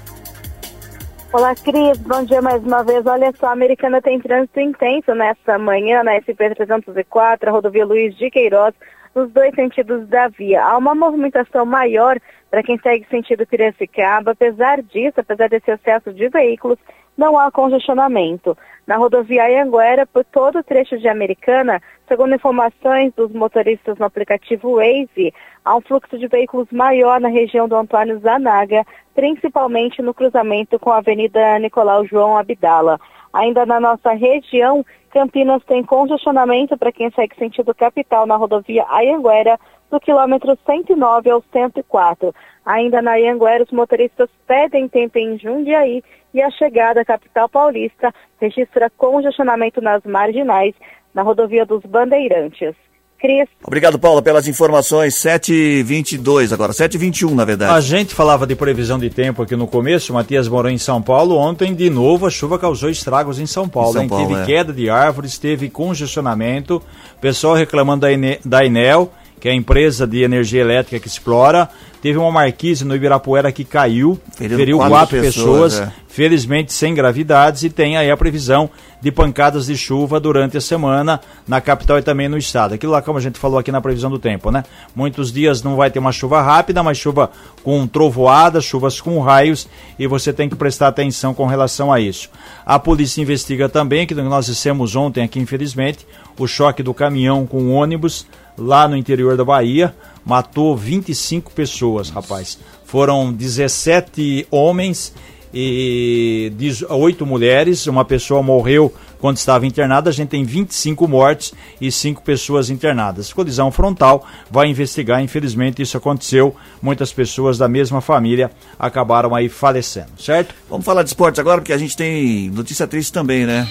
Olá, 1.33 1.53
Cris. 1.57 1.99
Bom 1.99 2.23
dia 2.23 2.41
mais 2.41 2.63
uma 2.63 2.85
vez. 2.85 3.05
Olha 3.05 3.35
só, 3.37 3.47
a 3.49 3.53
Americana 3.53 4.01
tem 4.01 4.21
trânsito 4.21 4.61
intenso 4.61 5.13
nesta 5.13 5.59
manhã 5.59 6.05
na 6.05 6.13
SP-304, 6.21 7.49
a 7.49 7.51
rodovia 7.51 7.85
Luiz 7.85 8.17
de 8.17 8.31
Queiroz, 8.31 8.75
nos 9.13 9.29
dois 9.33 9.53
sentidos 9.57 10.07
da 10.07 10.29
via. 10.29 10.65
Há 10.65 10.79
uma 10.79 10.95
movimentação 10.95 11.67
maior 11.67 12.17
para 12.51 12.63
quem 12.63 12.79
segue 12.79 13.07
sentido 13.09 13.47
Piracicaba. 13.47 14.33
Apesar 14.33 14.83
disso, 14.83 15.21
apesar 15.21 15.49
desse 15.49 15.71
excesso 15.71 16.13
de 16.13 16.29
veículos, 16.29 16.79
não 17.17 17.37
há 17.37 17.51
congestionamento. 17.51 18.57
Na 18.87 18.97
rodovia 18.97 19.45
Anhanguera, 19.45 20.07
por 20.07 20.25
todo 20.25 20.61
o 20.61 20.63
trecho 20.63 20.97
de 20.99 21.09
Americana, 21.09 21.83
segundo 22.07 22.35
informações 22.35 23.13
dos 23.15 23.33
motoristas 23.33 23.99
no 23.99 24.07
aplicativo 24.07 24.77
Waze, 24.77 25.35
há 25.65 25.77
um 25.77 25.81
fluxo 25.81 26.17
de 26.17 26.29
veículos 26.29 26.69
maior 26.71 27.21
na 27.21 27.29
região 27.29 27.69
do 27.69 27.75
Antônio 27.75 28.21
Zanaga, 28.21 28.87
principalmente 29.15 30.01
no 30.01 30.15
cruzamento 30.15 30.79
com 30.79 30.91
a 30.91 30.99
Avenida 30.99 31.59
Nicolau 31.59 32.07
João 32.07 32.39
Abdala. 32.39 33.01
Ainda 33.33 33.67
na 33.67 33.79
nossa 33.79 34.13
região, 34.13 34.87
Campinas 35.11 35.63
tem 35.65 35.83
congestionamento 35.83 36.79
para 36.79 36.93
quem 36.93 37.11
segue 37.11 37.37
sentido 37.37 37.75
capital 37.75 38.27
na 38.27 38.37
rodovia 38.37 38.87
Ayanguera, 38.89 39.59
do 39.91 40.01
quilômetro 40.01 40.57
109 40.67 41.31
ao 41.31 41.43
104. 41.53 42.35
Ainda 42.65 43.01
na 43.01 43.13
Ayanguera, 43.13 43.65
os 43.65 43.71
motoristas 43.71 44.29
pedem 44.47 44.89
tempo 44.89 45.19
em 45.19 45.39
Jundiaí 45.39 46.03
e 46.35 46.43
a 46.43 46.51
chegada 46.51 47.01
à 47.01 47.05
capital 47.05 47.49
paulista 47.49 48.13
registra 48.41 48.91
congestionamento 48.97 49.81
nas 49.81 50.03
marginais 50.05 50.75
na 51.15 51.23
rodovia 51.23 51.65
dos 51.65 51.83
Bandeirantes. 51.83 52.75
Cris. 53.19 53.49
Obrigado, 53.67 53.99
Paula, 53.99 54.23
pelas 54.23 54.47
informações. 54.47 55.15
7h22 55.17 56.53
agora, 56.53 56.73
7h21 56.73 57.35
na 57.35 57.45
verdade. 57.45 57.73
A 57.73 57.81
gente 57.81 58.15
falava 58.15 58.47
de 58.47 58.55
previsão 58.55 58.99
de 58.99 59.11
tempo 59.11 59.43
aqui 59.43 59.57
no 59.57 59.67
começo, 59.67 60.13
Matias 60.13 60.47
morou 60.47 60.71
em 60.71 60.79
São 60.79 61.03
Paulo. 61.03 61.37
Ontem, 61.37 61.75
de 61.75 61.91
novo, 61.91 62.27
a 62.27 62.31
chuva 62.31 62.59
causou 62.59 62.89
estragos 62.89 63.41
em 63.41 63.47
São 63.47 63.69
Paulo. 63.69 63.93
São 63.93 64.03
hein? 64.03 64.09
Paulo, 64.09 64.29
teve 64.29 64.41
é. 64.41 64.47
queda 64.47 64.73
de 64.73 64.89
árvores, 64.89 65.37
teve 65.37 65.69
congestionamento, 65.69 66.81
pessoal 67.21 67.55
reclamando 67.55 68.03
da, 68.03 68.13
Ene- 68.13 68.39
da 68.45 68.65
Enel, 68.65 69.11
que 69.39 69.49
é 69.49 69.53
a 69.53 69.55
empresa 69.55 70.07
de 70.07 70.23
energia 70.23 70.61
elétrica 70.61 71.01
que 71.01 71.09
explora. 71.09 71.69
Teve 72.01 72.17
uma 72.17 72.31
marquise 72.31 72.85
no 72.85 72.95
Ibirapuera 72.95 73.51
que 73.51 73.65
caiu, 73.65 74.21
Feriram 74.37 74.59
feriu 74.59 74.77
quatro 74.79 74.95
quatro, 74.95 75.21
pessoas, 75.21 75.75
pessoas, 75.75 75.89
é. 75.89 75.93
felizmente 76.09 76.73
sem 76.73 76.95
gravidades, 76.95 77.65
e 77.65 77.71
tem 77.71 77.97
aí 77.97 78.09
a 78.09 78.17
previsão 78.17 78.71
de 79.01 79.11
pancadas 79.11 79.67
de 79.67 79.77
chuva 79.77 80.21
durante 80.21 80.57
a 80.57 80.61
semana 80.61 81.21
na 81.47 81.61
capital 81.61 81.99
e 81.99 82.03
também 82.03 82.29
no 82.29 82.39
estado. 82.39 82.75
Aquilo 82.75 82.93
lá, 82.93 83.03
como 83.03 83.19
a 83.19 83.21
gente 83.21 83.39
falou 83.39 83.59
aqui 83.59 83.73
na 83.73 83.81
previsão 83.81 84.11
do 84.11 84.19
tempo, 84.19 84.51
né? 84.51 84.65
Muitos 84.95 85.33
dias 85.33 85.63
não 85.63 85.75
vai 85.75 85.91
ter 85.91 85.99
uma 85.99 86.13
chuva 86.13 86.41
rápida, 86.41 86.83
mas 86.85 86.99
chuva 86.99 87.31
com 87.65 87.85
trovoadas, 87.87 88.65
chuvas 88.65 89.01
com 89.01 89.19
raios, 89.21 89.69
e 89.99 90.07
você 90.07 90.33
tem 90.33 90.49
que 90.49 90.55
prestar 90.55 90.89
atenção 90.89 91.35
com 91.35 91.47
relação 91.47 91.93
a 91.93 91.99
isso. 91.99 92.31
A 92.65 92.79
polícia 92.79 93.21
investiga 93.21 93.69
também, 93.69 94.07
que 94.07 94.15
nós 94.15 94.47
dissemos 94.47 94.95
ontem 94.95 95.25
aqui, 95.25 95.41
infelizmente, 95.41 96.07
o 96.39 96.47
choque 96.47 96.83
do 96.83 96.95
caminhão 96.95 97.45
com 97.45 97.59
o 97.59 97.73
ônibus 97.73 98.25
lá 98.59 98.89
no 98.89 98.97
interior 98.97 99.37
da 99.37 99.45
Bahia 99.45 99.95
matou 100.25 100.77
25 100.77 101.53
pessoas, 101.53 102.11
rapaz. 102.11 102.59
Foram 102.85 103.33
17 103.33 104.47
homens 104.51 105.15
e 105.55 106.53
8 106.89 107.25
mulheres. 107.25 107.87
Uma 107.87 108.05
pessoa 108.05 108.43
morreu 108.43 108.93
quando 109.19 109.37
estava 109.37 109.67
internada. 109.67 110.11
A 110.11 110.13
gente 110.13 110.29
tem 110.29 110.45
25 110.45 111.07
mortes 111.09 111.53
e 111.81 111.91
5 111.91 112.23
pessoas 112.23 112.71
internadas. 112.71 113.33
Colisão 113.33 113.71
frontal 113.71 114.27
vai 114.51 114.69
investigar. 114.69 115.23
Infelizmente, 115.23 115.83
isso 115.83 115.97
aconteceu. 115.97 116.55
Muitas 116.83 117.13
pessoas 117.13 117.59
da 117.59 117.69
mesma 117.69 118.01
família 118.01 118.51
acabaram 118.79 119.35
aí 119.35 119.49
falecendo, 119.49 120.09
certo? 120.19 120.55
Vamos 120.69 120.85
falar 120.85 121.03
de 121.03 121.09
esporte 121.11 121.41
agora, 121.41 121.61
porque 121.61 121.73
a 121.73 121.79
gente 121.79 121.97
tem 121.97 122.51
notícia 122.51 122.87
triste 122.87 123.13
também, 123.13 123.45
né? 123.47 123.69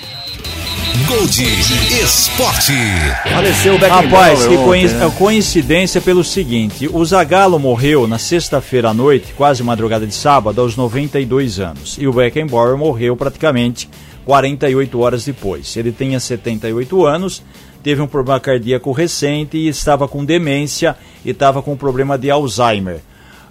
Gold 1.08 1.43
Esporte. 2.04 2.74
Faleceu 3.32 3.76
o 3.76 3.78
Rapaz, 3.78 4.02
Beckenbauer 4.02 4.38
que 4.38 4.45
ontem, 4.56 4.66
coinc- 4.66 4.93
né? 4.93 5.14
coincidência 5.18 6.02
pelo 6.02 6.24
seguinte: 6.24 6.89
o 6.91 7.06
Zagallo 7.06 7.60
morreu 7.60 8.08
na 8.08 8.18
sexta-feira 8.18 8.89
à 8.89 8.93
noite, 8.93 9.34
quase 9.38 9.62
madrugada 9.64 10.08
de 10.08 10.14
sábado, 10.14 10.60
aos 10.60 10.76
92 10.76 11.60
anos. 11.60 11.98
E 12.00 12.08
o 12.08 12.14
Beckenbauer 12.14 12.76
morreu 12.78 13.16
praticamente 13.16 13.88
48 14.28 14.99
horas 14.99 15.23
depois. 15.23 15.78
Ele 15.78 15.89
tinha 15.89 16.19
78 16.19 17.05
anos, 17.05 17.41
teve 17.82 18.01
um 18.01 18.07
problema 18.07 18.41
cardíaco 18.41 18.91
recente 18.91 19.55
e 19.57 19.69
estava 19.69 20.05
com 20.05 20.25
demência 20.25 20.97
e 21.23 21.30
estava 21.30 21.61
com 21.61 21.78
problema 21.78 22.17
de 22.17 22.30
Alzheimer. 22.30 22.99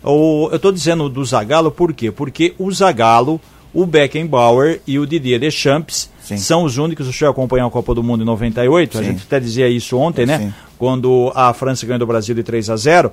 O- 0.04 0.48
eu 0.52 0.56
estou 0.56 0.70
dizendo 0.70 1.08
do 1.08 1.24
Zagallo 1.24 1.70
por 1.70 1.94
quê? 1.94 2.12
Porque 2.12 2.54
o 2.58 2.70
Zagallo, 2.70 3.40
o 3.72 3.86
Beckenbauer 3.86 4.80
e 4.86 4.98
o 4.98 5.06
Didier 5.06 5.40
Deschamps 5.40 6.10
Sim. 6.20 6.36
são 6.36 6.62
os 6.62 6.76
únicos. 6.76 7.08
O 7.08 7.12
senhor 7.12 7.30
acompanhou 7.30 7.66
a 7.68 7.70
Copa 7.70 7.94
do 7.94 8.02
Mundo 8.02 8.22
em 8.22 8.26
98, 8.26 8.98
a 8.98 9.00
Sim. 9.00 9.06
gente 9.12 9.22
até 9.26 9.40
dizia 9.40 9.68
isso 9.70 9.96
ontem, 9.96 10.26
né? 10.26 10.38
Sim. 10.38 10.54
Quando 10.78 11.32
a 11.34 11.54
França 11.54 11.86
ganhou 11.86 11.98
do 12.00 12.06
Brasil 12.06 12.34
de 12.34 12.42
3 12.42 12.68
a 12.68 12.76
0. 12.76 13.10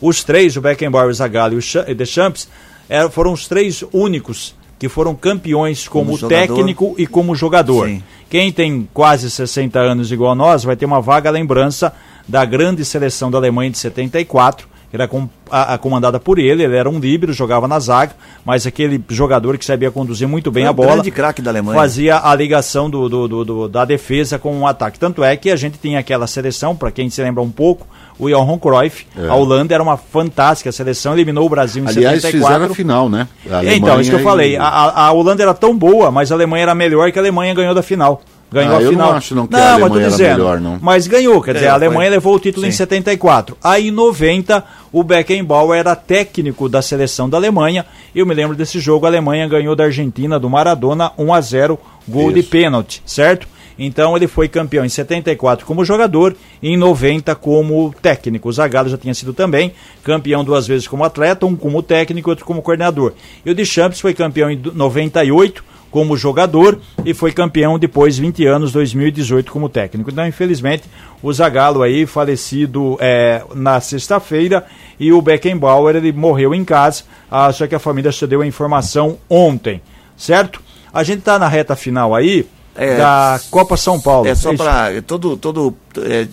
Os 0.00 0.24
três, 0.24 0.56
o 0.56 0.60
Beckenbauer, 0.60 1.08
o 1.08 1.14
Zagallo 1.14 1.54
e 1.54 1.58
o 1.58 1.62
Cha- 1.62 1.82
Deschamps, 1.94 2.48
eram, 2.88 3.08
foram 3.08 3.32
os 3.32 3.46
três 3.46 3.84
únicos 3.92 4.52
que 4.78 4.88
foram 4.88 5.14
campeões 5.14 5.88
como, 5.88 6.18
Como 6.18 6.28
técnico 6.28 6.94
e 6.98 7.06
como 7.06 7.34
jogador. 7.34 7.88
Sim. 7.88 8.02
Quem 8.28 8.50
tem 8.52 8.88
quase 8.92 9.30
60 9.30 9.78
anos 9.78 10.10
igual 10.10 10.32
a 10.32 10.34
nós 10.34 10.64
vai 10.64 10.76
ter 10.76 10.84
uma 10.84 11.00
vaga 11.00 11.30
lembrança 11.30 11.92
da 12.26 12.44
grande 12.44 12.84
seleção 12.84 13.30
da 13.30 13.38
Alemanha 13.38 13.70
de 13.70 13.78
74, 13.78 14.66
que 14.66 14.73
era 14.96 15.08
com- 15.08 15.28
a- 15.50 15.74
a- 15.74 15.78
comandada 15.78 16.18
por 16.20 16.38
ele, 16.38 16.62
ele 16.62 16.76
era 16.76 16.88
um 16.88 16.98
líbero, 16.98 17.32
jogava 17.32 17.66
na 17.68 17.78
zaga, 17.78 18.12
mas 18.44 18.66
aquele 18.66 19.02
jogador 19.08 19.58
que 19.58 19.64
sabia 19.64 19.90
conduzir 19.90 20.26
muito 20.28 20.50
bem 20.50 20.64
Foi 20.64 20.70
a 20.70 20.72
bola. 20.72 20.92
grande 20.94 21.10
craque 21.10 21.42
da 21.42 21.50
Alemanha. 21.50 21.78
Fazia 21.78 22.18
a 22.22 22.34
ligação 22.34 22.88
do, 22.88 23.08
do- 23.08 23.28
do- 23.28 23.44
do- 23.44 23.68
da 23.68 23.84
defesa 23.84 24.38
com 24.38 24.60
o 24.60 24.66
ataque. 24.66 24.98
Tanto 24.98 25.22
é 25.24 25.36
que 25.36 25.50
a 25.50 25.56
gente 25.56 25.78
tinha 25.78 25.98
aquela 25.98 26.26
seleção, 26.26 26.74
para 26.76 26.90
quem 26.90 27.08
se 27.10 27.22
lembra 27.22 27.42
um 27.42 27.50
pouco, 27.50 27.86
o 28.18 28.28
Johan 28.28 28.58
Cruyff, 28.58 29.06
a 29.28 29.34
Holanda 29.34 29.74
era 29.74 29.82
uma 29.82 29.96
fantástica 29.96 30.70
seleção, 30.70 31.12
eliminou 31.14 31.46
o 31.46 31.48
Brasil 31.48 31.82
em 31.84 31.88
Aliás, 31.88 32.22
74. 32.22 32.46
fizeram 32.54 32.72
a 32.72 32.74
final, 32.74 33.08
né? 33.08 33.26
A 33.50 33.64
Então, 33.74 34.00
isso 34.00 34.10
que 34.10 34.16
eu 34.16 34.20
falei. 34.22 34.52
e- 34.52 34.56
A, 34.56 34.64
a- 34.64 35.06
a 35.08 35.12
Holanda 35.12 35.42
era 35.42 35.52
tão 35.54 35.76
boa, 35.76 36.10
mas 36.10 36.30
a 36.30 36.34
Alemanha 36.34 36.62
era 36.62 36.74
melhor 36.74 37.10
que 37.10 37.18
a 37.18 37.22
Alemanha 37.22 37.52
ganhou 37.54 37.74
da 37.74 37.82
final. 37.82 38.22
Ganhou 38.54 38.74
Ah, 38.74 38.78
a 38.78 38.82
eu 38.82 38.84
não 38.84 38.90
final. 38.92 39.12
acho 39.14 39.34
não 39.34 39.46
que 39.48 39.56
a 39.56 39.72
Alemanha 39.74 40.06
era 40.06 40.16
melhor, 40.16 40.60
não. 40.60 40.78
Mas 40.80 41.08
ganhou, 41.08 41.42
quer 41.42 41.54
dizer, 41.54 41.66
É, 41.66 41.68
a 41.70 41.74
Alemanha 41.74 42.02
foi. 42.08 42.10
levou 42.10 42.34
o 42.36 42.38
título 42.38 42.64
em 42.66 42.70
Sim. 42.70 42.76
74. 42.76 43.56
Aí 43.62 43.88
em 43.88 43.90
90, 43.90 44.62
o 44.92 45.02
Beckenbauer 45.02 45.76
era 45.80 45.96
técnico 45.96 46.68
da 46.68 46.80
seleção 46.80 47.28
da 47.28 47.36
Alemanha. 47.36 47.84
Eu 48.14 48.24
me 48.24 48.32
lembro 48.32 48.56
desse 48.56 48.78
jogo, 48.78 49.06
a 49.06 49.08
Alemanha 49.08 49.48
ganhou 49.48 49.74
da 49.74 49.84
Argentina, 49.84 50.38
do 50.38 50.48
Maradona, 50.48 51.10
1 51.18 51.34
a 51.34 51.40
0 51.40 51.78
gol 52.06 52.30
de 52.30 52.40
Isso. 52.40 52.50
pênalti, 52.50 53.02
certo? 53.04 53.48
Então 53.76 54.16
ele 54.16 54.28
foi 54.28 54.46
campeão 54.46 54.84
em 54.84 54.88
74 54.88 55.66
como 55.66 55.84
jogador 55.84 56.36
e 56.62 56.68
em 56.68 56.76
90 56.76 57.34
como 57.34 57.92
técnico. 58.00 58.48
O 58.48 58.52
Zagallo 58.52 58.88
já 58.88 58.96
tinha 58.96 59.12
sido 59.14 59.32
também 59.32 59.72
campeão 60.04 60.44
duas 60.44 60.64
vezes 60.64 60.86
como 60.86 61.02
atleta, 61.02 61.44
um 61.44 61.56
como 61.56 61.82
técnico 61.82 62.28
e 62.28 62.30
outro 62.30 62.44
como 62.44 62.62
coordenador. 62.62 63.14
E 63.44 63.50
o 63.50 63.54
Deschamps 63.54 63.98
foi 64.00 64.14
campeão 64.14 64.48
em 64.48 64.60
98 64.72 65.64
como 65.94 66.16
jogador 66.16 66.80
e 67.04 67.14
foi 67.14 67.30
campeão 67.30 67.78
depois 67.78 68.18
20 68.18 68.44
anos 68.46 68.72
2018 68.72 69.52
como 69.52 69.68
técnico. 69.68 70.10
Então, 70.10 70.26
infelizmente, 70.26 70.82
o 71.22 71.32
Zagallo 71.32 71.84
aí 71.84 72.04
falecido 72.04 72.98
é, 72.98 73.44
na 73.54 73.80
sexta-feira 73.80 74.66
e 74.98 75.12
o 75.12 75.22
Beckenbauer 75.22 75.94
ele 75.94 76.10
morreu 76.10 76.52
em 76.52 76.64
casa, 76.64 77.04
ah, 77.30 77.52
só 77.52 77.68
que 77.68 77.76
a 77.76 77.78
família 77.78 78.10
só 78.10 78.26
deu 78.26 78.40
a 78.40 78.46
informação 78.46 79.18
ontem, 79.30 79.80
certo? 80.16 80.60
A 80.92 81.04
gente 81.04 81.22
tá 81.22 81.38
na 81.38 81.46
reta 81.46 81.76
final 81.76 82.12
aí 82.12 82.44
É, 82.74 82.96
da 82.96 83.40
Copa 83.48 83.76
São 83.76 84.00
Paulo. 84.00 84.26
É 84.26 84.34
só 84.34 84.52
isso? 84.52 84.64
para 84.64 85.00
todo 85.02 85.36
todo 85.36 85.76
é, 85.98 86.26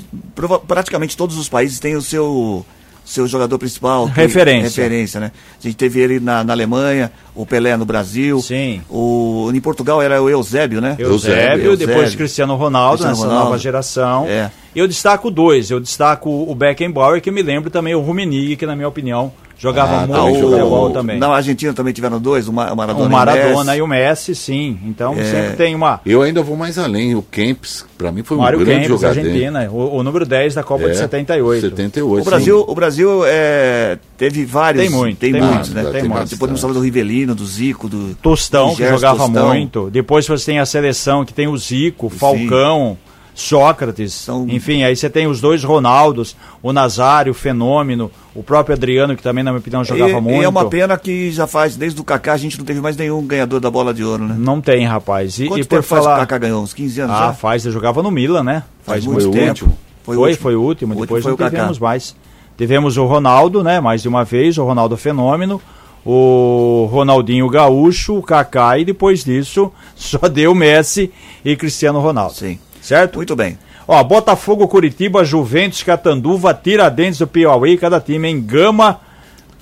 praticamente 0.67 1.15
todos 1.15 1.37
os 1.37 1.47
países 1.47 1.79
têm 1.79 1.95
o 1.95 2.01
seu 2.01 2.65
seu 3.03 3.27
jogador 3.27 3.57
principal 3.57 4.05
Referência. 4.05 4.83
referência 4.83 5.19
né 5.19 5.31
a 5.59 5.63
gente 5.63 5.75
teve 5.75 5.99
ele 5.99 6.19
na, 6.19 6.43
na 6.43 6.53
Alemanha 6.53 7.11
o 7.35 7.45
Pelé 7.45 7.75
no 7.75 7.85
Brasil 7.85 8.39
Sim. 8.39 8.81
o 8.89 9.49
em 9.53 9.59
Portugal 9.59 10.01
era 10.01 10.21
o 10.21 10.29
Eusébio 10.29 10.79
né 10.79 10.95
Eusébio, 10.97 11.65
Eusébio. 11.71 11.77
depois 11.77 12.15
Cristiano 12.15 12.55
Ronaldo, 12.55 12.97
Cristiano 13.03 13.13
nessa 13.15 13.25
Ronaldo. 13.27 13.45
nova 13.45 13.57
geração. 13.57 14.25
É. 14.27 14.51
Eu 14.75 14.87
destaco 14.87 15.29
dois. 15.29 15.69
Eu 15.69 15.79
destaco 15.79 16.29
o 16.29 16.55
Beckenbauer, 16.55 17.21
que 17.21 17.31
me 17.31 17.41
lembro 17.41 17.69
também 17.69 17.93
o 17.95 17.99
Rummenigge, 17.99 18.55
que 18.55 18.65
na 18.65 18.75
minha 18.75 18.87
opinião 18.87 19.31
jogava 19.57 19.97
Ah, 19.97 20.07
muito 20.07 20.37
o- 20.47 20.49
futebol 20.49 20.89
também. 20.89 21.19
na 21.19 21.27
Argentina 21.27 21.71
também 21.71 21.93
tiveram 21.93 22.19
dois 22.19 22.47
o 22.47 22.53
Ma- 22.53 22.73
o 22.73 22.75
Maradona, 22.75 23.05
o 23.05 23.07
e 23.07 23.11
Maradona 23.11 23.63
Messi. 23.65 23.77
e 23.77 23.81
o 23.83 23.87
Messi, 23.87 24.35
sim. 24.35 24.79
Então 24.85 25.13
É. 25.13 25.23
sempre 25.23 25.55
tem 25.57 25.75
uma. 25.75 26.01
Eu 26.03 26.23
ainda 26.23 26.41
vou 26.41 26.57
mais 26.57 26.79
além. 26.79 27.13
O 27.13 27.21
Kempis, 27.21 27.85
pra 27.95 28.11
mim, 28.11 28.23
foi 28.23 28.37
um 28.37 28.39
Mário 28.39 28.57
grande 28.57 28.87
Kempis, 28.87 28.99
jogador. 29.01 29.19
Argentina, 29.19 29.69
o, 29.69 29.97
o 29.97 30.03
número 30.03 30.25
10 30.25 30.55
da 30.55 30.63
Copa 30.63 30.85
É, 30.85 30.89
de 30.89 30.97
78. 30.97 31.61
78. 31.69 32.21
o 32.21 32.25
Brasil 32.25 32.65
o 32.67 32.73
Brasil 32.73 33.21
é, 33.27 33.99
teve 34.17 34.45
vários 34.45 34.81
Tem 34.83 34.89
muito, 34.91 35.17
tem, 35.19 35.31
tem 35.33 35.41
muitos 35.41 35.69
muito, 35.69 35.73
né 35.85 35.91
tem 35.91 36.01
Tem 36.01 36.09
bastante. 36.09 36.39
podemos 36.39 36.59
falar 36.61 36.73
do 36.73 36.79
Rivelino 36.79 37.35
do 37.35 37.45
Zico 37.45 37.87
do 37.87 38.15
Tostão, 38.15 38.69
do 38.69 38.75
que 38.77 38.83
Gerson 38.83 38.95
jogava 38.97 39.17
Tostão. 39.25 39.47
muito. 39.49 39.89
Depois 39.91 40.25
você 40.25 40.43
tem 40.45 40.57
a 40.59 40.65
seleção 40.65 41.23
que 41.23 41.33
tem 41.33 41.47
o 41.47 41.55
Zico, 41.55 42.09
Falcão, 42.09 42.97
Sócrates. 43.33 44.13
São- 44.13 44.45
Enfim, 44.49 44.83
aí 44.83 44.95
você 44.95 45.09
tem 45.09 45.27
os 45.27 45.39
dois 45.41 45.63
Ronaldos, 45.63 46.35
o 46.61 46.71
Nazário, 46.73 47.31
o 47.31 47.35
Fenômeno, 47.35 48.11
o 48.35 48.43
próprio 48.43 48.75
Adriano, 48.75 49.15
que 49.15 49.23
também, 49.23 49.43
na 49.43 49.51
minha 49.51 49.59
opinião, 49.59 49.83
jogava 49.83 50.11
e, 50.11 50.21
muito. 50.21 50.41
e 50.41 50.45
é 50.45 50.49
uma 50.49 50.65
pena 50.69 50.97
que 50.97 51.31
já 51.31 51.47
faz 51.47 51.75
desde 51.75 51.99
o 51.99 52.03
Kaká 52.03 52.33
a 52.33 52.37
gente 52.37 52.57
não 52.57 52.65
teve 52.65 52.79
mais 52.81 52.95
nenhum 52.97 53.25
ganhador 53.25 53.59
da 53.59 53.69
bola 53.71 53.93
de 53.93 54.03
ouro 54.03 54.25
né 54.27 54.35
Não 54.37 54.59
tem, 54.61 54.85
rapaz. 54.85 55.39
E, 55.39 55.47
Quanto 55.47 55.61
e 55.61 55.65
por 55.65 55.81
faz 55.83 56.03
falar. 56.03 56.17
o 56.17 56.19
Kaká 56.21 56.37
ganhou? 56.37 56.61
Uns 56.63 56.73
15 56.73 57.01
anos 57.01 57.15
Ah, 57.15 57.27
já? 57.27 57.33
faz, 57.33 57.65
ele 57.65 57.73
jogava 57.73 58.01
no 58.03 58.11
Milan, 58.11 58.43
né? 58.43 58.63
Faz, 58.83 59.03
foi 59.03 59.13
muito 59.13 59.29
o 59.29 59.31
tempo. 59.31 59.47
último. 59.49 59.77
Foi, 60.03 60.15
o 60.17 60.19
último. 60.21 60.37
foi 60.41 60.55
o 60.55 60.61
último. 60.61 60.93
O 60.93 60.97
último 60.97 61.05
Depois 61.05 61.23
foi 61.23 61.31
não 61.31 61.37
Kaká. 61.37 61.49
tivemos 61.51 61.79
mais. 61.79 62.15
Tivemos 62.57 62.97
o 62.97 63.05
Ronaldo, 63.05 63.63
né? 63.63 63.79
Mais 63.79 64.01
de 64.01 64.07
uma 64.07 64.23
vez, 64.23 64.57
o 64.57 64.63
Ronaldo 64.65 64.95
Fenômeno, 64.97 65.61
o 66.05 66.87
Ronaldinho 66.91 67.47
Gaúcho, 67.49 68.17
o 68.17 68.21
Kaká, 68.23 68.77
e 68.77 68.85
depois 68.85 69.23
disso 69.23 69.71
só 69.95 70.27
deu 70.27 70.53
Messi 70.55 71.11
e 71.45 71.55
Cristiano 71.55 71.99
Ronaldo. 71.99 72.33
Sim. 72.33 72.59
Certo? 72.81 73.17
Muito 73.17 73.35
bem. 73.35 73.57
Ó, 73.87 74.03
Botafogo, 74.03 74.67
Curitiba, 74.67 75.23
Juventus, 75.23 75.83
Catanduva, 75.83 76.53
Tiradentes 76.53 77.19
do 77.19 77.27
Piauí, 77.27 77.77
cada 77.77 77.99
time 77.99 78.29
em 78.29 78.41
Gama, 78.41 78.99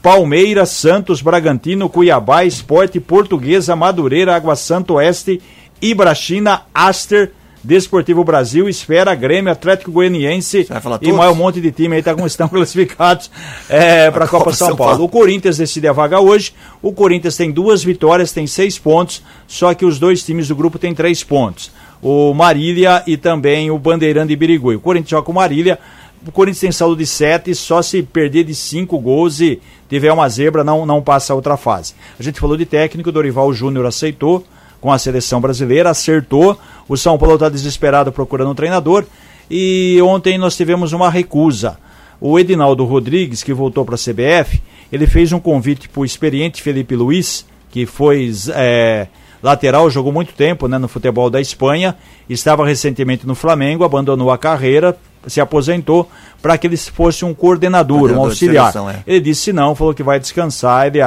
Palmeiras, 0.02 0.70
Santos, 0.70 1.22
Bragantino, 1.22 1.90
Cuiabá, 1.90 2.46
Esporte, 2.46 3.00
Portuguesa, 3.00 3.76
Madureira, 3.76 4.36
Água 4.36 4.56
Santa 4.56 4.94
Oeste, 4.94 5.42
Ibrachina, 5.82 6.62
Aster, 6.74 7.32
Desportivo 7.62 8.24
Brasil, 8.24 8.70
Esfera, 8.70 9.14
Grêmio, 9.14 9.52
Atlético 9.52 9.92
Goianiense 9.92 10.66
e 11.02 11.12
mais 11.12 11.32
um 11.32 11.36
monte 11.36 11.60
de 11.60 11.72
time 11.72 11.98
aí 11.98 12.04
tá 12.04 12.14
como 12.14 12.26
estão 12.28 12.48
classificados 12.48 13.30
é, 13.68 14.10
para 14.10 14.26
a 14.26 14.28
Copa, 14.28 14.54
São, 14.54 14.76
Paulo. 14.76 15.04
O 15.04 15.10
Corinthians 15.10 15.58
decide 15.58 15.88
a 15.88 15.92
vaga 15.92 16.22
hoje. 16.22 16.54
O 16.82 16.94
Corinthians 16.94 17.36
tem 17.36 17.52
duas 17.52 17.84
vitórias, 17.84 18.32
tem 18.32 18.48
seis 18.48 18.80
pontos, 18.80 19.22
só 19.46 19.74
que 19.74 19.86
os 19.86 20.00
dois 20.00 20.24
times 20.24 20.48
do 20.48 20.56
grupo 20.56 20.80
têm 20.80 20.94
três 20.94 21.22
pontos. 21.22 21.72
O 22.02 22.34
Marília 22.34 23.04
e 23.06 23.18
também 23.18 23.70
o 23.72 23.78
Bandeirante 23.78 24.30
de 24.30 24.36
Birigui. 24.36 24.76
O 24.76 24.80
Corinthians 24.80 25.10
joga 25.10 25.24
com 25.24 25.32
o 25.32 25.36
Marília. 25.36 25.78
o 26.26 26.32
Corinthians 26.32 26.62
tem 26.62 26.72
saldo 26.72 26.96
de 26.96 27.06
7, 27.06 27.54
só 27.56 27.82
se 27.82 28.02
perder 28.02 28.46
de 28.46 28.56
5 28.56 28.98
gols 29.00 29.42
e 29.42 29.60
tiver 29.90 30.12
uma 30.12 30.30
zebra, 30.30 30.64
não, 30.64 30.86
não 30.86 31.02
passa 31.02 31.34
a 31.34 31.36
outra 31.36 31.58
fase. 31.58 31.94
A 32.20 32.24
gente 32.24 32.40
falou 32.40 32.56
de 32.56 32.66
técnico, 32.66 33.12
Dorival 33.12 33.52
Júnior 33.54 33.86
aceitou 33.86 34.46
com 34.80 34.92
a 34.92 34.98
seleção 34.98 35.42
brasileira, 35.42 35.90
acertou. 35.90 36.58
O 36.88 36.96
São 36.96 37.18
Paulo 37.18 37.36
está 37.36 37.50
desesperado 37.50 38.12
procurando 38.12 38.52
um 38.52 38.56
treinador. 38.56 39.06
E 39.50 40.00
ontem 40.02 40.38
nós 40.38 40.56
tivemos 40.56 40.94
uma 40.94 41.10
recusa. 41.10 41.78
O 42.22 42.38
Edinaldo 42.38 42.86
Rodrigues, 42.86 43.44
que 43.44 43.54
voltou 43.54 43.84
para 43.86 43.96
a 43.96 43.98
CBF, 43.98 44.62
ele 44.92 45.08
fez 45.08 45.32
um 45.32 45.40
convite 45.40 45.88
para 45.88 46.02
o 46.02 46.06
experiente 46.06 46.62
Felipe 46.62 46.96
Luiz, 46.96 47.46
que 47.70 47.86
foi 47.86 48.32
é, 48.54 49.08
lateral, 49.42 49.90
jogou 49.90 50.12
muito 50.12 50.34
tempo 50.34 50.68
né, 50.68 50.78
no 50.78 50.88
futebol 50.88 51.30
da 51.30 51.40
Espanha, 51.40 51.96
estava 52.30 52.66
recentemente 52.66 53.26
no 53.26 53.36
Flamengo, 53.36 53.84
abandonou 53.84 54.32
a 54.32 54.38
carreira, 54.38 54.98
se 55.28 55.42
aposentou, 55.42 56.10
para 56.42 56.58
que 56.58 56.68
ele 56.68 56.78
fosse 56.78 57.26
um 57.26 57.34
coordenador, 57.34 58.00
coordenador 58.00 58.26
um 58.26 58.30
auxiliar. 58.30 58.72
Seleção, 58.72 58.90
é. 58.90 59.04
Ele 59.06 59.22
disse 59.22 59.52
não, 59.52 59.76
falou 59.76 59.94
que 59.94 60.04
vai 60.04 60.20
descansar, 60.20 60.88
ele 60.88 61.00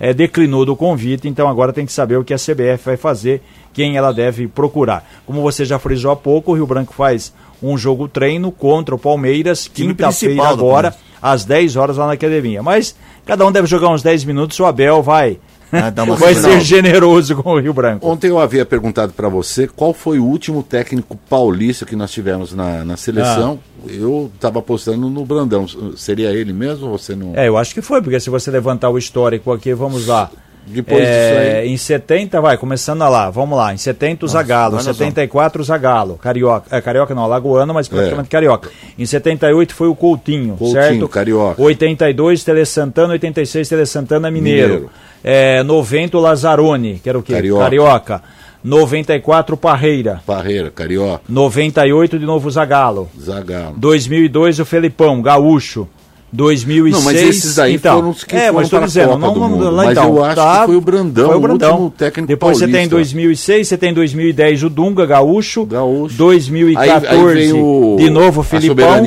é, 0.00 0.14
declinou 0.14 0.64
do 0.64 0.76
convite, 0.76 1.28
então 1.28 1.48
agora 1.48 1.72
tem 1.72 1.86
que 1.86 1.92
saber 1.92 2.16
o 2.16 2.24
que 2.24 2.32
a 2.34 2.38
CBF 2.38 2.84
vai 2.84 2.96
fazer, 2.96 3.42
quem 3.72 3.96
ela 3.96 4.12
deve 4.12 4.48
procurar. 4.48 5.08
Como 5.26 5.42
você 5.42 5.64
já 5.64 5.78
frisou 5.78 6.10
há 6.10 6.16
pouco, 6.16 6.52
o 6.52 6.54
Rio 6.54 6.66
Branco 6.66 6.94
faz 6.94 7.32
um 7.62 7.76
jogo 7.76 8.08
treino 8.08 8.52
contra 8.52 8.94
o 8.94 8.98
Palmeiras, 8.98 9.68
quinta-feira 9.68 10.48
agora, 10.48 10.94
às 11.20 11.44
10 11.44 11.76
horas 11.76 11.96
lá 11.96 12.06
na 12.06 12.12
academia. 12.12 12.62
Mas 12.62 12.94
cada 13.26 13.44
um 13.46 13.52
deve 13.52 13.66
jogar 13.66 13.88
uns 13.88 14.02
10 14.02 14.24
minutos, 14.24 14.58
o 14.60 14.64
Abel 14.64 15.02
vai 15.02 15.38
ah, 15.72 15.90
vai 16.16 16.34
ser 16.34 16.60
generoso 16.60 17.36
com 17.36 17.50
o 17.50 17.60
Rio 17.60 17.72
Branco. 17.72 18.06
Ontem 18.06 18.28
eu 18.28 18.38
havia 18.38 18.64
perguntado 18.64 19.12
para 19.12 19.28
você 19.28 19.66
qual 19.66 19.92
foi 19.92 20.18
o 20.18 20.24
último 20.24 20.62
técnico 20.62 21.16
paulista 21.28 21.84
que 21.84 21.96
nós 21.96 22.10
tivemos 22.10 22.54
na, 22.54 22.84
na 22.84 22.96
seleção. 22.96 23.58
Ah. 23.84 23.90
Eu 23.90 24.30
estava 24.34 24.58
apostando 24.58 25.08
no 25.08 25.24
Brandão. 25.24 25.66
Seria 25.96 26.30
ele 26.30 26.52
mesmo 26.52 26.88
ou 26.88 26.98
você 26.98 27.14
não? 27.14 27.32
É, 27.36 27.48
eu 27.48 27.56
acho 27.56 27.74
que 27.74 27.82
foi, 27.82 28.02
porque 28.02 28.18
se 28.18 28.30
você 28.30 28.50
levantar 28.50 28.90
o 28.90 28.98
histórico 28.98 29.52
aqui, 29.52 29.72
vamos 29.74 30.06
lá. 30.06 30.30
Depois 30.70 31.02
é, 31.02 31.66
Em 31.66 31.76
70, 31.76 32.40
vai, 32.40 32.56
começando 32.56 33.00
lá, 33.00 33.30
vamos 33.30 33.56
lá. 33.56 33.72
Em 33.72 33.78
70 33.78 34.26
o 34.26 34.28
Zagalo, 34.28 34.76
em 34.76 34.80
74 34.80 35.62
o 35.62 35.64
Zagalo, 35.64 36.18
Carioca, 36.18 36.76
é, 36.76 36.80
Carioca 36.80 37.14
não, 37.14 37.24
Alagoano, 37.24 37.72
mas 37.72 37.88
praticamente 37.88 38.28
é. 38.28 38.30
Carioca. 38.30 38.70
Em 38.98 39.06
78 39.06 39.74
foi 39.74 39.88
o 39.88 39.94
Coutinho, 39.94 40.56
Coutinho 40.56 40.82
certo? 40.82 41.08
Carioca. 41.08 41.62
82 41.62 42.44
Tele 42.44 42.64
Santana, 42.66 43.14
86 43.14 43.68
Tele 43.68 43.86
Santana 43.86 44.30
Mineiro. 44.30 44.74
Mineiro. 44.74 44.90
É, 45.22 45.62
90 45.62 46.16
o 46.16 46.20
Lazzaroni, 46.20 47.00
que 47.02 47.08
era 47.08 47.18
o 47.18 47.22
quê? 47.22 47.32
Carioca. 47.32 47.64
Carioca. 47.64 48.22
94 48.62 49.56
Parreira. 49.56 50.20
Parreira, 50.26 50.70
Carioca. 50.70 51.22
98 51.28 52.18
de 52.18 52.26
novo 52.26 52.50
Zagalo. 52.50 53.08
Zagalo. 53.20 53.74
2002 53.78 54.58
o 54.60 54.64
Felipão, 54.64 55.22
Gaúcho. 55.22 55.88
2006. 56.32 56.92
Não, 56.92 57.02
mas 57.02 57.22
esses 57.22 57.58
aí 57.58 57.74
então, 57.74 57.96
foram 57.96 58.10
os 58.10 58.24
que 58.24 58.36
é, 58.36 58.50
mas 58.50 58.64
estou 58.64 58.80
dizendo, 58.80 59.16
não, 59.16 59.34
não, 59.34 59.48
não, 59.48 59.70
lá, 59.70 59.84
mas 59.84 59.92
então, 59.92 60.16
eu 60.16 60.24
acho 60.24 60.36
tá, 60.36 60.60
que 60.60 60.66
foi 60.66 60.76
o 60.76 60.80
Brandão, 60.80 61.26
foi 61.26 61.36
o 61.36 61.40
Brandão. 61.40 61.68
o 61.68 61.72
último 61.72 61.90
técnico 61.90 62.28
Depois 62.28 62.58
paulista. 62.58 62.66
você 62.66 62.80
tem 62.80 62.88
2006, 62.88 63.68
você 63.68 63.76
tem 63.78 63.94
2010 63.94 64.64
o 64.64 64.68
Dunga, 64.68 65.06
Gaúcho, 65.06 65.64
Gaúcho. 65.64 66.16
2014 66.16 67.06
aí, 67.06 67.44
aí 67.44 67.52
o, 67.52 67.96
de 67.98 68.10
novo 68.10 68.40
o 68.40 68.44
Filipão, 68.44 69.02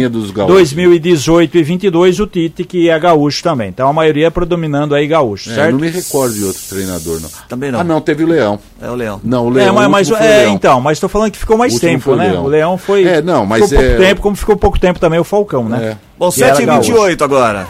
2018 0.47 1.57
e 1.57 1.63
22 1.63 2.19
o 2.19 2.27
Tite, 2.27 2.63
que 2.63 2.89
é 2.89 2.99
gaúcho 2.99 3.43
também. 3.43 3.69
Então 3.69 3.87
a 3.87 3.93
maioria 3.93 4.31
predominando 4.31 4.95
aí 4.95 5.05
gaúcho, 5.07 5.51
é, 5.51 5.55
certo? 5.55 5.73
Não 5.73 5.79
me 5.79 5.89
recordo 5.89 6.33
de 6.33 6.43
outro 6.43 6.61
treinador, 6.69 7.19
não. 7.21 7.29
Também 7.47 7.71
não. 7.71 7.79
Ah, 7.79 7.83
não, 7.83 8.01
teve 8.01 8.23
o 8.23 8.27
Leão. 8.27 8.59
É 8.81 8.89
o 8.89 8.95
Leão. 8.95 9.21
Não, 9.23 9.45
o 9.45 9.49
Leão. 9.49 9.67
É, 9.67 9.71
mas, 9.71 10.09
mas 10.09 10.21
é, 10.21 10.47
então, 10.47 10.81
mas 10.81 10.97
estou 10.97 11.09
falando 11.09 11.31
que 11.31 11.37
ficou 11.37 11.57
mais 11.57 11.77
tempo, 11.79 12.15
né? 12.15 12.33
O 12.33 12.47
Leão 12.47 12.77
foi 12.77 13.03
É, 13.03 13.21
não, 13.21 13.45
mas 13.45 13.63
ficou 13.63 13.77
pouco 13.77 13.93
é- 13.93 14.07
tempo, 14.07 14.21
como 14.21 14.35
ficou 14.35 14.57
pouco 14.57 14.79
tempo 14.79 14.99
também 14.99 15.19
o 15.19 15.23
Falcão, 15.23 15.69
né? 15.69 15.97
É. 15.97 16.10
Bom, 16.21 16.29
7h28 16.29 17.19
agora. 17.23 17.67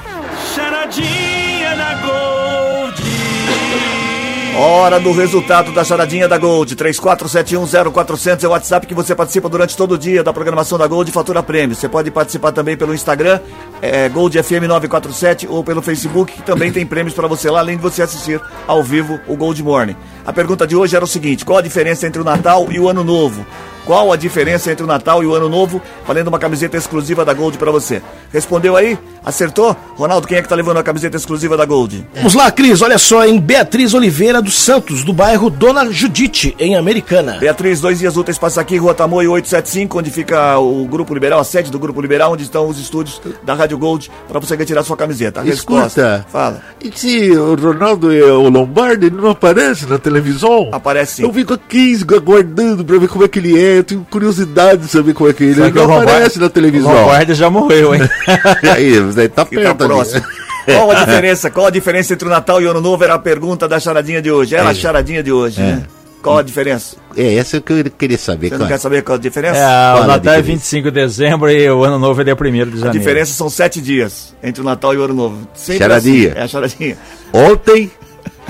Charadinha 0.54 1.74
da 1.74 1.94
Gold. 2.06 3.02
Hora 4.58 5.00
do 5.00 5.14
resultado 5.14 5.72
da 5.72 5.86
charadinha 5.86 6.28
da 6.28 6.38
Gold. 6.38 6.76
34710400 6.76 8.44
é 8.44 8.48
o 8.48 8.52
WhatsApp 8.52 8.86
que 8.86 8.94
você 8.94 9.16
participa 9.16 9.48
durante 9.48 9.78
todo 9.78 9.94
o 9.94 9.98
dia 9.98 10.22
da 10.22 10.34
programação 10.34 10.78
da 10.78 10.86
Gold 10.86 11.10
e 11.10 11.14
fatura 11.14 11.42
prêmio. 11.42 11.78
Você 11.78 11.88
pode 11.88 12.12
participar 12.12 12.52
também 12.52 12.76
pelo 12.76 12.94
Instagram, 12.94 13.40
é, 13.82 14.10
GoldFM947 14.10 15.48
ou 15.50 15.64
pelo 15.64 15.82
Facebook, 15.82 16.34
que 16.34 16.42
também 16.42 16.74
tem 16.74 16.86
prêmios 16.86 17.16
para 17.16 17.30
você 17.30 17.50
lá, 17.50 17.60
além 17.60 17.78
de 17.78 17.82
você 17.82 18.02
assistir 18.02 18.42
ao 18.68 18.84
vivo 18.84 19.18
o 19.30 19.38
Gold 19.38 19.64
Morning. 19.64 19.96
A 20.26 20.34
pergunta 20.34 20.68
de 20.68 20.76
hoje 20.76 20.94
era 20.94 21.06
o 21.06 21.08
seguinte: 21.08 21.46
qual 21.46 21.60
a 21.60 21.62
diferença 21.62 22.06
entre 22.06 22.22
o 22.22 22.26
Natal 22.26 22.68
e 22.70 22.78
o 22.82 22.90
Ano 22.90 23.02
Novo? 23.02 23.46
Qual 23.86 24.12
a 24.12 24.16
diferença 24.16 24.72
entre 24.72 24.84
o 24.84 24.88
Natal 24.88 25.24
e 25.24 25.26
o 25.26 25.34
Ano 25.34 25.50
Novo? 25.50 25.82
Valendo 26.06 26.28
uma 26.28 26.40
camiseta 26.40 26.78
exclusiva 26.78 27.26
da 27.26 27.34
Gold 27.34 27.58
para 27.58 27.72
você. 27.72 28.02
Respondeu 28.32 28.76
aí? 28.76 28.98
Acertou? 29.24 29.76
Ronaldo, 29.96 30.28
quem 30.28 30.38
é 30.38 30.42
que 30.42 30.50
tá 30.50 30.56
levando 30.56 30.78
a 30.78 30.84
camiseta 30.84 31.16
exclusiva 31.18 31.56
da 31.56 31.66
Gold? 31.66 32.06
Vamos 32.16 32.34
lá, 32.34 32.50
Cris, 32.52 32.82
olha 32.82 32.98
só, 32.98 33.26
em 33.26 33.40
Beatriz 33.40 33.94
Oliveira 33.94 34.42
dos 34.42 34.56
Santos, 34.56 35.04
do 35.04 35.14
bairro 35.14 35.50
Dona 35.50 35.92
Judite, 35.92 36.56
em 36.58 36.76
Americana. 36.76 37.38
Beatriz, 37.40 37.80
dois 37.80 38.00
dias 38.00 38.18
úteis 38.18 38.38
passa 38.38 38.62
aqui, 38.62 38.78
Rua 38.78 38.94
Tamoio 38.94 39.32
875, 39.32 40.00
onde 40.00 40.10
fica 40.10 40.58
o 40.58 40.86
Grupo 40.88 41.14
Liberal, 41.14 41.40
a 41.40 41.44
sede 41.44 41.70
do 41.70 41.78
Grupo 41.78 42.02
Liberal, 42.02 42.34
onde 42.34 42.44
estão 42.44 42.68
os 42.68 42.80
estúdios 42.80 43.22
da 43.44 43.54
Rádio 43.54 43.78
Gold, 43.78 44.10
para 44.28 44.40
você 44.40 44.56
retirar 44.56 44.84
sua 44.84 44.98
camiseta. 44.98 45.42
A 45.42 45.46
Escuta, 45.46 45.84
resposta. 45.84 46.26
Fala. 46.32 46.62
E 46.84 46.92
se 46.98 47.32
o 47.32 47.56
Ronaldo 47.56 48.12
e 48.12 48.22
o 48.24 48.50
Lombardi 48.50 49.12
não 49.12 49.30
aparecem 49.30 49.88
na 49.88 50.00
televisão? 50.00 50.70
Aparece 50.72 51.18
sim. 51.18 51.24
Eu 51.24 51.34
fico 51.34 51.54
aqui 51.54 52.00
aguardando 52.16 52.84
para 52.84 52.98
ver 52.98 53.08
como 53.08 53.24
é 53.24 53.28
que 53.28 53.40
ele 53.40 53.60
é, 53.60 53.71
eu 53.78 53.84
tenho 53.84 54.06
curiosidade 54.10 54.84
de 54.84 54.88
saber 54.88 55.14
como 55.14 55.30
é 55.30 55.34
que 55.34 55.44
ele 55.44 55.62
é. 55.62 55.68
Ele 55.68 55.74
não 55.74 56.02
aparece 56.02 56.40
na 56.40 56.50
televisão. 56.50 56.92
O 56.92 56.94
Lombardi 56.94 57.34
já 57.34 57.50
morreu, 57.50 57.96
hein? 57.96 58.02
aí, 58.74 58.94
aí 59.18 59.30
tá 59.30 59.46
perto 59.46 59.78
tá 59.78 59.86
próximo. 59.86 60.24
Qual 60.66 60.92
a 60.92 60.96
diferença? 60.96 61.50
Qual 61.50 61.66
a 61.66 61.70
diferença 61.70 62.14
entre 62.14 62.28
o 62.28 62.32
Natal 62.32 62.62
e 62.62 62.68
o 62.68 62.72
Ano 62.72 62.82
Novo? 62.82 63.04
Era 63.04 63.16
a 63.16 63.20
pergunta 63.20 63.68
da 63.68 63.80
charadinha 63.80 64.22
de 64.22 64.32
hoje. 64.32 64.56
Era 64.56 64.70
é. 64.70 64.72
a 64.72 64.76
charadinha 64.76 65.24
de 65.24 65.32
hoje, 65.32 65.60
é. 65.60 65.64
né? 65.64 65.84
Qual 66.22 66.38
a 66.38 66.44
diferença? 66.44 66.98
É, 67.18 67.36
essa 67.36 67.60
que 67.60 67.74
eu 67.74 67.84
queria 67.98 68.18
saber. 68.18 68.50
Você 68.50 68.58
não 68.58 68.68
quer 68.68 68.78
saber 68.78 69.02
qual 69.02 69.18
a 69.18 69.20
diferença? 69.20 69.58
É, 69.58 70.02
o 70.02 70.06
Natal 70.06 70.36
é 70.36 70.42
25 70.42 70.92
de 70.92 71.02
dezembro 71.02 71.50
e 71.50 71.68
o 71.70 71.84
Ano 71.84 71.98
Novo 71.98 72.22
é 72.22 72.24
1 72.24 72.26
de 72.26 72.60
janeiro. 72.60 72.88
A 72.88 72.92
diferença 72.92 73.34
são 73.34 73.50
sete 73.50 73.82
dias 73.82 74.36
entre 74.44 74.62
o 74.62 74.64
Natal 74.64 74.94
e 74.94 74.98
o 74.98 75.04
Ano 75.04 75.16
Novo. 75.16 75.48
Sempre 75.56 75.80
charadinha. 75.80 76.30
Assim. 76.30 76.40
É 76.40 76.44
a 76.44 76.48
charadinha. 76.48 76.98
Ontem 77.34 77.92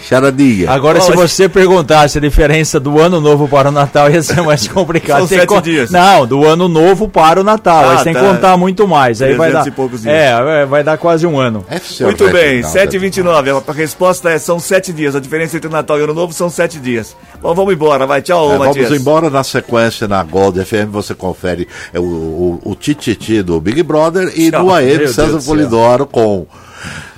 Charadinha. 0.02 0.70
Agora, 0.70 1.00
se 1.00 1.12
você 1.12 1.48
perguntasse 1.48 2.18
a 2.18 2.22
diferença 2.22 2.80
do 2.80 3.00
ano 3.00 3.22
novo 3.22 3.48
para 3.48 3.70
o 3.70 3.72
Natal, 3.72 4.10
ia 4.10 4.22
ser 4.22 4.42
mais 4.42 4.68
complicado. 4.70 5.20
São 5.20 5.28
sete 5.28 5.48
co... 5.48 5.62
dias. 5.62 5.92
Não, 5.92 6.26
do 6.26 6.46
ano 6.46 6.68
novo 6.68 7.08
para 7.08 7.40
o 7.40 7.44
Natal. 7.44 7.86
Ah, 7.86 7.92
aí 7.92 7.98
você 7.98 8.04
tem 8.06 8.14
que 8.14 8.20
tá. 8.20 8.28
contar 8.28 8.58
muito 8.58 8.88
mais. 8.88 9.22
Aí 9.22 9.36
vai 9.36 9.52
dar. 9.52 9.66
É, 10.06 10.66
vai 10.66 10.84
dar 10.84 10.98
quase 10.98 11.26
um 11.28 11.40
ano. 11.40 11.64
É 11.70 11.80
muito 12.04 12.30
bem, 12.30 12.62
7h29. 12.62 13.64
A 13.68 13.72
resposta 13.72 14.30
é: 14.30 14.40
são 14.40 14.60
sete 14.60 14.92
dias. 14.92 15.16
A 15.16 15.20
diferença 15.20 15.56
entre 15.56 15.68
o 15.68 15.72
Natal 15.72 15.98
e 15.98 16.02
o 16.02 16.04
ano 16.06 16.14
novo 16.14 16.34
são 16.34 16.50
sete 16.50 16.80
dias. 16.80 17.16
Bom, 17.42 17.54
vamos 17.54 17.74
embora, 17.74 18.06
vai. 18.06 18.22
Tchau, 18.22 18.54
é, 18.54 18.58
Matias. 18.58 18.88
Vamos 18.88 19.02
embora 19.02 19.30
na 19.30 19.44
sequência 19.44 20.08
na 20.08 20.24
Gold 20.24 20.64
FM. 20.64 20.90
Você 20.92 21.14
confere 21.14 21.68
é, 21.94 22.00
o, 22.00 22.04
o, 22.04 22.62
o 22.64 22.76
Tititi 22.76 23.42
do 23.42 23.60
Big 23.62 23.84
Brother 23.84 24.32
e 24.36 24.50
Tchau, 24.50 24.66
do 24.66 24.74
AM 24.74 25.08
César 25.08 25.40
Polidoro 25.42 26.06
com. 26.06 26.46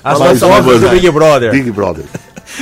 As 0.03 0.19
nossas 0.19 0.39
do 0.81 0.89
Big 0.89 1.09
Brother. 1.11 1.51
Big 1.51 1.71
Brother. 1.71 2.03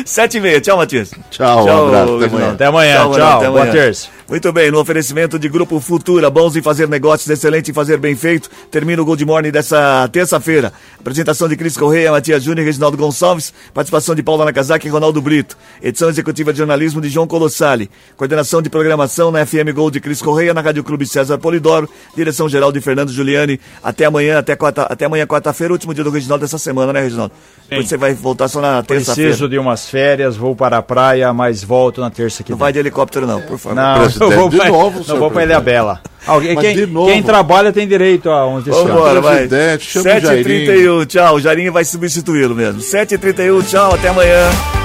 Sete 0.05 0.37
e 0.37 0.41
meia. 0.41 0.61
Tchau, 0.61 0.77
Matias. 0.77 1.11
Tchau, 1.29 1.65
tchau 1.65 1.85
um 1.85 1.87
abraço. 1.87 2.15
Até 2.15 2.25
amanhã. 2.25 2.51
Até 2.51 2.65
amanhã. 2.65 2.95
Tchau. 2.97 3.11
tchau. 3.13 3.37
Até 3.37 3.45
amanhã. 3.45 3.63
Boa 3.63 3.73
terça. 3.73 4.20
Muito 4.31 4.49
bem, 4.53 4.71
no 4.71 4.79
oferecimento 4.79 5.37
de 5.37 5.49
Grupo 5.49 5.77
Futura, 5.81 6.29
bons 6.29 6.55
em 6.55 6.61
fazer 6.61 6.87
negócios, 6.87 7.29
excelente 7.29 7.71
em 7.71 7.73
fazer 7.73 7.97
bem 7.97 8.15
feito. 8.15 8.49
Termina 8.71 9.01
o 9.01 9.03
Gold 9.03 9.25
Morning 9.25 9.51
dessa 9.51 10.07
terça-feira. 10.07 10.71
Apresentação 10.97 11.49
de 11.49 11.57
Cris 11.57 11.75
Correia, 11.75 12.09
Matias 12.13 12.41
Júnior 12.41 12.63
e 12.63 12.65
Reginaldo 12.65 12.95
Gonçalves. 12.95 13.53
Participação 13.73 14.15
de 14.15 14.23
Paula 14.23 14.45
Nakazaki 14.45 14.87
e 14.87 14.89
Ronaldo 14.89 15.21
Brito. 15.21 15.57
Edição 15.83 16.07
executiva 16.07 16.53
de 16.53 16.59
jornalismo 16.59 17.01
de 17.01 17.09
João 17.09 17.27
Colossali. 17.27 17.91
Coordenação 18.15 18.61
de 18.61 18.69
programação 18.69 19.31
na 19.31 19.45
FM 19.45 19.73
Gold 19.75 19.95
de 19.95 19.99
Cris 19.99 20.21
Correia, 20.21 20.53
na 20.53 20.61
Rádio 20.61 20.81
Clube 20.85 21.05
César 21.05 21.37
Polidoro. 21.37 21.89
Direção 22.15 22.47
geral 22.47 22.71
de 22.71 22.79
Fernando 22.79 23.11
Giuliani. 23.11 23.59
Até 23.83 24.05
amanhã, 24.05 24.39
até, 24.39 24.55
quarta, 24.55 24.83
até 24.83 25.07
amanhã, 25.07 25.27
quarta-feira, 25.27 25.73
último 25.73 25.93
dia 25.93 26.05
do 26.05 26.09
Reginaldo 26.09 26.45
dessa 26.45 26.57
semana, 26.57 26.93
né, 26.93 27.01
Reginaldo? 27.01 27.33
Depois 27.69 27.89
você 27.89 27.97
vai 27.97 28.13
voltar 28.13 28.47
só 28.47 28.61
na 28.61 28.81
terça-feira. 28.81 29.29
Preciso 29.29 29.49
de 29.49 29.57
umas 29.57 29.89
férias, 29.89 30.37
vou 30.37 30.55
para 30.55 30.77
a 30.77 30.81
praia, 30.81 31.33
mas 31.33 31.63
volto 31.63 31.99
na 31.99 32.09
terça 32.09 32.43
que 32.43 32.51
Não 32.51 32.57
vai 32.57 32.71
de 32.71 32.79
helicóptero, 32.79 33.27
não, 33.27 33.41
por 33.41 33.57
favor. 33.57 33.75
Não, 33.75 34.20
vou 34.29 34.49
de 34.49 34.57
novo 34.57 35.03
não 35.07 35.17
vou 35.17 35.31
pra 35.31 35.43
Ilha 35.43 35.59
Bela. 35.59 36.01
Alguém, 36.27 36.55
quem, 36.55 36.75
quem, 36.75 37.23
trabalha 37.23 37.73
tem 37.73 37.87
direito 37.87 38.29
a 38.29 38.45
um 38.45 38.61
descanso. 38.61 38.87
Vambora, 38.87 39.21
vai. 39.21 39.47
7h31, 39.47 41.07
tchau. 41.07 41.35
O 41.35 41.39
Jairinho 41.39 41.73
vai 41.73 41.83
substituí-lo 41.83 42.53
mesmo. 42.53 42.79
7h31, 42.79 43.67
tchau. 43.67 43.95
Até 43.95 44.09
amanhã. 44.09 44.80